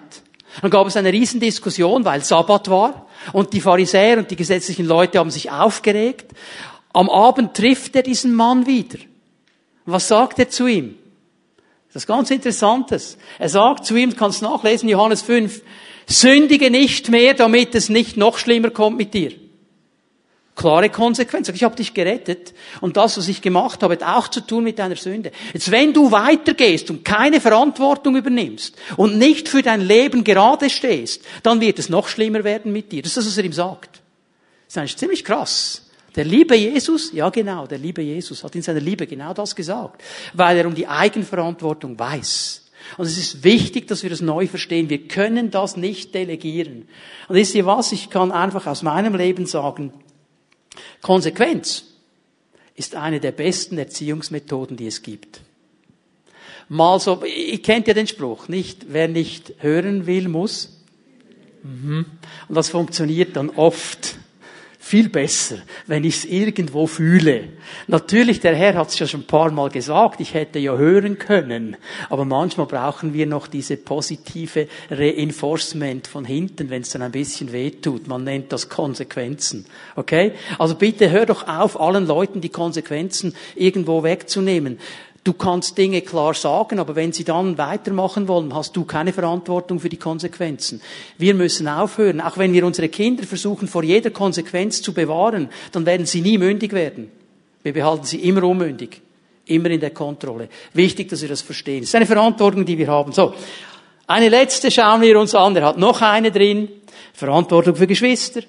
Dann 0.61 0.71
gab 0.71 0.87
es 0.87 0.97
eine 0.97 1.13
Riesendiskussion, 1.13 2.05
weil 2.05 2.23
Sabbat 2.25 2.71
war. 2.71 3.07
Und 3.33 3.53
die 3.53 3.61
Pharisäer 3.61 4.19
und 4.19 4.31
die 4.31 4.37
gesetzlichen 4.37 4.87
Leute 4.87 5.19
haben 5.19 5.31
sich 5.31 5.51
aufgeregt. 5.51 6.33
Am 6.93 7.09
Abend 7.09 7.55
trifft 7.55 7.95
er 7.97 8.03
diesen 8.03 8.35
Mann 8.35 8.67
wieder. 8.67 8.99
was 9.87 10.09
sagt 10.09 10.39
er 10.39 10.49
zu 10.49 10.67
ihm? 10.67 10.97
Das 11.93 12.05
ist 12.05 12.07
ganz 12.07 12.31
Interessantes. 12.31 13.19
Er 13.39 13.49
sagt 13.49 13.85
zu 13.85 13.97
ihm, 13.97 14.15
kannst 14.15 14.43
nachlesen, 14.43 14.89
Johannes 14.89 15.23
5, 15.23 15.63
sündige 16.07 16.71
nicht 16.71 17.09
mehr, 17.09 17.35
damit 17.35 17.75
es 17.75 17.89
nicht 17.89 18.17
noch 18.17 18.39
schlimmer 18.39 18.71
kommt 18.71 18.97
mit 18.97 19.13
dir. 19.15 19.33
Klare 20.61 20.91
Konsequenz. 20.91 21.49
Ich 21.49 21.65
habe 21.65 21.75
dich 21.75 21.95
gerettet 21.95 22.53
und 22.83 22.99
das, 22.99 23.17
was 23.17 23.29
ich 23.29 23.41
gemacht 23.41 23.83
habe, 23.83 23.95
hat 23.95 24.03
auch 24.03 24.29
zu 24.29 24.43
tun 24.43 24.63
mit 24.63 24.79
deiner 24.79 24.97
Sünde. 24.97 25.33
Jetzt, 25.55 25.71
wenn 25.71 25.95
du 25.95 26.11
weitergehst 26.11 26.91
und 26.91 27.03
keine 27.03 27.41
Verantwortung 27.41 28.15
übernimmst 28.15 28.77
und 28.99 29.17
nicht 29.17 29.49
für 29.49 29.63
dein 29.63 29.81
Leben 29.81 30.23
gerade 30.23 30.69
stehst, 30.69 31.23
dann 31.45 31.63
wird 31.63 31.79
es 31.79 31.89
noch 31.89 32.09
schlimmer 32.09 32.45
werden 32.45 32.75
mit 32.75 32.93
dir. 32.93 33.01
Das 33.01 33.13
ist 33.13 33.17
das, 33.17 33.27
was 33.29 33.39
er 33.39 33.45
ihm 33.45 33.55
sagt. 33.55 34.03
Das 34.67 34.75
ist 34.75 34.77
eigentlich 34.77 34.97
ziemlich 34.99 35.25
krass. 35.25 35.89
Der 36.15 36.27
liebe 36.27 36.55
Jesus, 36.55 37.11
ja 37.15 37.31
genau, 37.31 37.67
der 37.67 37.79
liebe 37.79 38.03
Jesus 38.03 38.45
hat 38.45 38.55
in 38.55 38.61
seiner 38.61 38.81
Liebe 38.81 39.07
genau 39.07 39.33
das 39.33 39.57
gesagt, 39.57 40.03
weil 40.35 40.59
er 40.59 40.67
um 40.67 40.75
die 40.75 40.87
Eigenverantwortung 40.87 41.99
weiß. 41.99 42.67
Und 42.99 43.07
es 43.07 43.17
ist 43.17 43.45
wichtig, 43.45 43.89
dass 43.89 44.03
wir 44.03 44.11
das 44.11 44.21
neu 44.21 44.47
verstehen. 44.47 44.91
Wir 44.91 45.09
können 45.09 45.51
das 45.51 45.79
nicht 45.79 46.15
delegieren. 46.15 46.87
Und 47.29 47.37
wisst 47.37 47.55
ihr 47.55 47.65
was? 47.65 47.93
Ich 47.93 48.11
kann 48.11 48.31
einfach 48.31 48.67
aus 48.67 48.83
meinem 48.83 49.15
Leben 49.15 49.47
sagen, 49.47 49.95
Konsequenz 51.03 51.85
ist 52.75 52.95
eine 52.95 53.21
der 53.21 53.33
besten 53.33 53.79
Erziehungsmethoden, 53.79 54.77
die 54.77 54.87
es 54.87 55.03
gibt. 55.03 55.43
Mal 56.69 57.01
so, 57.01 57.25
ihr 57.25 57.61
kennt 57.61 57.89
ja 57.89 57.95
den 57.95 58.07
Spruch, 58.07 58.47
nicht? 58.49 58.93
Wer 58.93 59.09
nicht 59.09 59.55
hören 59.59 60.07
will, 60.07 60.29
muss. 60.29 60.81
Mhm. 61.63 62.07
Und 62.49 62.55
das 62.55 62.71
funktioniert 62.71 63.35
dann 63.37 63.51
oft 63.51 64.20
viel 64.91 65.09
besser, 65.09 65.59
wenn 65.87 66.03
ich 66.03 66.17
es 66.17 66.25
irgendwo 66.25 66.89
fühle. 66.89 67.45
Natürlich, 67.87 68.41
der 68.41 68.57
Herr 68.57 68.75
hat 68.75 68.89
es 68.89 68.99
ja 68.99 69.07
schon 69.07 69.21
ein 69.21 69.27
paar 69.27 69.53
Mal 69.53 69.71
gesagt, 69.71 70.21
ich 70.21 70.35
hätte 70.35 70.59
ja 70.59 70.77
hören 70.77 71.17
können, 71.17 71.77
aber 72.09 72.25
manchmal 72.25 72.67
brauchen 72.67 73.15
wir 73.15 73.27
noch 73.27 73.47
diese 73.47 73.77
positive 73.77 74.67
Reinforcement 74.91 76.09
von 76.09 76.25
hinten, 76.25 76.71
wenn 76.71 76.83
es 76.83 76.91
dann 76.91 77.03
ein 77.03 77.13
bisschen 77.13 77.53
wehtut. 77.53 78.09
Man 78.09 78.25
nennt 78.25 78.53
das 78.53 78.69
Konsequenzen. 78.69 79.65
Okay? 79.95 80.33
Also 80.59 80.75
bitte 80.75 81.09
hör 81.09 81.25
doch 81.25 81.47
auf, 81.47 81.81
allen 81.81 82.09
Leuten 82.09 82.41
die 82.41 82.49
Konsequenzen 82.49 83.37
irgendwo 83.55 84.03
wegzunehmen. 84.03 84.81
Du 85.23 85.35
kannst 85.35 85.77
Dinge 85.77 86.01
klar 86.01 86.33
sagen, 86.33 86.79
aber 86.79 86.97
wenn 86.97 87.13
sie 87.13 87.25
dann 87.25 87.59
weitermachen 87.59 88.27
wollen, 88.27 88.55
hast 88.55 88.75
du 88.75 88.85
keine 88.85 89.13
Verantwortung 89.13 89.79
für 89.79 89.91
die 89.91 89.99
Konsequenzen. 89.99 90.81
Wir 91.19 91.35
müssen 91.35 91.69
aufhören. 91.69 92.23
Auch 92.23 92.39
wenn 92.39 92.55
wir 92.55 92.65
unsere 92.65 92.89
Kinder 92.89 93.25
versuchen, 93.25 93.69
vor 93.69 93.83
jeder 93.83 94.11
Konsequenz 94.11 94.81
zu 94.81 94.95
bewahren, 94.95 95.51
dann 95.73 95.85
werden 95.85 96.07
sie 96.07 96.23
nie 96.23 96.39
mündig 96.39 96.73
werden. 96.73 97.11
Wir 97.63 97.75
behalten 97.75 98.05
sie 98.05 98.21
immer 98.21 98.45
unmündig. 98.45 99.03
Immer 99.45 99.71
in 99.71 99.81
der 99.81 99.91
Kontrolle. 99.91 100.49
Wichtig, 100.73 101.11
dass 101.11 101.21
wir 101.21 101.29
das 101.29 101.43
verstehen. 101.43 101.81
Das 101.81 101.91
ist 101.91 101.95
eine 101.95 102.07
Verantwortung, 102.07 102.65
die 102.65 102.79
wir 102.79 102.89
haben. 102.89 103.13
So. 103.13 103.35
Eine 104.07 104.31
letzte 104.31 104.71
schauen 104.71 105.03
wir 105.03 105.21
uns 105.21 105.35
an. 105.35 105.55
Er 105.55 105.67
hat 105.67 105.77
noch 105.77 106.01
eine 106.01 106.31
drin. 106.31 106.69
Verantwortung 107.13 107.77
für 107.77 107.87
Geschwister. 107.87 108.41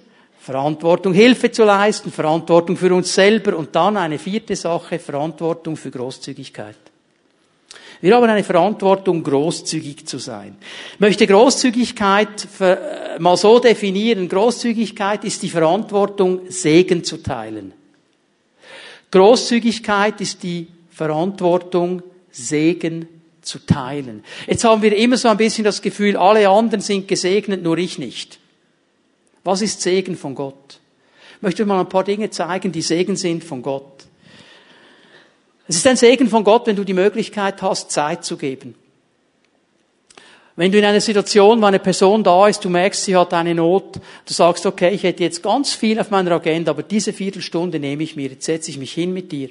Verantwortung, 0.52 1.14
Hilfe 1.14 1.50
zu 1.50 1.64
leisten, 1.64 2.12
Verantwortung 2.12 2.76
für 2.76 2.94
uns 2.94 3.14
selber 3.14 3.56
und 3.58 3.74
dann 3.74 3.96
eine 3.96 4.20
vierte 4.20 4.54
Sache, 4.54 5.00
Verantwortung 5.00 5.78
für 5.78 5.90
Großzügigkeit. 5.90 6.76
Wir 8.02 8.16
haben 8.16 8.30
eine 8.30 8.44
Verantwortung, 8.44 9.24
großzügig 9.24 10.06
zu 10.06 10.18
sein. 10.18 10.58
Ich 10.96 11.00
möchte 11.00 11.26
Großzügigkeit 11.26 12.48
äh, 12.60 13.18
mal 13.20 13.38
so 13.38 13.60
definieren. 13.60 14.28
Großzügigkeit 14.28 15.24
ist 15.24 15.42
die 15.42 15.50
Verantwortung, 15.50 16.42
Segen 16.50 17.06
zu 17.06 17.24
teilen. 17.24 17.72
Großzügigkeit 19.10 20.20
ist 20.20 20.44
die 20.44 20.68
Verantwortung, 20.90 22.02
Segen 22.30 23.08
zu 23.42 23.60
teilen. 23.60 24.24
Jetzt 24.48 24.66
haben 24.66 24.82
wir 24.82 24.98
immer 24.98 25.16
so 25.16 25.30
ein 25.30 25.38
bisschen 25.38 25.64
das 25.64 25.82
Gefühl, 25.82 26.18
alle 26.18 26.50
anderen 26.50 26.82
sind 26.82 27.08
gesegnet, 27.08 27.64
nur 27.64 27.78
ich 27.78 27.98
nicht. 28.00 28.41
Was 29.44 29.62
ist 29.62 29.82
Segen 29.82 30.16
von 30.16 30.36
Gott? 30.36 30.80
Ich 31.38 31.42
möchte 31.42 31.66
mal 31.66 31.80
ein 31.80 31.90
paar 31.90 32.04
Dinge 32.04 32.30
zeigen, 32.30 32.72
die 32.72 32.82
Segen 32.82 33.16
sind 33.16 33.44
von 33.44 33.62
Gott. 33.62 34.06
Es 35.68 35.78
ist 35.78 35.88
ein 35.88 35.98
Segen 35.98 36.28
von 36.28 36.44
Gott, 36.44 36.68
wenn 36.68 36.76
du 36.76 36.84
die 36.84 36.94
Möglichkeit 36.94 37.62
hast, 37.62 37.92
Zeit 37.92 38.24
zu 38.24 38.38
geben. 38.38 38.76
Wenn 40.56 40.72
du 40.72 40.78
in 40.78 40.86
einer 40.86 41.02
Situation, 41.02 41.62
wo 41.62 41.66
eine 41.66 41.80
Person 41.80 42.24
da 42.24 42.48
ist, 42.48 42.64
du 42.64 42.70
merkst, 42.70 43.06
sie 43.06 43.16
hat 43.16 43.34
eine 43.34 43.56
Not, 43.56 43.96
du 43.96 44.34
sagst, 44.34 44.66
okay, 44.66 44.94
ich 44.94 45.04
hätte 45.04 45.24
jetzt 45.24 45.42
ganz 45.42 45.74
viel 45.74 46.00
auf 46.00 46.12
meiner 46.12 46.32
Agenda, 46.34 46.72
aber 46.72 46.84
diese 46.84 47.14
Viertelstunde 47.14 47.80
nehme 47.80 48.04
ich 48.04 48.16
mir, 48.16 48.30
jetzt 48.30 48.46
setze 48.46 48.70
ich 48.70 48.78
mich 48.78 48.92
hin 48.92 49.14
mit 49.14 49.32
dir 49.32 49.50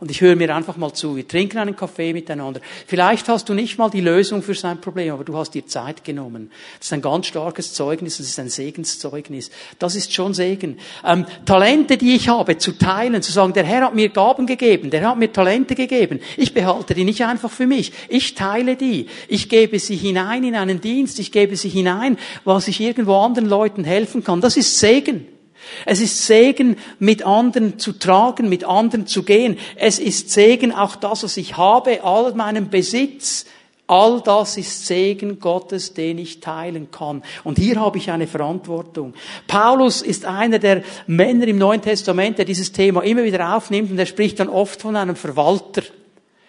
und 0.00 0.10
ich 0.10 0.20
höre 0.20 0.36
mir 0.36 0.54
einfach 0.54 0.76
mal 0.76 0.92
zu. 0.92 1.16
Wir 1.16 1.26
trinken 1.26 1.58
einen 1.58 1.76
Kaffee 1.76 2.12
miteinander. 2.12 2.60
Vielleicht 2.86 3.28
hast 3.28 3.48
du 3.48 3.54
nicht 3.54 3.78
mal 3.78 3.90
die 3.90 4.00
Lösung 4.00 4.42
für 4.42 4.54
sein 4.54 4.80
Problem, 4.80 5.12
aber 5.14 5.24
du 5.24 5.36
hast 5.36 5.54
dir 5.54 5.66
Zeit 5.66 6.04
genommen. 6.04 6.50
Das 6.78 6.88
ist 6.88 6.92
ein 6.92 7.02
ganz 7.02 7.26
starkes 7.26 7.72
Zeugnis, 7.72 8.18
das 8.18 8.26
ist 8.26 8.38
ein 8.38 8.48
Segenszeugnis. 8.48 9.50
Das 9.78 9.94
ist 9.94 10.12
schon 10.12 10.34
Segen. 10.34 10.78
Ähm, 11.04 11.26
Talente, 11.44 11.96
die 11.96 12.14
ich 12.14 12.28
habe, 12.28 12.58
zu 12.58 12.72
teilen, 12.72 13.22
zu 13.22 13.32
sagen, 13.32 13.52
der 13.52 13.64
Herr 13.64 13.86
hat 13.86 13.94
mir 13.94 14.08
Gaben 14.08 14.46
gegeben, 14.46 14.90
der 14.90 15.08
hat 15.08 15.18
mir 15.18 15.32
Talente 15.32 15.74
gegeben. 15.74 16.20
Ich 16.36 16.52
behalte 16.52 16.94
die 16.94 17.04
nicht 17.04 17.24
einfach 17.24 17.50
für 17.50 17.66
mich. 17.66 17.92
Ich 18.08 18.34
teile 18.34 18.76
die. 18.76 19.06
Ich 19.28 19.48
gebe 19.48 19.78
sie 19.78 19.96
hinein 19.96 20.44
in 20.44 20.54
einen 20.54 20.80
Dienst. 20.80 21.18
Ich 21.18 21.32
gebe 21.32 21.56
sie 21.56 21.68
hinein, 21.68 22.18
was 22.44 22.68
ich 22.68 22.80
irgendwo 22.80 23.16
anderen 23.16 23.48
Leuten 23.48 23.84
helfen 23.84 24.22
kann. 24.22 24.40
Das 24.40 24.56
ist 24.56 24.78
Segen. 24.78 25.35
Es 25.84 26.00
ist 26.00 26.26
Segen, 26.26 26.76
mit 26.98 27.24
anderen 27.24 27.78
zu 27.78 27.92
tragen, 27.92 28.48
mit 28.48 28.64
anderen 28.64 29.06
zu 29.06 29.22
gehen. 29.22 29.58
Es 29.76 29.98
ist 29.98 30.30
Segen, 30.30 30.72
auch 30.72 30.96
das, 30.96 31.22
was 31.22 31.36
ich 31.36 31.56
habe, 31.56 32.04
all 32.04 32.34
meinen 32.34 32.70
Besitz. 32.70 33.46
All 33.88 34.20
das 34.20 34.56
ist 34.56 34.86
Segen 34.86 35.38
Gottes, 35.38 35.94
den 35.94 36.18
ich 36.18 36.40
teilen 36.40 36.90
kann. 36.90 37.22
Und 37.44 37.58
hier 37.58 37.78
habe 37.80 37.98
ich 37.98 38.10
eine 38.10 38.26
Verantwortung. 38.26 39.14
Paulus 39.46 40.02
ist 40.02 40.24
einer 40.24 40.58
der 40.58 40.82
Männer 41.06 41.46
im 41.46 41.58
Neuen 41.58 41.82
Testament, 41.82 42.38
der 42.38 42.44
dieses 42.44 42.72
Thema 42.72 43.02
immer 43.02 43.22
wieder 43.22 43.56
aufnimmt 43.56 43.92
und 43.92 43.98
er 43.98 44.06
spricht 44.06 44.40
dann 44.40 44.48
oft 44.48 44.82
von 44.82 44.96
einem 44.96 45.14
Verwalter. 45.14 45.82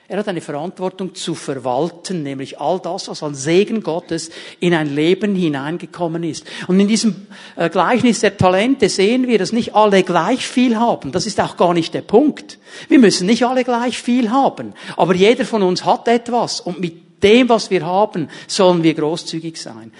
Er 0.09 0.19
hat 0.19 0.29
eine 0.29 0.39
Verantwortung 0.39 1.15
zu 1.15 1.35
verwalten, 1.35 2.23
nämlich 2.23 2.61
all 2.61 2.79
das, 2.79 3.09
was 3.09 3.23
an 3.23 3.35
Segen 3.35 3.83
Gottes 3.83 4.29
in 4.61 4.73
ein 4.73 4.95
Leben 4.95 5.35
hineingekommen 5.35 6.23
ist. 6.23 6.45
Und 6.67 6.79
in 6.79 6.87
diesem 6.87 7.27
äh, 7.57 7.69
Gleichnis 7.69 8.21
der 8.21 8.37
Talente 8.37 8.87
sehen 8.87 9.27
wir, 9.27 9.37
dass 9.37 9.51
nicht 9.51 9.75
alle 9.75 10.03
gleich 10.03 10.47
viel 10.47 10.77
haben. 10.77 11.11
Das 11.11 11.25
ist 11.25 11.41
auch 11.41 11.57
gar 11.57 11.73
nicht 11.73 11.93
der 11.93 12.03
Punkt. 12.03 12.57
Wir 12.87 12.99
müssen 12.99 13.27
nicht 13.27 13.45
alle 13.45 13.65
gleich 13.65 14.01
viel 14.01 14.31
haben. 14.31 14.73
Aber 14.95 15.13
jeder 15.13 15.43
von 15.43 15.61
uns 15.61 15.83
hat 15.83 16.07
etwas. 16.07 16.61
Und 16.61 16.79
mit 16.79 17.21
dem, 17.21 17.49
was 17.49 17.69
wir 17.69 17.85
haben, 17.85 18.29
sollen 18.47 18.83
wir 18.83 18.93
großzügig 18.93 19.61
sein. 19.61 19.91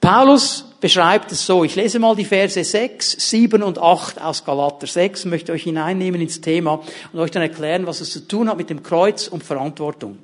Paulus 0.00 0.64
beschreibt 0.80 1.32
es 1.32 1.44
so. 1.44 1.64
Ich 1.64 1.74
lese 1.74 1.98
mal 1.98 2.14
die 2.14 2.24
Verse 2.24 2.62
6, 2.62 3.30
7 3.30 3.62
und 3.62 3.78
8 3.78 4.20
aus 4.20 4.44
Galater 4.44 4.86
6, 4.86 5.24
möchte 5.24 5.52
euch 5.52 5.64
hineinnehmen 5.64 6.20
ins 6.20 6.40
Thema 6.40 6.80
und 7.12 7.18
euch 7.18 7.32
dann 7.32 7.42
erklären, 7.42 7.86
was 7.86 8.00
es 8.00 8.12
zu 8.12 8.26
tun 8.26 8.48
hat 8.48 8.56
mit 8.56 8.70
dem 8.70 8.82
Kreuz 8.82 9.26
und 9.26 9.42
Verantwortung. 9.42 10.18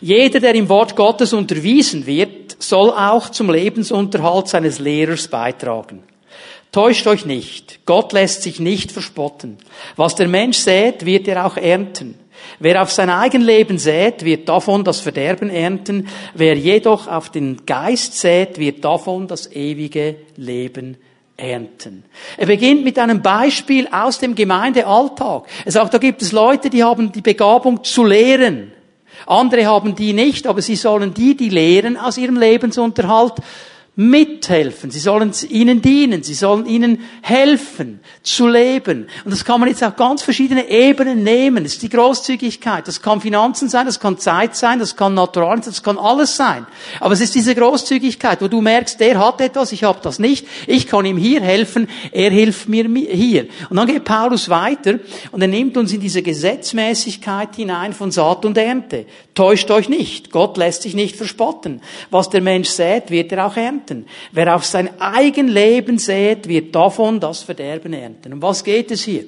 Jeder, 0.00 0.40
der 0.40 0.54
im 0.54 0.68
Wort 0.68 0.96
Gottes 0.96 1.32
unterwiesen 1.32 2.06
wird, 2.06 2.56
soll 2.62 2.90
auch 2.90 3.30
zum 3.30 3.50
Lebensunterhalt 3.50 4.48
seines 4.48 4.78
Lehrers 4.78 5.28
beitragen. 5.28 6.02
Täuscht 6.72 7.06
euch 7.06 7.24
nicht. 7.24 7.80
Gott 7.86 8.12
lässt 8.12 8.42
sich 8.42 8.60
nicht 8.60 8.92
verspotten. 8.92 9.56
Was 9.96 10.14
der 10.14 10.28
Mensch 10.28 10.58
sät, 10.58 11.06
wird 11.06 11.28
er 11.28 11.46
auch 11.46 11.56
ernten. 11.56 12.18
Wer 12.58 12.82
auf 12.82 12.90
sein 12.90 13.10
Eigenleben 13.10 13.78
sät, 13.78 14.24
wird 14.24 14.48
davon 14.48 14.84
das 14.84 15.00
Verderben 15.00 15.50
ernten. 15.50 16.08
Wer 16.34 16.56
jedoch 16.56 17.06
auf 17.06 17.30
den 17.30 17.66
Geist 17.66 18.18
sät, 18.18 18.58
wird 18.58 18.84
davon 18.84 19.26
das 19.26 19.50
ewige 19.52 20.16
Leben 20.36 20.96
ernten. 21.36 22.04
Er 22.36 22.46
beginnt 22.46 22.84
mit 22.84 22.98
einem 22.98 23.22
Beispiel 23.22 23.88
aus 23.90 24.18
dem 24.18 24.34
Gemeindealltag. 24.34 25.44
Er 25.64 25.72
sagt, 25.72 25.94
da 25.94 25.98
gibt 25.98 26.22
es 26.22 26.32
Leute, 26.32 26.70
die 26.70 26.82
haben 26.82 27.12
die 27.12 27.20
Begabung 27.20 27.84
zu 27.84 28.04
lehren. 28.04 28.72
Andere 29.26 29.66
haben 29.66 29.94
die 29.94 30.12
nicht, 30.12 30.46
aber 30.46 30.62
sie 30.62 30.76
sollen 30.76 31.14
die, 31.14 31.36
die 31.36 31.48
lehren, 31.48 31.96
aus 31.96 32.18
ihrem 32.18 32.36
Lebensunterhalt 32.36 33.34
mithelfen. 33.98 34.90
Sie 34.90 34.98
sollen 34.98 35.32
ihnen 35.48 35.80
dienen. 35.80 36.22
Sie 36.22 36.34
sollen 36.34 36.66
ihnen 36.66 37.02
helfen, 37.22 38.00
zu 38.22 38.46
leben. 38.46 39.08
Und 39.24 39.30
das 39.30 39.42
kann 39.42 39.58
man 39.58 39.70
jetzt 39.70 39.82
auf 39.82 39.96
ganz 39.96 40.22
verschiedene 40.22 40.68
Ebenen 40.68 41.24
nehmen. 41.24 41.64
Das 41.64 41.72
ist 41.72 41.82
die 41.82 41.88
Großzügigkeit. 41.88 42.86
Das 42.86 43.00
kann 43.00 43.22
Finanzen 43.22 43.70
sein, 43.70 43.86
das 43.86 43.98
kann 43.98 44.18
Zeit 44.18 44.54
sein, 44.54 44.78
das 44.78 44.96
kann 44.96 45.14
Natural 45.14 45.62
sein, 45.62 45.72
das 45.72 45.82
kann 45.82 45.96
alles 45.96 46.36
sein. 46.36 46.66
Aber 47.00 47.14
es 47.14 47.22
ist 47.22 47.34
diese 47.34 47.54
Großzügigkeit, 47.54 48.42
wo 48.42 48.48
du 48.48 48.60
merkst, 48.60 49.00
der 49.00 49.18
hat 49.18 49.40
etwas, 49.40 49.72
ich 49.72 49.84
habe 49.84 50.00
das 50.02 50.18
nicht. 50.18 50.46
Ich 50.66 50.86
kann 50.86 51.06
ihm 51.06 51.16
hier 51.16 51.40
helfen, 51.40 51.88
er 52.12 52.30
hilft 52.30 52.68
mir 52.68 52.86
hier. 52.86 53.46
Und 53.70 53.78
dann 53.78 53.86
geht 53.86 54.04
Paulus 54.04 54.50
weiter 54.50 54.98
und 55.32 55.40
er 55.40 55.48
nimmt 55.48 55.78
uns 55.78 55.94
in 55.94 56.00
diese 56.00 56.20
Gesetzmäßigkeit 56.20 57.56
hinein 57.56 57.94
von 57.94 58.10
Saat 58.10 58.44
und 58.44 58.58
Ernte. 58.58 59.06
Täuscht 59.34 59.70
euch 59.70 59.88
nicht. 59.88 60.30
Gott 60.30 60.58
lässt 60.58 60.82
sich 60.82 60.94
nicht 60.94 61.16
verspotten. 61.16 61.80
Was 62.10 62.28
der 62.28 62.42
Mensch 62.42 62.68
sät, 62.68 63.10
wird 63.10 63.32
er 63.32 63.46
auch 63.46 63.56
ernten 63.56 63.85
ernten. 63.86 64.06
Wer 64.32 64.54
auf 64.54 64.64
sein 64.64 65.00
eigen 65.00 65.48
Leben 65.48 65.98
sät, 65.98 66.48
wird 66.48 66.74
davon 66.74 67.20
das 67.20 67.42
Verderben 67.42 67.92
ernten. 67.92 68.32
Um 68.32 68.42
was 68.42 68.64
geht 68.64 68.90
es 68.90 69.02
hier? 69.02 69.24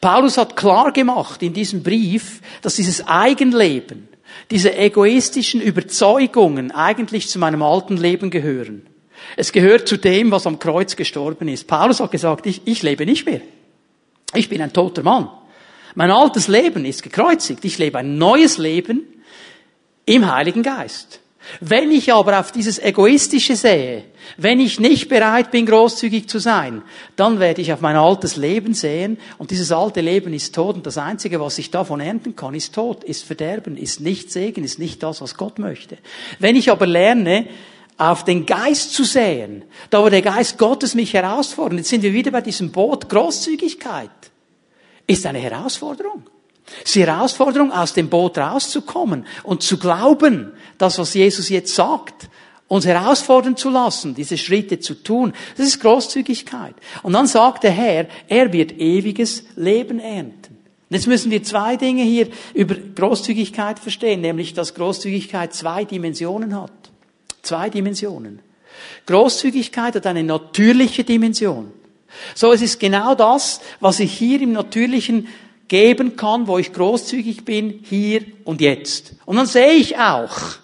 Paulus 0.00 0.36
hat 0.36 0.56
klar 0.56 0.92
gemacht 0.92 1.42
in 1.42 1.54
diesem 1.54 1.82
Brief, 1.82 2.40
dass 2.62 2.76
dieses 2.76 3.06
Eigenleben, 3.06 4.08
diese 4.50 4.76
egoistischen 4.76 5.60
Überzeugungen 5.60 6.70
eigentlich 6.70 7.28
zu 7.28 7.38
meinem 7.38 7.62
alten 7.62 7.96
Leben 7.96 8.30
gehören. 8.30 8.86
Es 9.36 9.52
gehört 9.52 9.88
zu 9.88 9.96
dem, 9.96 10.30
was 10.30 10.46
am 10.46 10.58
Kreuz 10.58 10.94
gestorben 10.94 11.48
ist. 11.48 11.66
Paulus 11.66 12.00
hat 12.00 12.10
gesagt, 12.10 12.46
ich, 12.46 12.62
ich 12.66 12.82
lebe 12.82 13.06
nicht 13.06 13.24
mehr. 13.24 13.40
Ich 14.34 14.48
bin 14.48 14.60
ein 14.60 14.72
toter 14.72 15.02
Mann. 15.02 15.30
Mein 15.94 16.10
altes 16.10 16.48
Leben 16.48 16.84
ist 16.84 17.02
gekreuzigt. 17.02 17.64
Ich 17.64 17.78
lebe 17.78 17.98
ein 17.98 18.18
neues 18.18 18.58
Leben 18.58 19.04
im 20.04 20.30
Heiligen 20.30 20.62
Geist. 20.62 21.20
Wenn 21.60 21.90
ich 21.90 22.12
aber 22.12 22.38
auf 22.40 22.52
dieses 22.52 22.78
Egoistische 22.78 23.56
sehe, 23.56 24.04
wenn 24.36 24.60
ich 24.60 24.80
nicht 24.80 25.08
bereit 25.08 25.50
bin, 25.50 25.66
großzügig 25.66 26.28
zu 26.28 26.38
sein, 26.38 26.82
dann 27.14 27.38
werde 27.40 27.62
ich 27.62 27.72
auf 27.72 27.80
mein 27.80 27.96
altes 27.96 28.36
Leben 28.36 28.74
sehen 28.74 29.18
und 29.38 29.50
dieses 29.50 29.72
alte 29.72 30.00
Leben 30.00 30.32
ist 30.32 30.54
tot 30.54 30.76
und 30.76 30.86
das 30.86 30.98
Einzige, 30.98 31.40
was 31.40 31.58
ich 31.58 31.70
davon 31.70 32.00
ernten 32.00 32.36
kann, 32.36 32.54
ist 32.54 32.74
Tod, 32.74 33.04
ist 33.04 33.24
Verderben, 33.24 33.76
ist 33.76 34.00
nicht 34.00 34.32
Segen, 34.32 34.64
ist 34.64 34.78
nicht 34.78 35.02
das, 35.02 35.20
was 35.20 35.36
Gott 35.36 35.58
möchte. 35.58 35.98
Wenn 36.38 36.56
ich 36.56 36.70
aber 36.70 36.86
lerne, 36.86 37.46
auf 37.98 38.24
den 38.24 38.44
Geist 38.44 38.92
zu 38.92 39.04
sehen, 39.04 39.62
da 39.88 40.02
wo 40.02 40.08
der 40.08 40.22
Geist 40.22 40.58
Gottes 40.58 40.94
mich 40.94 41.14
herausfordert, 41.14 41.78
jetzt 41.78 41.88
sind 41.88 42.02
wir 42.02 42.12
wieder 42.12 42.30
bei 42.30 42.42
diesem 42.42 42.70
Boot, 42.70 43.08
Großzügigkeit, 43.08 44.10
ist 45.06 45.24
eine 45.24 45.38
Herausforderung. 45.38 46.24
Es 46.66 46.86
ist 46.86 46.94
die 46.96 47.06
Herausforderung, 47.06 47.72
aus 47.72 47.94
dem 47.94 48.08
Boot 48.08 48.38
rauszukommen 48.38 49.26
und 49.44 49.62
zu 49.62 49.78
glauben, 49.78 50.52
das, 50.78 50.98
was 50.98 51.14
Jesus 51.14 51.48
jetzt 51.48 51.74
sagt, 51.74 52.28
uns 52.68 52.84
herausfordern 52.84 53.56
zu 53.56 53.70
lassen, 53.70 54.14
diese 54.14 54.36
Schritte 54.36 54.80
zu 54.80 54.94
tun. 54.94 55.32
Das 55.56 55.66
ist 55.66 55.80
Großzügigkeit. 55.80 56.74
Und 57.02 57.12
dann 57.12 57.26
sagt 57.26 57.62
der 57.62 57.70
Herr, 57.70 58.06
er 58.28 58.52
wird 58.52 58.72
ewiges 58.72 59.44
Leben 59.54 60.00
ernten. 60.00 60.56
Jetzt 60.88 61.06
müssen 61.06 61.30
wir 61.30 61.42
zwei 61.42 61.76
Dinge 61.76 62.02
hier 62.02 62.28
über 62.54 62.74
Großzügigkeit 62.74 63.78
verstehen, 63.78 64.20
nämlich 64.20 64.54
dass 64.54 64.74
Großzügigkeit 64.74 65.52
zwei 65.52 65.84
Dimensionen 65.84 66.60
hat. 66.60 66.72
Zwei 67.42 67.70
Dimensionen. 67.70 68.40
Großzügigkeit 69.06 69.96
hat 69.96 70.06
eine 70.06 70.22
natürliche 70.22 71.04
Dimension. 71.04 71.72
So, 72.34 72.52
es 72.52 72.62
ist 72.62 72.78
genau 72.78 73.14
das, 73.14 73.60
was 73.80 74.00
ich 74.00 74.12
hier 74.12 74.40
im 74.40 74.52
Natürlichen 74.52 75.28
geben 75.68 76.16
kann, 76.16 76.46
wo 76.46 76.58
ich 76.58 76.72
großzügig 76.72 77.44
bin, 77.44 77.80
hier 77.82 78.22
und 78.44 78.60
jetzt. 78.60 79.14
Und 79.24 79.36
dann 79.36 79.46
sehe 79.46 79.72
ich 79.72 79.98
auch 79.98 80.56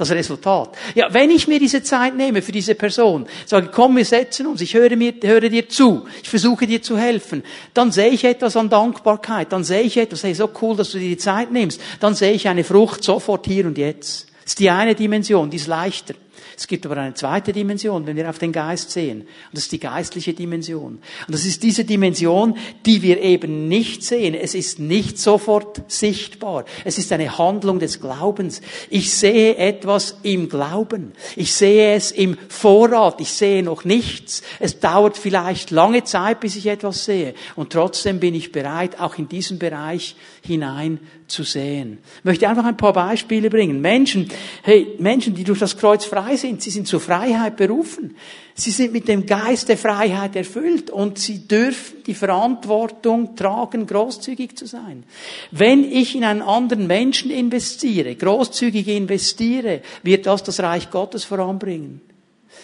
das 0.00 0.10
Resultat. 0.10 0.70
Ja, 0.94 1.12
wenn 1.12 1.30
ich 1.30 1.46
mir 1.46 1.58
diese 1.58 1.82
Zeit 1.82 2.16
nehme 2.16 2.42
für 2.42 2.52
diese 2.52 2.74
Person, 2.74 3.26
sage, 3.46 3.68
komm, 3.72 3.96
wir 3.96 4.04
setzen 4.04 4.46
uns, 4.46 4.60
ich 4.60 4.74
höre, 4.74 4.96
mir, 4.96 5.12
höre 5.22 5.48
dir 5.48 5.68
zu, 5.68 6.06
ich 6.22 6.28
versuche 6.28 6.66
dir 6.66 6.82
zu 6.82 6.96
helfen, 6.96 7.42
dann 7.74 7.92
sehe 7.92 8.08
ich 8.08 8.24
etwas 8.24 8.56
an 8.56 8.70
Dankbarkeit, 8.70 9.52
dann 9.52 9.62
sehe 9.62 9.82
ich 9.82 9.96
etwas, 9.98 10.24
hey, 10.24 10.34
so 10.34 10.48
cool, 10.62 10.76
dass 10.76 10.90
du 10.92 10.98
dir 10.98 11.08
die 11.08 11.18
Zeit 11.18 11.52
nimmst, 11.52 11.80
dann 12.00 12.14
sehe 12.14 12.32
ich 12.32 12.48
eine 12.48 12.64
Frucht 12.64 13.04
sofort 13.04 13.46
hier 13.46 13.66
und 13.66 13.76
jetzt. 13.78 14.28
Das 14.42 14.52
ist 14.52 14.58
die 14.58 14.70
eine 14.70 14.94
Dimension, 14.94 15.50
die 15.50 15.58
ist 15.58 15.66
leichter. 15.66 16.14
Es 16.60 16.66
gibt 16.66 16.84
aber 16.84 16.98
eine 16.98 17.14
zweite 17.14 17.54
Dimension, 17.54 18.06
wenn 18.06 18.16
wir 18.16 18.28
auf 18.28 18.38
den 18.38 18.52
Geist 18.52 18.90
sehen. 18.90 19.22
Und 19.22 19.28
das 19.54 19.62
ist 19.62 19.72
die 19.72 19.80
geistliche 19.80 20.34
Dimension. 20.34 20.98
Und 21.26 21.32
das 21.34 21.46
ist 21.46 21.62
diese 21.62 21.86
Dimension, 21.86 22.54
die 22.84 23.00
wir 23.00 23.22
eben 23.22 23.66
nicht 23.66 24.04
sehen. 24.04 24.34
Es 24.34 24.54
ist 24.54 24.78
nicht 24.78 25.18
sofort 25.18 25.80
sichtbar. 25.90 26.66
Es 26.84 26.98
ist 26.98 27.12
eine 27.12 27.38
Handlung 27.38 27.78
des 27.78 27.98
Glaubens. 27.98 28.60
Ich 28.90 29.14
sehe 29.14 29.56
etwas 29.56 30.18
im 30.22 30.50
Glauben. 30.50 31.12
Ich 31.34 31.54
sehe 31.54 31.94
es 31.94 32.10
im 32.10 32.36
Vorrat. 32.50 33.22
Ich 33.22 33.32
sehe 33.32 33.62
noch 33.62 33.86
nichts. 33.86 34.42
Es 34.58 34.80
dauert 34.80 35.16
vielleicht 35.16 35.70
lange 35.70 36.04
Zeit, 36.04 36.40
bis 36.40 36.56
ich 36.56 36.66
etwas 36.66 37.06
sehe. 37.06 37.32
Und 37.56 37.72
trotzdem 37.72 38.20
bin 38.20 38.34
ich 38.34 38.52
bereit, 38.52 39.00
auch 39.00 39.16
in 39.16 39.30
diesen 39.30 39.58
Bereich 39.58 40.14
hinein 40.42 41.00
zu 41.26 41.42
sehen. 41.42 41.98
Ich 42.18 42.24
möchte 42.24 42.48
einfach 42.48 42.64
ein 42.64 42.76
paar 42.76 42.92
Beispiele 42.92 43.48
bringen. 43.48 43.80
Menschen, 43.80 44.28
hey, 44.62 44.94
Menschen, 44.98 45.34
die 45.34 45.44
durch 45.44 45.60
das 45.60 45.76
Kreuz 45.76 46.04
frei 46.04 46.36
sind, 46.36 46.49
sie 46.58 46.70
sind 46.70 46.88
zur 46.88 47.00
Freiheit 47.00 47.56
berufen. 47.56 48.16
Sie 48.54 48.70
sind 48.70 48.92
mit 48.92 49.06
dem 49.08 49.26
Geist 49.26 49.68
der 49.68 49.78
Freiheit 49.78 50.34
erfüllt 50.36 50.90
und 50.90 51.18
sie 51.18 51.46
dürfen 51.46 52.02
die 52.04 52.14
Verantwortung 52.14 53.36
tragen, 53.36 53.86
großzügig 53.86 54.56
zu 54.56 54.66
sein. 54.66 55.04
Wenn 55.50 55.84
ich 55.84 56.16
in 56.16 56.24
einen 56.24 56.42
anderen 56.42 56.86
Menschen 56.86 57.30
investiere, 57.30 58.14
großzügig 58.14 58.88
investiere, 58.88 59.82
wird 60.02 60.26
das 60.26 60.42
das 60.42 60.60
Reich 60.60 60.90
Gottes 60.90 61.24
voranbringen. 61.24 62.00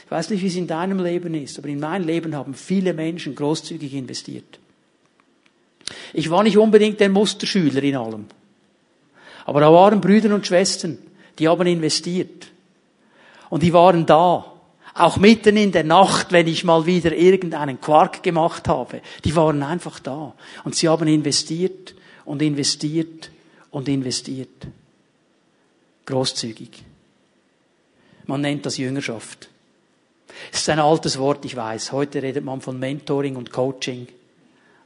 Ich 0.05 0.11
weiß 0.11 0.31
nicht, 0.31 0.43
wie 0.43 0.49
es 0.49 0.57
in 0.57 0.67
deinem 0.67 1.03
Leben 1.03 1.35
ist, 1.35 1.59
aber 1.59 1.69
in 1.69 1.81
meinem 1.81 2.07
Leben 2.07 2.35
haben 2.35 2.55
viele 2.55 2.93
Menschen 2.95 3.35
großzügig 3.35 3.95
investiert. 3.95 4.59
Ich 6.13 6.31
war 6.31 6.43
nicht 6.43 6.59
unbedingt 6.59 7.01
der 7.01 7.09
Musterschüler 7.09 7.83
in 7.83 7.97
allem. 7.97 8.25
Aber 9.45 9.61
da 9.61 9.73
waren 9.73 10.01
Brüder 10.01 10.35
und 10.35 10.47
Schwestern, 10.47 10.99
die 11.39 11.49
haben 11.49 11.67
investiert. 11.67 12.49
Und 13.51 13.63
die 13.63 13.73
waren 13.73 14.07
da. 14.07 14.53
Auch 14.95 15.19
mitten 15.19 15.59
in 15.59 15.73
der 15.73 15.85
Nacht, 15.85 16.33
wenn 16.33 16.47
ich 16.47 16.65
mal 16.65 16.87
wieder 16.87 17.15
irgendeinen 17.15 17.81
Quark 17.81 18.23
gemacht 18.23 18.67
habe. 18.67 19.03
Die 19.25 19.37
waren 19.37 19.63
einfach 19.63 20.01
da. 20.01 20.33
Und 20.65 20.75
sie 20.75 20.89
haben 20.89 21.07
investiert 21.07 21.95
und 22.25 22.41
investiert 22.41 23.31
und 23.71 23.89
investiert. 23.89 24.67
Großzügig. 26.07 26.83
Man 28.25 28.41
nennt 28.41 28.65
das 28.65 28.79
Jüngerschaft. 28.79 29.49
Es 30.53 30.61
ist 30.61 30.69
ein 30.71 30.81
altes 30.81 31.19
Wort, 31.19 31.45
ich 31.45 31.57
weiß. 31.57 31.93
Heute 31.93 32.23
redet 32.23 32.45
man 32.45 32.61
von 32.61 32.79
Mentoring 32.79 33.37
und 33.37 33.53
Coaching. 33.53 34.09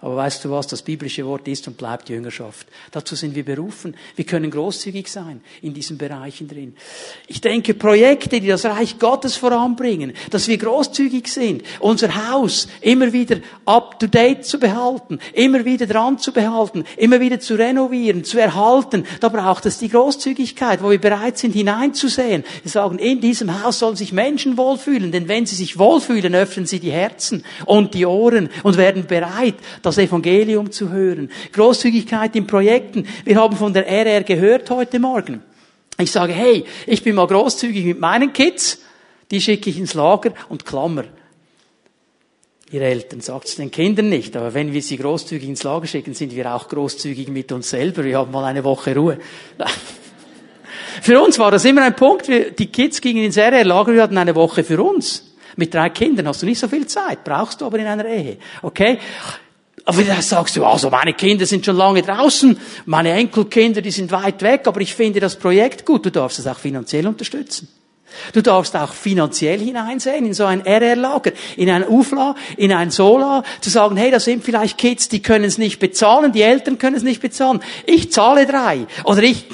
Aber 0.03 0.17
weißt 0.17 0.47
du 0.47 0.51
was, 0.51 0.67
das 0.67 0.81
biblische 0.81 1.27
Wort 1.27 1.47
ist 1.47 1.69
und 1.69 1.77
bleibt 1.77 2.09
Jüngerschaft. 2.09 2.67
Dazu 2.91 3.15
sind 3.15 3.35
wir 3.35 3.45
berufen. 3.45 3.95
Wir 4.17 4.25
können 4.25 4.51
großzügig 4.51 5.09
sein 5.09 5.43
in 5.61 5.75
diesen 5.75 5.99
Bereichen 5.99 6.49
drin. 6.49 6.75
Ich 7.27 7.43
denke, 7.43 7.75
Projekte, 7.75 8.41
die 8.41 8.49
das 8.49 8.65
Reich 8.65 8.99
Gottes 8.99 9.37
voranbringen, 9.37 10.15
dass 10.31 10.49
wir 10.49 10.57
großzügig 10.57 11.29
sind, 11.29 11.63
unser 11.81 12.31
Haus 12.31 12.67
immer 12.81 13.13
wieder 13.13 13.41
up 13.67 14.01
to 14.01 14.07
date 14.07 14.47
zu 14.47 14.59
behalten, 14.59 15.19
immer 15.35 15.67
wieder 15.67 15.87
dran 15.87 16.19
zu 16.19 16.33
behalten, 16.33 16.85
immer 16.97 17.21
wieder 17.21 17.39
zu 17.39 17.57
renovieren, 17.57 18.25
zu 18.25 18.39
erhalten, 18.39 19.05
da 19.21 19.29
braucht 19.29 19.67
es 19.67 19.77
die 19.77 19.91
Großzügigkeit, 19.91 20.83
wo 20.83 20.91
wir 20.91 21.01
bereit 21.01 21.37
sind 21.37 21.53
hineinzusehen. 21.53 22.43
Wir 22.63 22.71
sagen, 22.71 22.99
in 22.99 23.21
diesem 23.21 23.63
Haus 23.63 23.81
sollen 23.81 23.97
sich 23.97 24.15
Menschen 24.15 24.57
wohlfühlen, 24.57 25.13
denn 25.13 25.29
wenn 25.29 25.45
sie 25.45 25.57
sich 25.57 25.79
wohlfühlen, 25.79 26.35
öffnen 26.35 26.65
sie 26.65 26.81
die 26.81 26.91
Herzen 26.91 27.45
und 27.67 27.93
die 27.93 28.07
Ohren 28.07 28.49
und 28.63 28.79
werden 28.79 29.07
bereit, 29.07 29.57
das 29.91 29.99
Evangelium 29.99 30.71
zu 30.71 30.91
hören. 30.91 31.31
Großzügigkeit 31.53 32.35
in 32.37 32.47
Projekten. 32.47 33.07
Wir 33.25 33.37
haben 33.37 33.57
von 33.57 33.73
der 33.73 33.87
RR 33.87 34.23
gehört 34.23 34.71
heute 34.71 34.99
Morgen. 34.99 35.43
Ich 35.99 36.11
sage, 36.11 36.33
hey, 36.33 36.65
ich 36.87 37.03
bin 37.03 37.15
mal 37.15 37.27
großzügig 37.27 37.85
mit 37.85 38.01
meinen 38.01 38.33
Kids, 38.33 38.81
die 39.31 39.41
schicke 39.41 39.71
ich 39.71 39.79
ins 39.79 39.95
Lager 39.95 40.33
und 40.49 40.65
Klammer. 40.65 41.05
Ihr 42.73 42.83
Eltern 42.83 43.21
sagt 43.21 43.47
es 43.47 43.57
den 43.57 43.71
Kindern 43.71 44.09
nicht, 44.09 44.37
aber 44.37 44.55
wenn 44.55 44.73
wir 44.73 44.81
sie 44.81 44.97
großzügig 44.97 45.49
ins 45.49 45.65
Lager 45.65 45.87
schicken, 45.87 46.15
sind 46.15 46.35
wir 46.35 46.55
auch 46.55 46.69
großzügig 46.69 47.29
mit 47.29 47.51
uns 47.51 47.71
selber. 47.71 48.05
Wir 48.05 48.19
haben 48.19 48.31
mal 48.31 48.45
eine 48.45 48.63
Woche 48.63 48.95
Ruhe. 48.95 49.19
Für 51.03 51.21
uns 51.21 51.39
war 51.39 51.51
das 51.51 51.65
immer 51.65 51.83
ein 51.83 51.97
Punkt. 51.97 52.29
Die 52.29 52.67
Kids 52.67 53.01
gingen 53.01 53.25
ins 53.25 53.37
RR-Lager, 53.37 53.95
wir 53.95 54.03
hatten 54.03 54.19
eine 54.19 54.35
Woche 54.35 54.65
für 54.65 54.83
uns. 54.83 55.35
Mit 55.57 55.75
drei 55.75 55.91
Kindern 55.91 56.29
hast 56.29 56.43
du 56.43 56.47
nicht 56.47 56.59
so 56.59 56.69
viel 56.69 56.87
Zeit, 56.87 57.25
brauchst 57.25 57.61
du 57.61 57.67
aber 57.67 57.79
in 57.79 57.87
einer 57.87 58.05
Ehe. 58.05 58.39
Okay? 58.63 58.99
Aber 59.91 60.05
da 60.05 60.23
sagst 60.23 60.55
du, 60.55 60.65
also 60.65 60.89
meine 60.89 61.15
Kinder 61.15 61.45
sind 61.47 61.65
schon 61.65 61.77
lange 61.77 62.03
draußen, 62.03 62.57
meine 62.87 63.11
Enkelkinder, 63.11 63.83
die 63.83 63.91
sind 63.91 64.13
weit 64.13 64.41
weg, 64.41 64.63
aber 64.67 64.81
ich 64.81 64.95
finde 64.95 65.19
das 65.19 65.35
Projekt 65.35 65.85
gut. 65.85 66.07
Du 66.07 66.11
darfst 66.11 66.39
es 66.39 66.47
auch 66.47 66.59
finanziell 66.59 67.09
unterstützen. 67.09 67.67
Du 68.33 68.41
darfst 68.41 68.77
auch 68.77 68.93
finanziell 68.93 69.59
hineinsehen 69.59 70.27
in 70.27 70.35
so 70.35 70.45
ein 70.45 70.65
RR-Lager, 70.65 71.33
in 71.57 71.71
ein 71.71 71.89
UFLA, 71.89 72.37
in 72.57 72.73
ein 72.73 72.93
SOLA, 72.93 73.43
zu 73.61 73.71
sagen, 73.71 73.97
hey, 73.97 74.13
da 74.13 74.21
sind 74.21 74.45
vielleicht 74.45 74.79
Kids, 74.79 75.09
die 75.09 75.23
können 75.23 75.45
es 75.45 75.59
nicht 75.59 75.81
bezahlen, 75.81 76.31
die 76.31 76.43
Eltern 76.43 76.79
können 76.79 76.95
es 76.95 77.03
nicht 77.03 77.21
bezahlen. 77.21 77.61
Ich 77.85 78.13
zahle 78.13 78.47
drei. 78.47 78.87
Oder 79.03 79.25
ich 79.25 79.47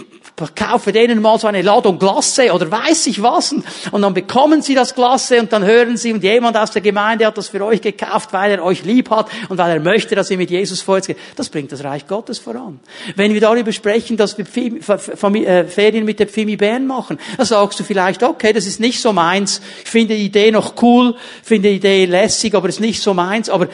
kaufe 0.54 0.92
denen 0.92 1.22
mal 1.22 1.38
so 1.38 1.46
eine 1.46 1.62
Ladung 1.62 1.98
Glasse 1.98 2.52
oder 2.52 2.70
weiß 2.70 3.06
ich 3.06 3.22
was 3.22 3.54
und 3.90 4.02
dann 4.02 4.12
bekommen 4.12 4.60
sie 4.60 4.74
das 4.74 4.94
Glasse 4.94 5.40
und 5.40 5.50
dann 5.50 5.64
hören 5.64 5.96
sie 5.96 6.12
und 6.12 6.22
jemand 6.22 6.58
aus 6.58 6.70
der 6.70 6.82
Gemeinde 6.82 7.26
hat 7.26 7.38
das 7.38 7.48
für 7.48 7.64
euch 7.64 7.80
gekauft, 7.80 8.32
weil 8.34 8.52
er 8.52 8.62
euch 8.62 8.84
lieb 8.84 9.08
hat 9.10 9.30
und 9.48 9.56
weil 9.56 9.70
er 9.70 9.80
möchte, 9.80 10.14
dass 10.14 10.30
ihr 10.30 10.36
mit 10.36 10.50
Jesus 10.50 10.82
vorwärts. 10.82 11.08
Das 11.36 11.48
bringt 11.48 11.72
das 11.72 11.82
Reich 11.82 12.06
Gottes 12.06 12.38
voran. 12.38 12.80
Wenn 13.14 13.32
wir 13.32 13.40
darüber 13.40 13.72
sprechen, 13.72 14.18
dass 14.18 14.36
wir 14.36 14.46
äh, 14.46 15.64
Ferien 15.64 16.04
mit 16.04 16.20
der 16.20 16.26
Pfimi 16.26 16.56
Bern 16.56 16.86
machen, 16.86 17.18
dann 17.38 17.46
sagst 17.46 17.80
du 17.80 17.84
vielleicht, 17.84 18.22
okay, 18.22 18.52
das 18.52 18.66
ist 18.66 18.78
nicht 18.78 19.00
so 19.00 19.14
meins, 19.14 19.62
ich 19.84 19.90
finde 19.90 20.16
die 20.16 20.24
Idee 20.24 20.50
noch 20.50 20.74
cool, 20.82 21.14
finde 21.42 21.70
die 21.70 21.76
Idee 21.76 22.04
lässig, 22.04 22.54
aber 22.54 22.68
es 22.68 22.76
ist 22.76 22.80
nicht 22.80 23.00
so 23.00 23.14
meins, 23.14 23.48
aber 23.48 23.68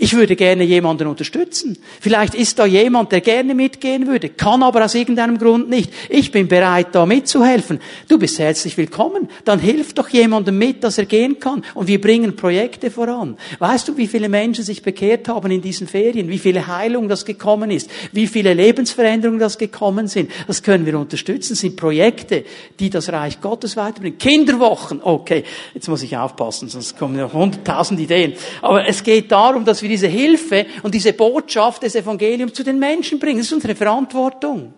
ich 0.00 0.14
würde 0.14 0.36
gerne 0.36 0.62
jemanden 0.62 1.08
unterstützen. 1.08 1.76
Vielleicht 2.00 2.36
ist 2.36 2.60
da 2.60 2.66
jemand, 2.66 3.10
der 3.10 3.20
gerne 3.20 3.52
mitgehen 3.52 4.06
würde, 4.06 4.28
kann 4.28 4.62
aber 4.62 4.84
aus 4.84 4.94
irgendeinem 4.94 5.38
Grund 5.38 5.68
nicht. 5.68 5.92
Ich 6.08 6.30
bin 6.30 6.46
bereit, 6.46 6.88
da 6.92 7.04
mitzuhelfen. 7.04 7.80
Du 8.06 8.16
bist 8.16 8.38
herzlich 8.38 8.76
willkommen. 8.76 9.28
Dann 9.44 9.58
hilf 9.58 9.94
doch 9.94 10.08
jemandem 10.08 10.56
mit, 10.56 10.84
dass 10.84 10.98
er 10.98 11.06
gehen 11.06 11.40
kann. 11.40 11.64
Und 11.74 11.88
wir 11.88 12.00
bringen 12.00 12.36
Projekte 12.36 12.92
voran. 12.92 13.36
Weißt 13.58 13.88
du, 13.88 13.96
wie 13.96 14.06
viele 14.06 14.28
Menschen 14.28 14.62
sich 14.62 14.82
bekehrt 14.82 15.26
haben 15.26 15.50
in 15.50 15.62
diesen 15.62 15.88
Ferien? 15.88 16.28
Wie 16.28 16.38
viele 16.38 16.68
Heilungen 16.68 17.08
das 17.08 17.24
gekommen 17.24 17.72
ist? 17.72 17.90
Wie 18.12 18.28
viele 18.28 18.54
Lebensveränderungen 18.54 19.40
das 19.40 19.58
gekommen 19.58 20.06
sind? 20.06 20.30
Das 20.46 20.62
können 20.62 20.86
wir 20.86 20.96
unterstützen. 20.96 21.54
Das 21.54 21.58
sind 21.58 21.74
Projekte, 21.74 22.44
die 22.78 22.88
das 22.88 23.12
Reich 23.12 23.40
Gottes 23.40 23.76
weiterbringen. 23.76 24.18
Kinderwochen. 24.18 25.00
Okay, 25.02 25.42
jetzt 25.74 25.88
muss 25.88 26.04
ich 26.04 26.16
aufpassen, 26.16 26.68
sonst 26.68 26.96
kommen 26.96 27.16
noch 27.16 27.32
hunderttausend 27.32 27.98
Ideen. 27.98 28.34
Aber 28.62 28.86
es 28.86 29.02
geht 29.02 29.32
darum, 29.32 29.64
dass 29.64 29.82
wir 29.82 29.87
wir 29.88 29.96
diese 29.96 30.08
Hilfe 30.08 30.66
und 30.82 30.94
diese 30.94 31.12
Botschaft 31.12 31.82
des 31.82 31.94
Evangeliums 31.94 32.52
zu 32.52 32.62
den 32.62 32.78
Menschen 32.78 33.18
bringen. 33.18 33.38
Das 33.38 33.46
ist 33.46 33.52
unsere 33.52 33.74
Verantwortung. 33.74 34.74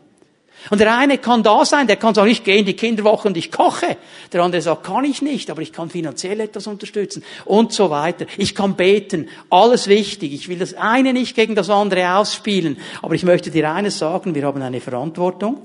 Und 0.69 0.79
der 0.79 0.95
eine 0.97 1.17
kann 1.17 1.43
da 1.43 1.65
sein, 1.65 1.87
der 1.87 1.97
kann 1.97 2.15
sagen, 2.15 2.31
ich 2.31 2.45
gehe 2.45 2.59
in 2.59 2.67
die 2.67 2.75
Kinderwoche 2.75 3.29
und 3.29 3.37
ich 3.37 3.51
koche. 3.51 3.97
Der 4.31 4.43
andere 4.43 4.61
sagt, 4.61 4.85
kann 4.85 5.05
ich 5.05 5.23
nicht, 5.23 5.51
aber 5.51 5.63
ich 5.63 5.73
kann 5.73 5.89
finanziell 5.89 6.39
etwas 6.41 6.67
unterstützen 6.67 7.25
und 7.47 7.73
so 7.73 7.89
weiter. 7.89 8.27
Ich 8.37 8.55
kann 8.55 8.77
beten, 8.77 9.29
alles 9.49 9.89
wichtig. 9.89 10.35
Ich 10.35 10.49
will 10.49 10.59
das 10.59 10.75
eine 10.75 11.15
nicht 11.15 11.35
gegen 11.35 11.55
das 11.55 11.71
andere 11.71 12.15
ausspielen, 12.15 12.77
aber 13.01 13.15
ich 13.15 13.23
möchte 13.23 13.51
dir 13.51 13.73
eines 13.73 13.99
sagen, 13.99 14.35
wir 14.35 14.45
haben 14.45 14.61
eine 14.61 14.81
Verantwortung, 14.81 15.63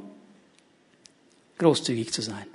großzügig 1.57 2.13
zu 2.13 2.21
sein. 2.21 2.47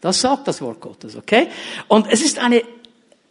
Das 0.00 0.20
sagt 0.20 0.48
das 0.48 0.62
Wort 0.62 0.80
Gottes, 0.80 1.16
okay? 1.16 1.48
Und 1.88 2.06
es 2.10 2.22
ist 2.22 2.38
eine 2.38 2.62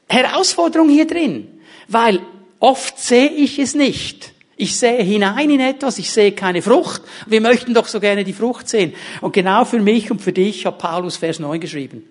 Herausforderung 0.07 0.89
hier 0.89 1.07
drin, 1.07 1.59
weil 1.87 2.21
oft 2.59 2.99
sehe 2.99 3.29
ich 3.29 3.59
es 3.59 3.75
nicht. 3.75 4.33
Ich 4.59 4.75
sehe 4.75 5.03
hinein 5.03 5.51
in 5.51 5.59
etwas, 5.59 5.99
ich 5.99 6.09
sehe 6.09 6.31
keine 6.31 6.63
Frucht. 6.63 7.03
Wir 7.27 7.41
möchten 7.41 7.75
doch 7.75 7.87
so 7.87 7.99
gerne 7.99 8.23
die 8.23 8.33
Frucht 8.33 8.67
sehen. 8.67 8.93
Und 9.21 9.33
genau 9.33 9.65
für 9.65 9.79
mich 9.79 10.09
und 10.09 10.19
für 10.19 10.33
dich 10.33 10.65
hat 10.65 10.79
Paulus 10.79 11.17
Vers 11.17 11.39
9 11.39 11.59
geschrieben. 11.59 12.03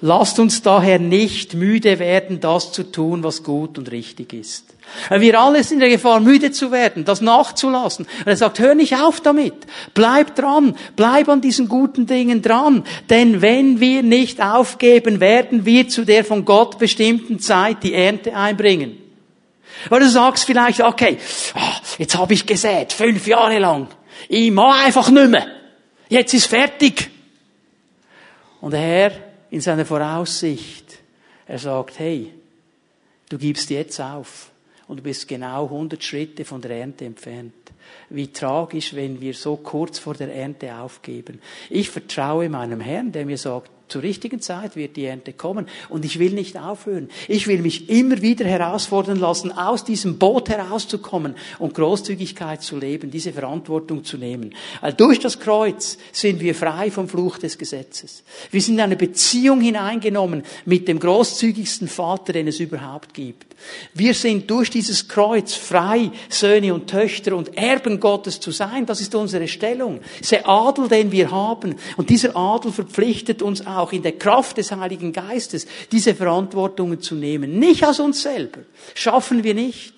Lasst 0.00 0.38
uns 0.38 0.60
daher 0.60 0.98
nicht 0.98 1.54
müde 1.54 1.98
werden, 1.98 2.40
das 2.40 2.72
zu 2.72 2.82
tun, 2.82 3.22
was 3.22 3.44
gut 3.44 3.78
und 3.78 3.90
richtig 3.90 4.32
ist. 4.34 4.74
Wir 5.10 5.40
alle 5.40 5.62
sind 5.64 5.76
in 5.76 5.80
der 5.80 5.88
Gefahr, 5.88 6.20
müde 6.20 6.50
zu 6.50 6.70
werden, 6.70 7.04
das 7.04 7.20
nachzulassen. 7.20 8.06
Und 8.20 8.26
er 8.26 8.36
sagt, 8.36 8.58
hör 8.58 8.74
nicht 8.74 8.96
auf 8.96 9.20
damit. 9.20 9.54
Bleib 9.94 10.34
dran. 10.34 10.74
Bleib 10.96 11.28
an 11.28 11.40
diesen 11.40 11.68
guten 11.68 12.06
Dingen 12.06 12.42
dran. 12.42 12.84
Denn 13.08 13.40
wenn 13.40 13.80
wir 13.80 14.02
nicht 14.02 14.42
aufgeben, 14.42 15.20
werden 15.20 15.64
wir 15.64 15.88
zu 15.88 16.04
der 16.04 16.24
von 16.24 16.44
Gott 16.44 16.78
bestimmten 16.78 17.38
Zeit 17.38 17.82
die 17.82 17.94
Ernte 17.94 18.36
einbringen. 18.36 19.05
Weil 19.88 20.00
du 20.00 20.08
sagst 20.08 20.44
vielleicht, 20.44 20.80
okay, 20.80 21.18
ah, 21.54 21.80
jetzt 21.98 22.16
habe 22.16 22.34
ich 22.34 22.46
gesät, 22.46 22.92
fünf 22.92 23.26
Jahre 23.26 23.58
lang. 23.58 23.88
Ich 24.28 24.50
mache 24.50 24.84
einfach 24.84 25.10
nicht 25.10 25.30
mehr. 25.30 25.46
Jetzt 26.08 26.34
ist 26.34 26.46
fertig. 26.46 27.10
Und 28.60 28.72
der 28.72 28.80
Herr 28.80 29.12
in 29.50 29.60
seiner 29.60 29.84
Voraussicht, 29.84 30.98
er 31.46 31.58
sagt, 31.58 31.98
hey, 31.98 32.32
du 33.28 33.38
gibst 33.38 33.70
jetzt 33.70 34.00
auf 34.00 34.50
und 34.88 34.98
du 34.98 35.02
bist 35.02 35.28
genau 35.28 35.64
100 35.64 36.02
Schritte 36.02 36.44
von 36.44 36.60
der 36.60 36.72
Ernte 36.72 37.04
entfernt. 37.04 37.54
Wie 38.10 38.32
tragisch, 38.32 38.94
wenn 38.94 39.20
wir 39.20 39.34
so 39.34 39.56
kurz 39.56 39.98
vor 39.98 40.14
der 40.14 40.34
Ernte 40.34 40.74
aufgeben. 40.74 41.40
Ich 41.70 41.90
vertraue 41.90 42.48
meinem 42.48 42.80
Herrn, 42.80 43.12
der 43.12 43.26
mir 43.26 43.38
sagt, 43.38 43.70
zur 43.88 44.02
richtigen 44.02 44.40
Zeit 44.40 44.74
wird 44.76 44.96
die 44.96 45.04
Ernte 45.04 45.32
kommen. 45.32 45.66
Und 45.88 46.04
ich 46.04 46.18
will 46.18 46.32
nicht 46.32 46.56
aufhören. 46.56 47.08
Ich 47.28 47.46
will 47.46 47.62
mich 47.62 47.88
immer 47.88 48.20
wieder 48.20 48.44
herausfordern 48.44 49.18
lassen, 49.18 49.52
aus 49.52 49.84
diesem 49.84 50.18
Boot 50.18 50.48
herauszukommen 50.48 51.36
und 51.58 51.74
Großzügigkeit 51.74 52.62
zu 52.62 52.78
leben, 52.78 53.10
diese 53.10 53.32
Verantwortung 53.32 54.04
zu 54.04 54.18
nehmen. 54.18 54.54
Weil 54.80 54.92
durch 54.94 55.20
das 55.20 55.38
Kreuz 55.38 55.98
sind 56.12 56.40
wir 56.40 56.54
frei 56.54 56.90
vom 56.90 57.08
Fluch 57.08 57.38
des 57.38 57.58
Gesetzes. 57.58 58.24
Wir 58.50 58.60
sind 58.60 58.74
in 58.74 58.80
eine 58.80 58.96
Beziehung 58.96 59.60
hineingenommen 59.60 60.42
mit 60.64 60.88
dem 60.88 60.98
großzügigsten 60.98 61.88
Vater, 61.88 62.32
den 62.32 62.48
es 62.48 62.60
überhaupt 62.60 63.14
gibt. 63.14 63.56
Wir 63.94 64.14
sind 64.14 64.50
durch 64.50 64.70
dieses 64.70 65.08
Kreuz 65.08 65.54
frei, 65.54 66.10
Söhne 66.28 66.74
und 66.74 66.88
Töchter 66.88 67.34
und 67.34 67.56
Erben 67.56 68.00
Gottes 68.00 68.38
zu 68.40 68.50
sein. 68.50 68.84
Das 68.86 69.00
ist 69.00 69.14
unsere 69.14 69.48
Stellung. 69.48 70.00
Dieser 70.20 70.46
Adel, 70.46 70.88
den 70.88 71.10
wir 71.10 71.30
haben. 71.30 71.76
Und 71.96 72.10
dieser 72.10 72.36
Adel 72.36 72.72
verpflichtet 72.72 73.42
uns 73.42 73.66
auch 73.66 73.75
in 73.92 74.02
der 74.02 74.12
Kraft 74.12 74.56
des 74.58 74.72
Heiligen 74.72 75.12
Geistes 75.12 75.66
diese 75.92 76.14
Verantwortungen 76.14 77.00
zu 77.00 77.14
nehmen. 77.14 77.58
Nicht 77.58 77.84
aus 77.84 78.00
uns 78.00 78.22
selber. 78.22 78.60
Schaffen 78.94 79.44
wir 79.44 79.54
nicht. 79.54 79.94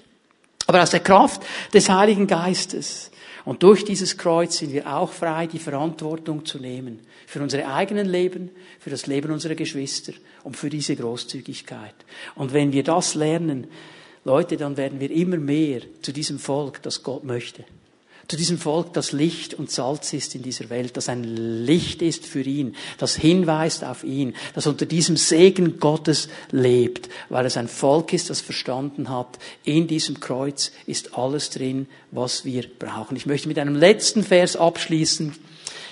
Aber 0.66 0.82
aus 0.82 0.90
der 0.90 1.00
Kraft 1.00 1.42
des 1.72 1.88
Heiligen 1.88 2.26
Geistes. 2.26 3.10
Und 3.44 3.62
durch 3.62 3.84
dieses 3.84 4.18
Kreuz 4.18 4.58
sind 4.58 4.72
wir 4.72 4.94
auch 4.94 5.10
frei, 5.10 5.46
die 5.46 5.58
Verantwortung 5.58 6.44
zu 6.44 6.58
nehmen. 6.58 7.00
Für 7.26 7.40
unsere 7.40 7.66
eigenen 7.66 8.06
Leben, 8.06 8.50
für 8.78 8.90
das 8.90 9.06
Leben 9.06 9.32
unserer 9.32 9.54
Geschwister 9.54 10.12
und 10.44 10.56
für 10.56 10.68
diese 10.68 10.94
Großzügigkeit. 10.96 11.94
Und 12.34 12.52
wenn 12.52 12.72
wir 12.72 12.82
das 12.82 13.14
lernen, 13.14 13.68
Leute, 14.24 14.58
dann 14.58 14.76
werden 14.76 15.00
wir 15.00 15.10
immer 15.10 15.38
mehr 15.38 15.80
zu 16.02 16.12
diesem 16.12 16.38
Volk, 16.38 16.82
das 16.82 17.02
Gott 17.02 17.24
möchte 17.24 17.64
zu 18.28 18.36
diesem 18.36 18.58
Volk, 18.58 18.92
das 18.92 19.12
Licht 19.12 19.54
und 19.54 19.70
Salz 19.70 20.12
ist 20.12 20.34
in 20.34 20.42
dieser 20.42 20.68
Welt, 20.68 20.98
das 20.98 21.08
ein 21.08 21.24
Licht 21.24 22.02
ist 22.02 22.26
für 22.26 22.42
ihn, 22.42 22.76
das 22.98 23.16
hinweist 23.16 23.84
auf 23.84 24.04
ihn, 24.04 24.34
das 24.54 24.66
unter 24.66 24.84
diesem 24.84 25.16
Segen 25.16 25.80
Gottes 25.80 26.28
lebt, 26.50 27.08
weil 27.30 27.46
es 27.46 27.56
ein 27.56 27.68
Volk 27.68 28.12
ist, 28.12 28.28
das 28.28 28.42
verstanden 28.42 29.08
hat, 29.08 29.38
in 29.64 29.86
diesem 29.86 30.20
Kreuz 30.20 30.72
ist 30.86 31.16
alles 31.16 31.48
drin, 31.48 31.86
was 32.10 32.44
wir 32.44 32.64
brauchen. 32.78 33.16
Ich 33.16 33.24
möchte 33.24 33.48
mit 33.48 33.58
einem 33.58 33.76
letzten 33.76 34.22
Vers 34.22 34.56
abschließen. 34.56 35.34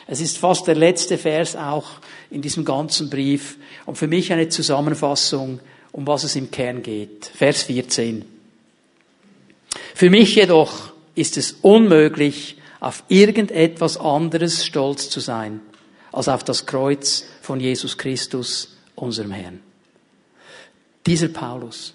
Es 0.06 0.20
ist 0.20 0.36
fast 0.36 0.66
der 0.66 0.74
letzte 0.74 1.16
Vers 1.16 1.56
auch 1.56 1.86
in 2.30 2.42
diesem 2.42 2.66
ganzen 2.66 3.08
Brief 3.08 3.56
und 3.86 3.96
für 3.96 4.08
mich 4.08 4.30
eine 4.30 4.50
Zusammenfassung, 4.50 5.60
um 5.90 6.06
was 6.06 6.24
es 6.24 6.36
im 6.36 6.50
Kern 6.50 6.82
geht. 6.82 7.30
Vers 7.34 7.62
14. 7.62 8.26
Für 9.94 10.10
mich 10.10 10.34
jedoch 10.34 10.95
ist 11.16 11.36
es 11.36 11.56
unmöglich, 11.62 12.58
auf 12.78 13.02
irgendetwas 13.08 13.96
anderes 13.96 14.64
stolz 14.64 15.10
zu 15.10 15.18
sein, 15.18 15.60
als 16.12 16.28
auf 16.28 16.44
das 16.44 16.66
Kreuz 16.66 17.24
von 17.42 17.58
Jesus 17.58 17.98
Christus, 17.98 18.76
unserem 18.94 19.32
Herrn. 19.32 19.60
Dieser 21.04 21.28
Paulus, 21.28 21.94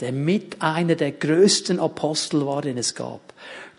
der 0.00 0.12
mit 0.12 0.62
einer 0.62 0.94
der 0.94 1.12
größten 1.12 1.80
Apostel 1.80 2.46
war, 2.46 2.62
den 2.62 2.78
es 2.78 2.94
gab, 2.94 3.20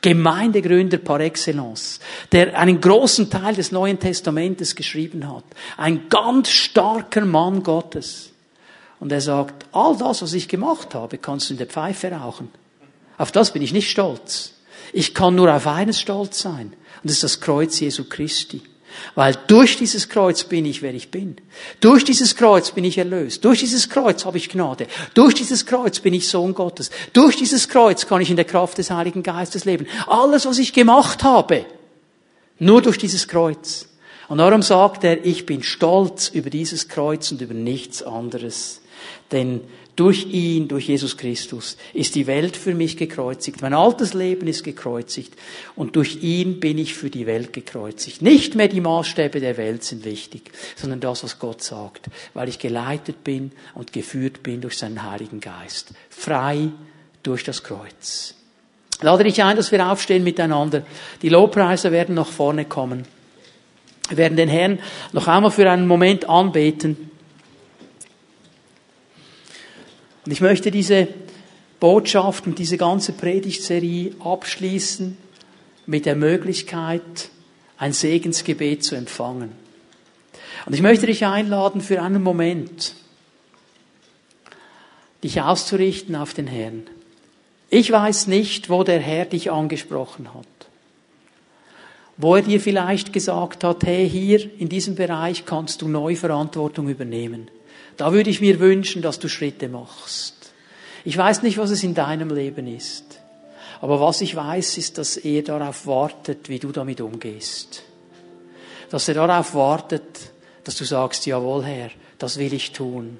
Gemeindegründer 0.02 0.98
par 0.98 1.20
excellence, 1.20 2.00
der 2.32 2.58
einen 2.58 2.82
großen 2.82 3.30
Teil 3.30 3.54
des 3.54 3.72
Neuen 3.72 4.00
Testamentes 4.00 4.76
geschrieben 4.76 5.32
hat, 5.32 5.44
ein 5.78 6.10
ganz 6.10 6.50
starker 6.50 7.24
Mann 7.24 7.62
Gottes. 7.62 8.32
Und 9.00 9.12
er 9.12 9.22
sagt, 9.22 9.66
all 9.72 9.96
das, 9.98 10.22
was 10.22 10.34
ich 10.34 10.48
gemacht 10.48 10.96
habe, 10.96 11.18
kannst 11.18 11.50
du 11.50 11.54
in 11.54 11.58
der 11.60 11.68
Pfeife 11.68 12.12
rauchen. 12.12 12.50
Auf 13.22 13.32
das 13.32 13.54
bin 13.54 13.62
ich 13.62 13.72
nicht 13.72 13.92
stolz. 13.92 14.54
Ich 14.94 15.14
kann 15.14 15.36
nur 15.36 15.54
auf 15.54 15.68
eines 15.68 16.00
stolz 16.02 16.42
sein. 16.42 16.74
Und 17.04 17.04
das 17.04 17.14
ist 17.14 17.24
das 17.24 17.40
Kreuz 17.40 17.80
Jesu 17.80 18.06
Christi. 18.06 18.64
Weil 19.14 19.38
durch 19.46 19.78
dieses 19.78 20.10
Kreuz 20.10 20.44
bin 20.44 20.66
ich, 20.66 20.82
wer 20.82 20.96
ich 20.96 21.12
bin. 21.12 21.36
Durch 21.82 22.04
dieses 22.04 22.36
Kreuz 22.36 22.72
bin 22.72 22.84
ich 22.84 22.98
erlöst. 22.98 23.46
Durch 23.46 23.60
dieses 23.60 23.90
Kreuz 23.90 24.26
habe 24.26 24.40
ich 24.40 24.50
Gnade. 24.50 24.88
Durch 25.14 25.36
dieses 25.36 25.68
Kreuz 25.68 26.00
bin 26.00 26.16
ich 26.16 26.28
Sohn 26.30 26.56
Gottes. 26.56 26.90
Durch 27.14 27.36
dieses 27.36 27.70
Kreuz 27.70 28.08
kann 28.08 28.22
ich 28.22 28.32
in 28.32 28.38
der 28.38 28.46
Kraft 28.46 28.80
des 28.80 28.90
Heiligen 28.90 29.22
Geistes 29.22 29.66
leben. 29.66 29.86
Alles, 30.08 30.48
was 30.48 30.58
ich 30.58 30.74
gemacht 30.74 31.22
habe, 31.22 31.68
nur 32.58 32.82
durch 32.82 32.98
dieses 32.98 33.28
Kreuz. 33.28 33.88
Und 34.30 34.40
darum 34.40 34.64
sagt 34.64 35.04
er, 35.04 35.24
ich 35.24 35.46
bin 35.46 35.62
stolz 35.62 36.30
über 36.30 36.50
dieses 36.50 36.88
Kreuz 36.88 37.32
und 37.32 37.40
über 37.40 37.54
nichts 37.54 38.02
anderes. 38.02 38.82
Denn 39.32 39.62
durch 39.96 40.28
ihn, 40.32 40.68
durch 40.68 40.88
Jesus 40.88 41.18
Christus, 41.18 41.78
ist 41.94 42.16
die 42.16 42.28
Welt 42.28 42.56
für 42.56 42.74
mich 42.74 42.98
gekreuzigt. 42.98 43.62
Mein 43.62 43.74
altes 43.74 44.14
Leben 44.14 44.48
ist 44.48 44.64
gekreuzigt. 44.64 45.34
Und 45.76 45.96
durch 45.96 46.24
ihn 46.24 46.60
bin 46.60 46.78
ich 46.78 46.94
für 46.94 47.10
die 47.10 47.26
Welt 47.26 47.54
gekreuzigt. 47.54 48.22
Nicht 48.22 48.56
mehr 48.56 48.68
die 48.68 48.82
Maßstäbe 48.82 49.40
der 49.40 49.58
Welt 49.58 49.84
sind 49.84 50.06
wichtig, 50.06 50.52
sondern 50.76 51.02
das, 51.02 51.24
was 51.24 51.40
Gott 51.40 51.62
sagt. 51.62 52.08
Weil 52.34 52.50
ich 52.50 52.60
geleitet 52.60 53.24
bin 53.24 53.52
und 53.76 53.94
geführt 53.94 54.44
bin 54.44 54.62
durch 54.62 54.78
seinen 54.78 55.04
Heiligen 55.04 55.40
Geist. 55.42 55.92
Frei 56.10 56.70
durch 57.24 57.44
das 57.44 57.64
Kreuz. 57.64 58.36
Lade 59.02 59.24
dich 59.24 59.44
ein, 59.44 59.58
dass 59.58 59.72
wir 59.72 59.92
aufstehen 59.92 60.24
miteinander. 60.24 60.84
Die 61.22 61.30
Lobpreiser 61.30 61.92
werden 61.92 62.16
nach 62.16 62.28
vorne 62.28 62.66
kommen. 62.66 63.06
Wir 64.10 64.18
werden 64.18 64.38
den 64.38 64.50
Herrn 64.50 64.80
noch 65.14 65.28
einmal 65.28 65.52
für 65.52 65.70
einen 65.70 65.88
Moment 65.88 66.28
anbeten. 66.30 67.11
Und 70.26 70.32
ich 70.32 70.42
möchte 70.42 70.72
diese 70.72 71.08
Botschaft 71.80 72.46
und 72.46 72.60
diese 72.60 72.78
ganze 72.78 73.12
Predigtserie 73.12 74.14
abschließen 74.20 75.18
mit 75.88 76.06
der 76.06 76.16
Möglichkeit, 76.16 77.30
ein 77.78 77.94
Segensgebet 77.94 78.84
zu 78.84 78.96
empfangen. 78.96 79.52
Und 80.66 80.74
ich 80.74 80.82
möchte 80.84 81.08
dich 81.08 81.26
einladen, 81.26 81.82
für 81.82 82.02
einen 82.02 82.22
Moment 82.22 82.94
dich 85.24 85.42
auszurichten 85.42 86.16
auf 86.16 86.34
den 86.34 86.48
Herrn. 86.48 86.84
Ich 87.70 87.92
weiß 87.92 88.28
nicht, 88.28 88.70
wo 88.70 88.84
der 88.84 89.00
Herr 89.00 89.26
dich 89.26 89.52
angesprochen 89.52 90.34
hat. 90.34 90.46
Wo 92.18 92.36
er 92.36 92.42
dir 92.42 92.60
vielleicht 92.60 93.14
gesagt 93.14 93.64
hat, 93.64 93.84
hey, 93.86 94.08
hier 94.08 94.50
in 94.60 94.70
diesem 94.70 94.96
Bereich 94.96 95.46
kannst 95.46 95.82
du 95.82 95.88
neue 95.88 96.16
Verantwortung 96.16 96.90
übernehmen. 96.90 97.50
Da 98.02 98.12
würde 98.12 98.32
ich 98.32 98.42
mir 98.42 98.60
wünschen, 98.60 99.04
dass 99.04 99.20
du 99.20 99.30
Schritte 99.30 99.70
machst. 99.70 100.34
Ich 101.06 101.16
weiß 101.16 101.44
nicht, 101.44 101.60
was 101.60 101.70
es 101.70 101.84
in 101.84 101.94
deinem 101.94 102.34
Leben 102.34 102.66
ist. 102.66 103.20
Aber 103.80 104.02
was 104.02 104.22
ich 104.22 104.36
weiß, 104.36 104.80
ist, 104.80 104.98
dass 104.98 105.18
er 105.18 105.44
darauf 105.44 105.86
wartet, 105.86 106.50
wie 106.50 106.58
du 106.58 106.72
damit 106.72 107.00
umgehst. 107.00 107.84
Dass 108.90 109.08
er 109.08 109.14
darauf 109.14 109.54
wartet, 109.54 110.02
dass 110.64 110.78
du 110.78 110.84
sagst, 110.84 111.28
jawohl 111.28 111.64
Herr, 111.64 111.92
das 112.18 112.40
will 112.40 112.54
ich 112.54 112.72
tun. 112.72 113.20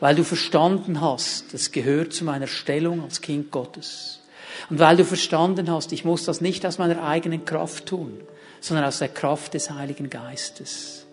Weil 0.00 0.16
du 0.16 0.24
verstanden 0.24 1.00
hast, 1.00 1.54
es 1.54 1.70
gehört 1.70 2.12
zu 2.12 2.24
meiner 2.24 2.48
Stellung 2.48 3.04
als 3.04 3.20
Kind 3.20 3.52
Gottes. 3.52 4.22
Und 4.70 4.80
weil 4.80 4.96
du 4.96 5.04
verstanden 5.04 5.70
hast, 5.70 5.92
ich 5.92 6.04
muss 6.04 6.24
das 6.24 6.40
nicht 6.40 6.66
aus 6.66 6.78
meiner 6.78 7.04
eigenen 7.04 7.44
Kraft 7.44 7.86
tun, 7.86 8.22
sondern 8.60 8.86
aus 8.86 8.98
der 8.98 9.08
Kraft 9.08 9.54
des 9.54 9.70
Heiligen 9.70 10.10
Geistes. 10.10 11.05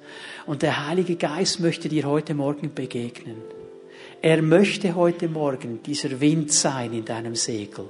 Und 0.46 0.62
der 0.62 0.88
Heilige 0.88 1.16
Geist 1.16 1.60
möchte 1.60 1.89
dir 1.89 2.04
heute 2.06 2.34
Morgen 2.34 2.74
begegnen. 2.74 3.38
Er 4.22 4.41
möchte 4.41 4.96
heute 4.96 5.28
Morgen 5.30 5.82
dieser 5.84 6.20
Wind 6.20 6.52
sein 6.52 6.94
in 6.94 7.06
deinem 7.06 7.36
Segel. 7.36 7.86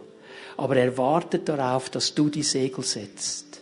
Aber 0.58 0.76
er 0.76 0.97
wartet 0.97 1.49
darauf, 1.49 1.89
dass 1.89 2.14
du 2.14 2.30
die 2.30 2.43
Segel 2.43 2.84
setzt. 2.84 3.62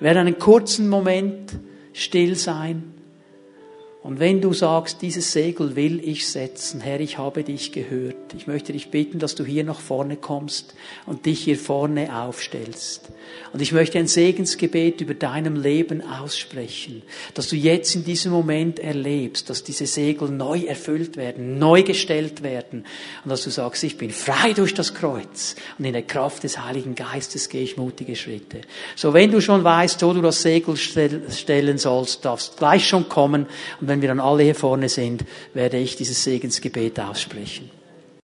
Werde 0.00 0.20
einen 0.20 0.38
kurzen 0.38 0.88
Moment 0.88 1.52
still 1.92 2.34
sein 2.34 2.94
und 4.08 4.20
wenn 4.20 4.40
du 4.40 4.54
sagst, 4.54 5.02
dieses 5.02 5.32
Segel 5.32 5.76
will 5.76 6.00
ich 6.02 6.26
setzen, 6.26 6.80
Herr, 6.80 6.98
ich 6.98 7.18
habe 7.18 7.44
dich 7.44 7.72
gehört. 7.72 8.32
Ich 8.34 8.46
möchte 8.46 8.72
dich 8.72 8.90
bitten, 8.90 9.18
dass 9.18 9.34
du 9.34 9.44
hier 9.44 9.64
nach 9.64 9.80
vorne 9.80 10.16
kommst 10.16 10.72
und 11.04 11.26
dich 11.26 11.40
hier 11.40 11.58
vorne 11.58 12.18
aufstellst. 12.18 13.10
Und 13.52 13.60
ich 13.60 13.72
möchte 13.72 13.98
ein 13.98 14.06
Segensgebet 14.06 15.02
über 15.02 15.12
deinem 15.12 15.56
Leben 15.56 16.00
aussprechen, 16.00 17.02
dass 17.34 17.48
du 17.48 17.56
jetzt 17.56 17.94
in 17.96 18.04
diesem 18.04 18.32
Moment 18.32 18.78
erlebst, 18.78 19.50
dass 19.50 19.62
diese 19.62 19.84
Segel 19.84 20.30
neu 20.30 20.60
erfüllt 20.60 21.18
werden, 21.18 21.58
neu 21.58 21.82
gestellt 21.82 22.42
werden 22.42 22.86
und 23.24 23.30
dass 23.30 23.44
du 23.44 23.50
sagst, 23.50 23.84
ich 23.84 23.98
bin 23.98 24.08
frei 24.08 24.54
durch 24.54 24.72
das 24.72 24.94
Kreuz 24.94 25.54
und 25.78 25.84
in 25.84 25.92
der 25.92 26.02
Kraft 26.02 26.44
des 26.44 26.64
Heiligen 26.64 26.94
Geistes 26.94 27.50
gehe 27.50 27.62
ich 27.62 27.76
mutige 27.76 28.16
Schritte. 28.16 28.62
So, 28.96 29.12
wenn 29.12 29.30
du 29.30 29.42
schon 29.42 29.64
weißt, 29.64 30.02
wo 30.02 30.14
du 30.14 30.22
das 30.22 30.40
Segel 30.40 30.78
stellen 30.78 31.76
sollst, 31.76 32.24
darfst 32.24 32.56
gleich 32.56 32.88
schon 32.88 33.10
kommen 33.10 33.44
und 33.82 33.97
wenn 33.98 34.02
wir 34.02 34.08
dann 34.10 34.20
alle 34.20 34.44
hier 34.44 34.54
vorne 34.54 34.88
sind, 34.88 35.24
werde 35.54 35.76
ich 35.76 35.96
dieses 35.96 36.22
Segensgebet 36.22 37.00
aussprechen. 37.00 37.68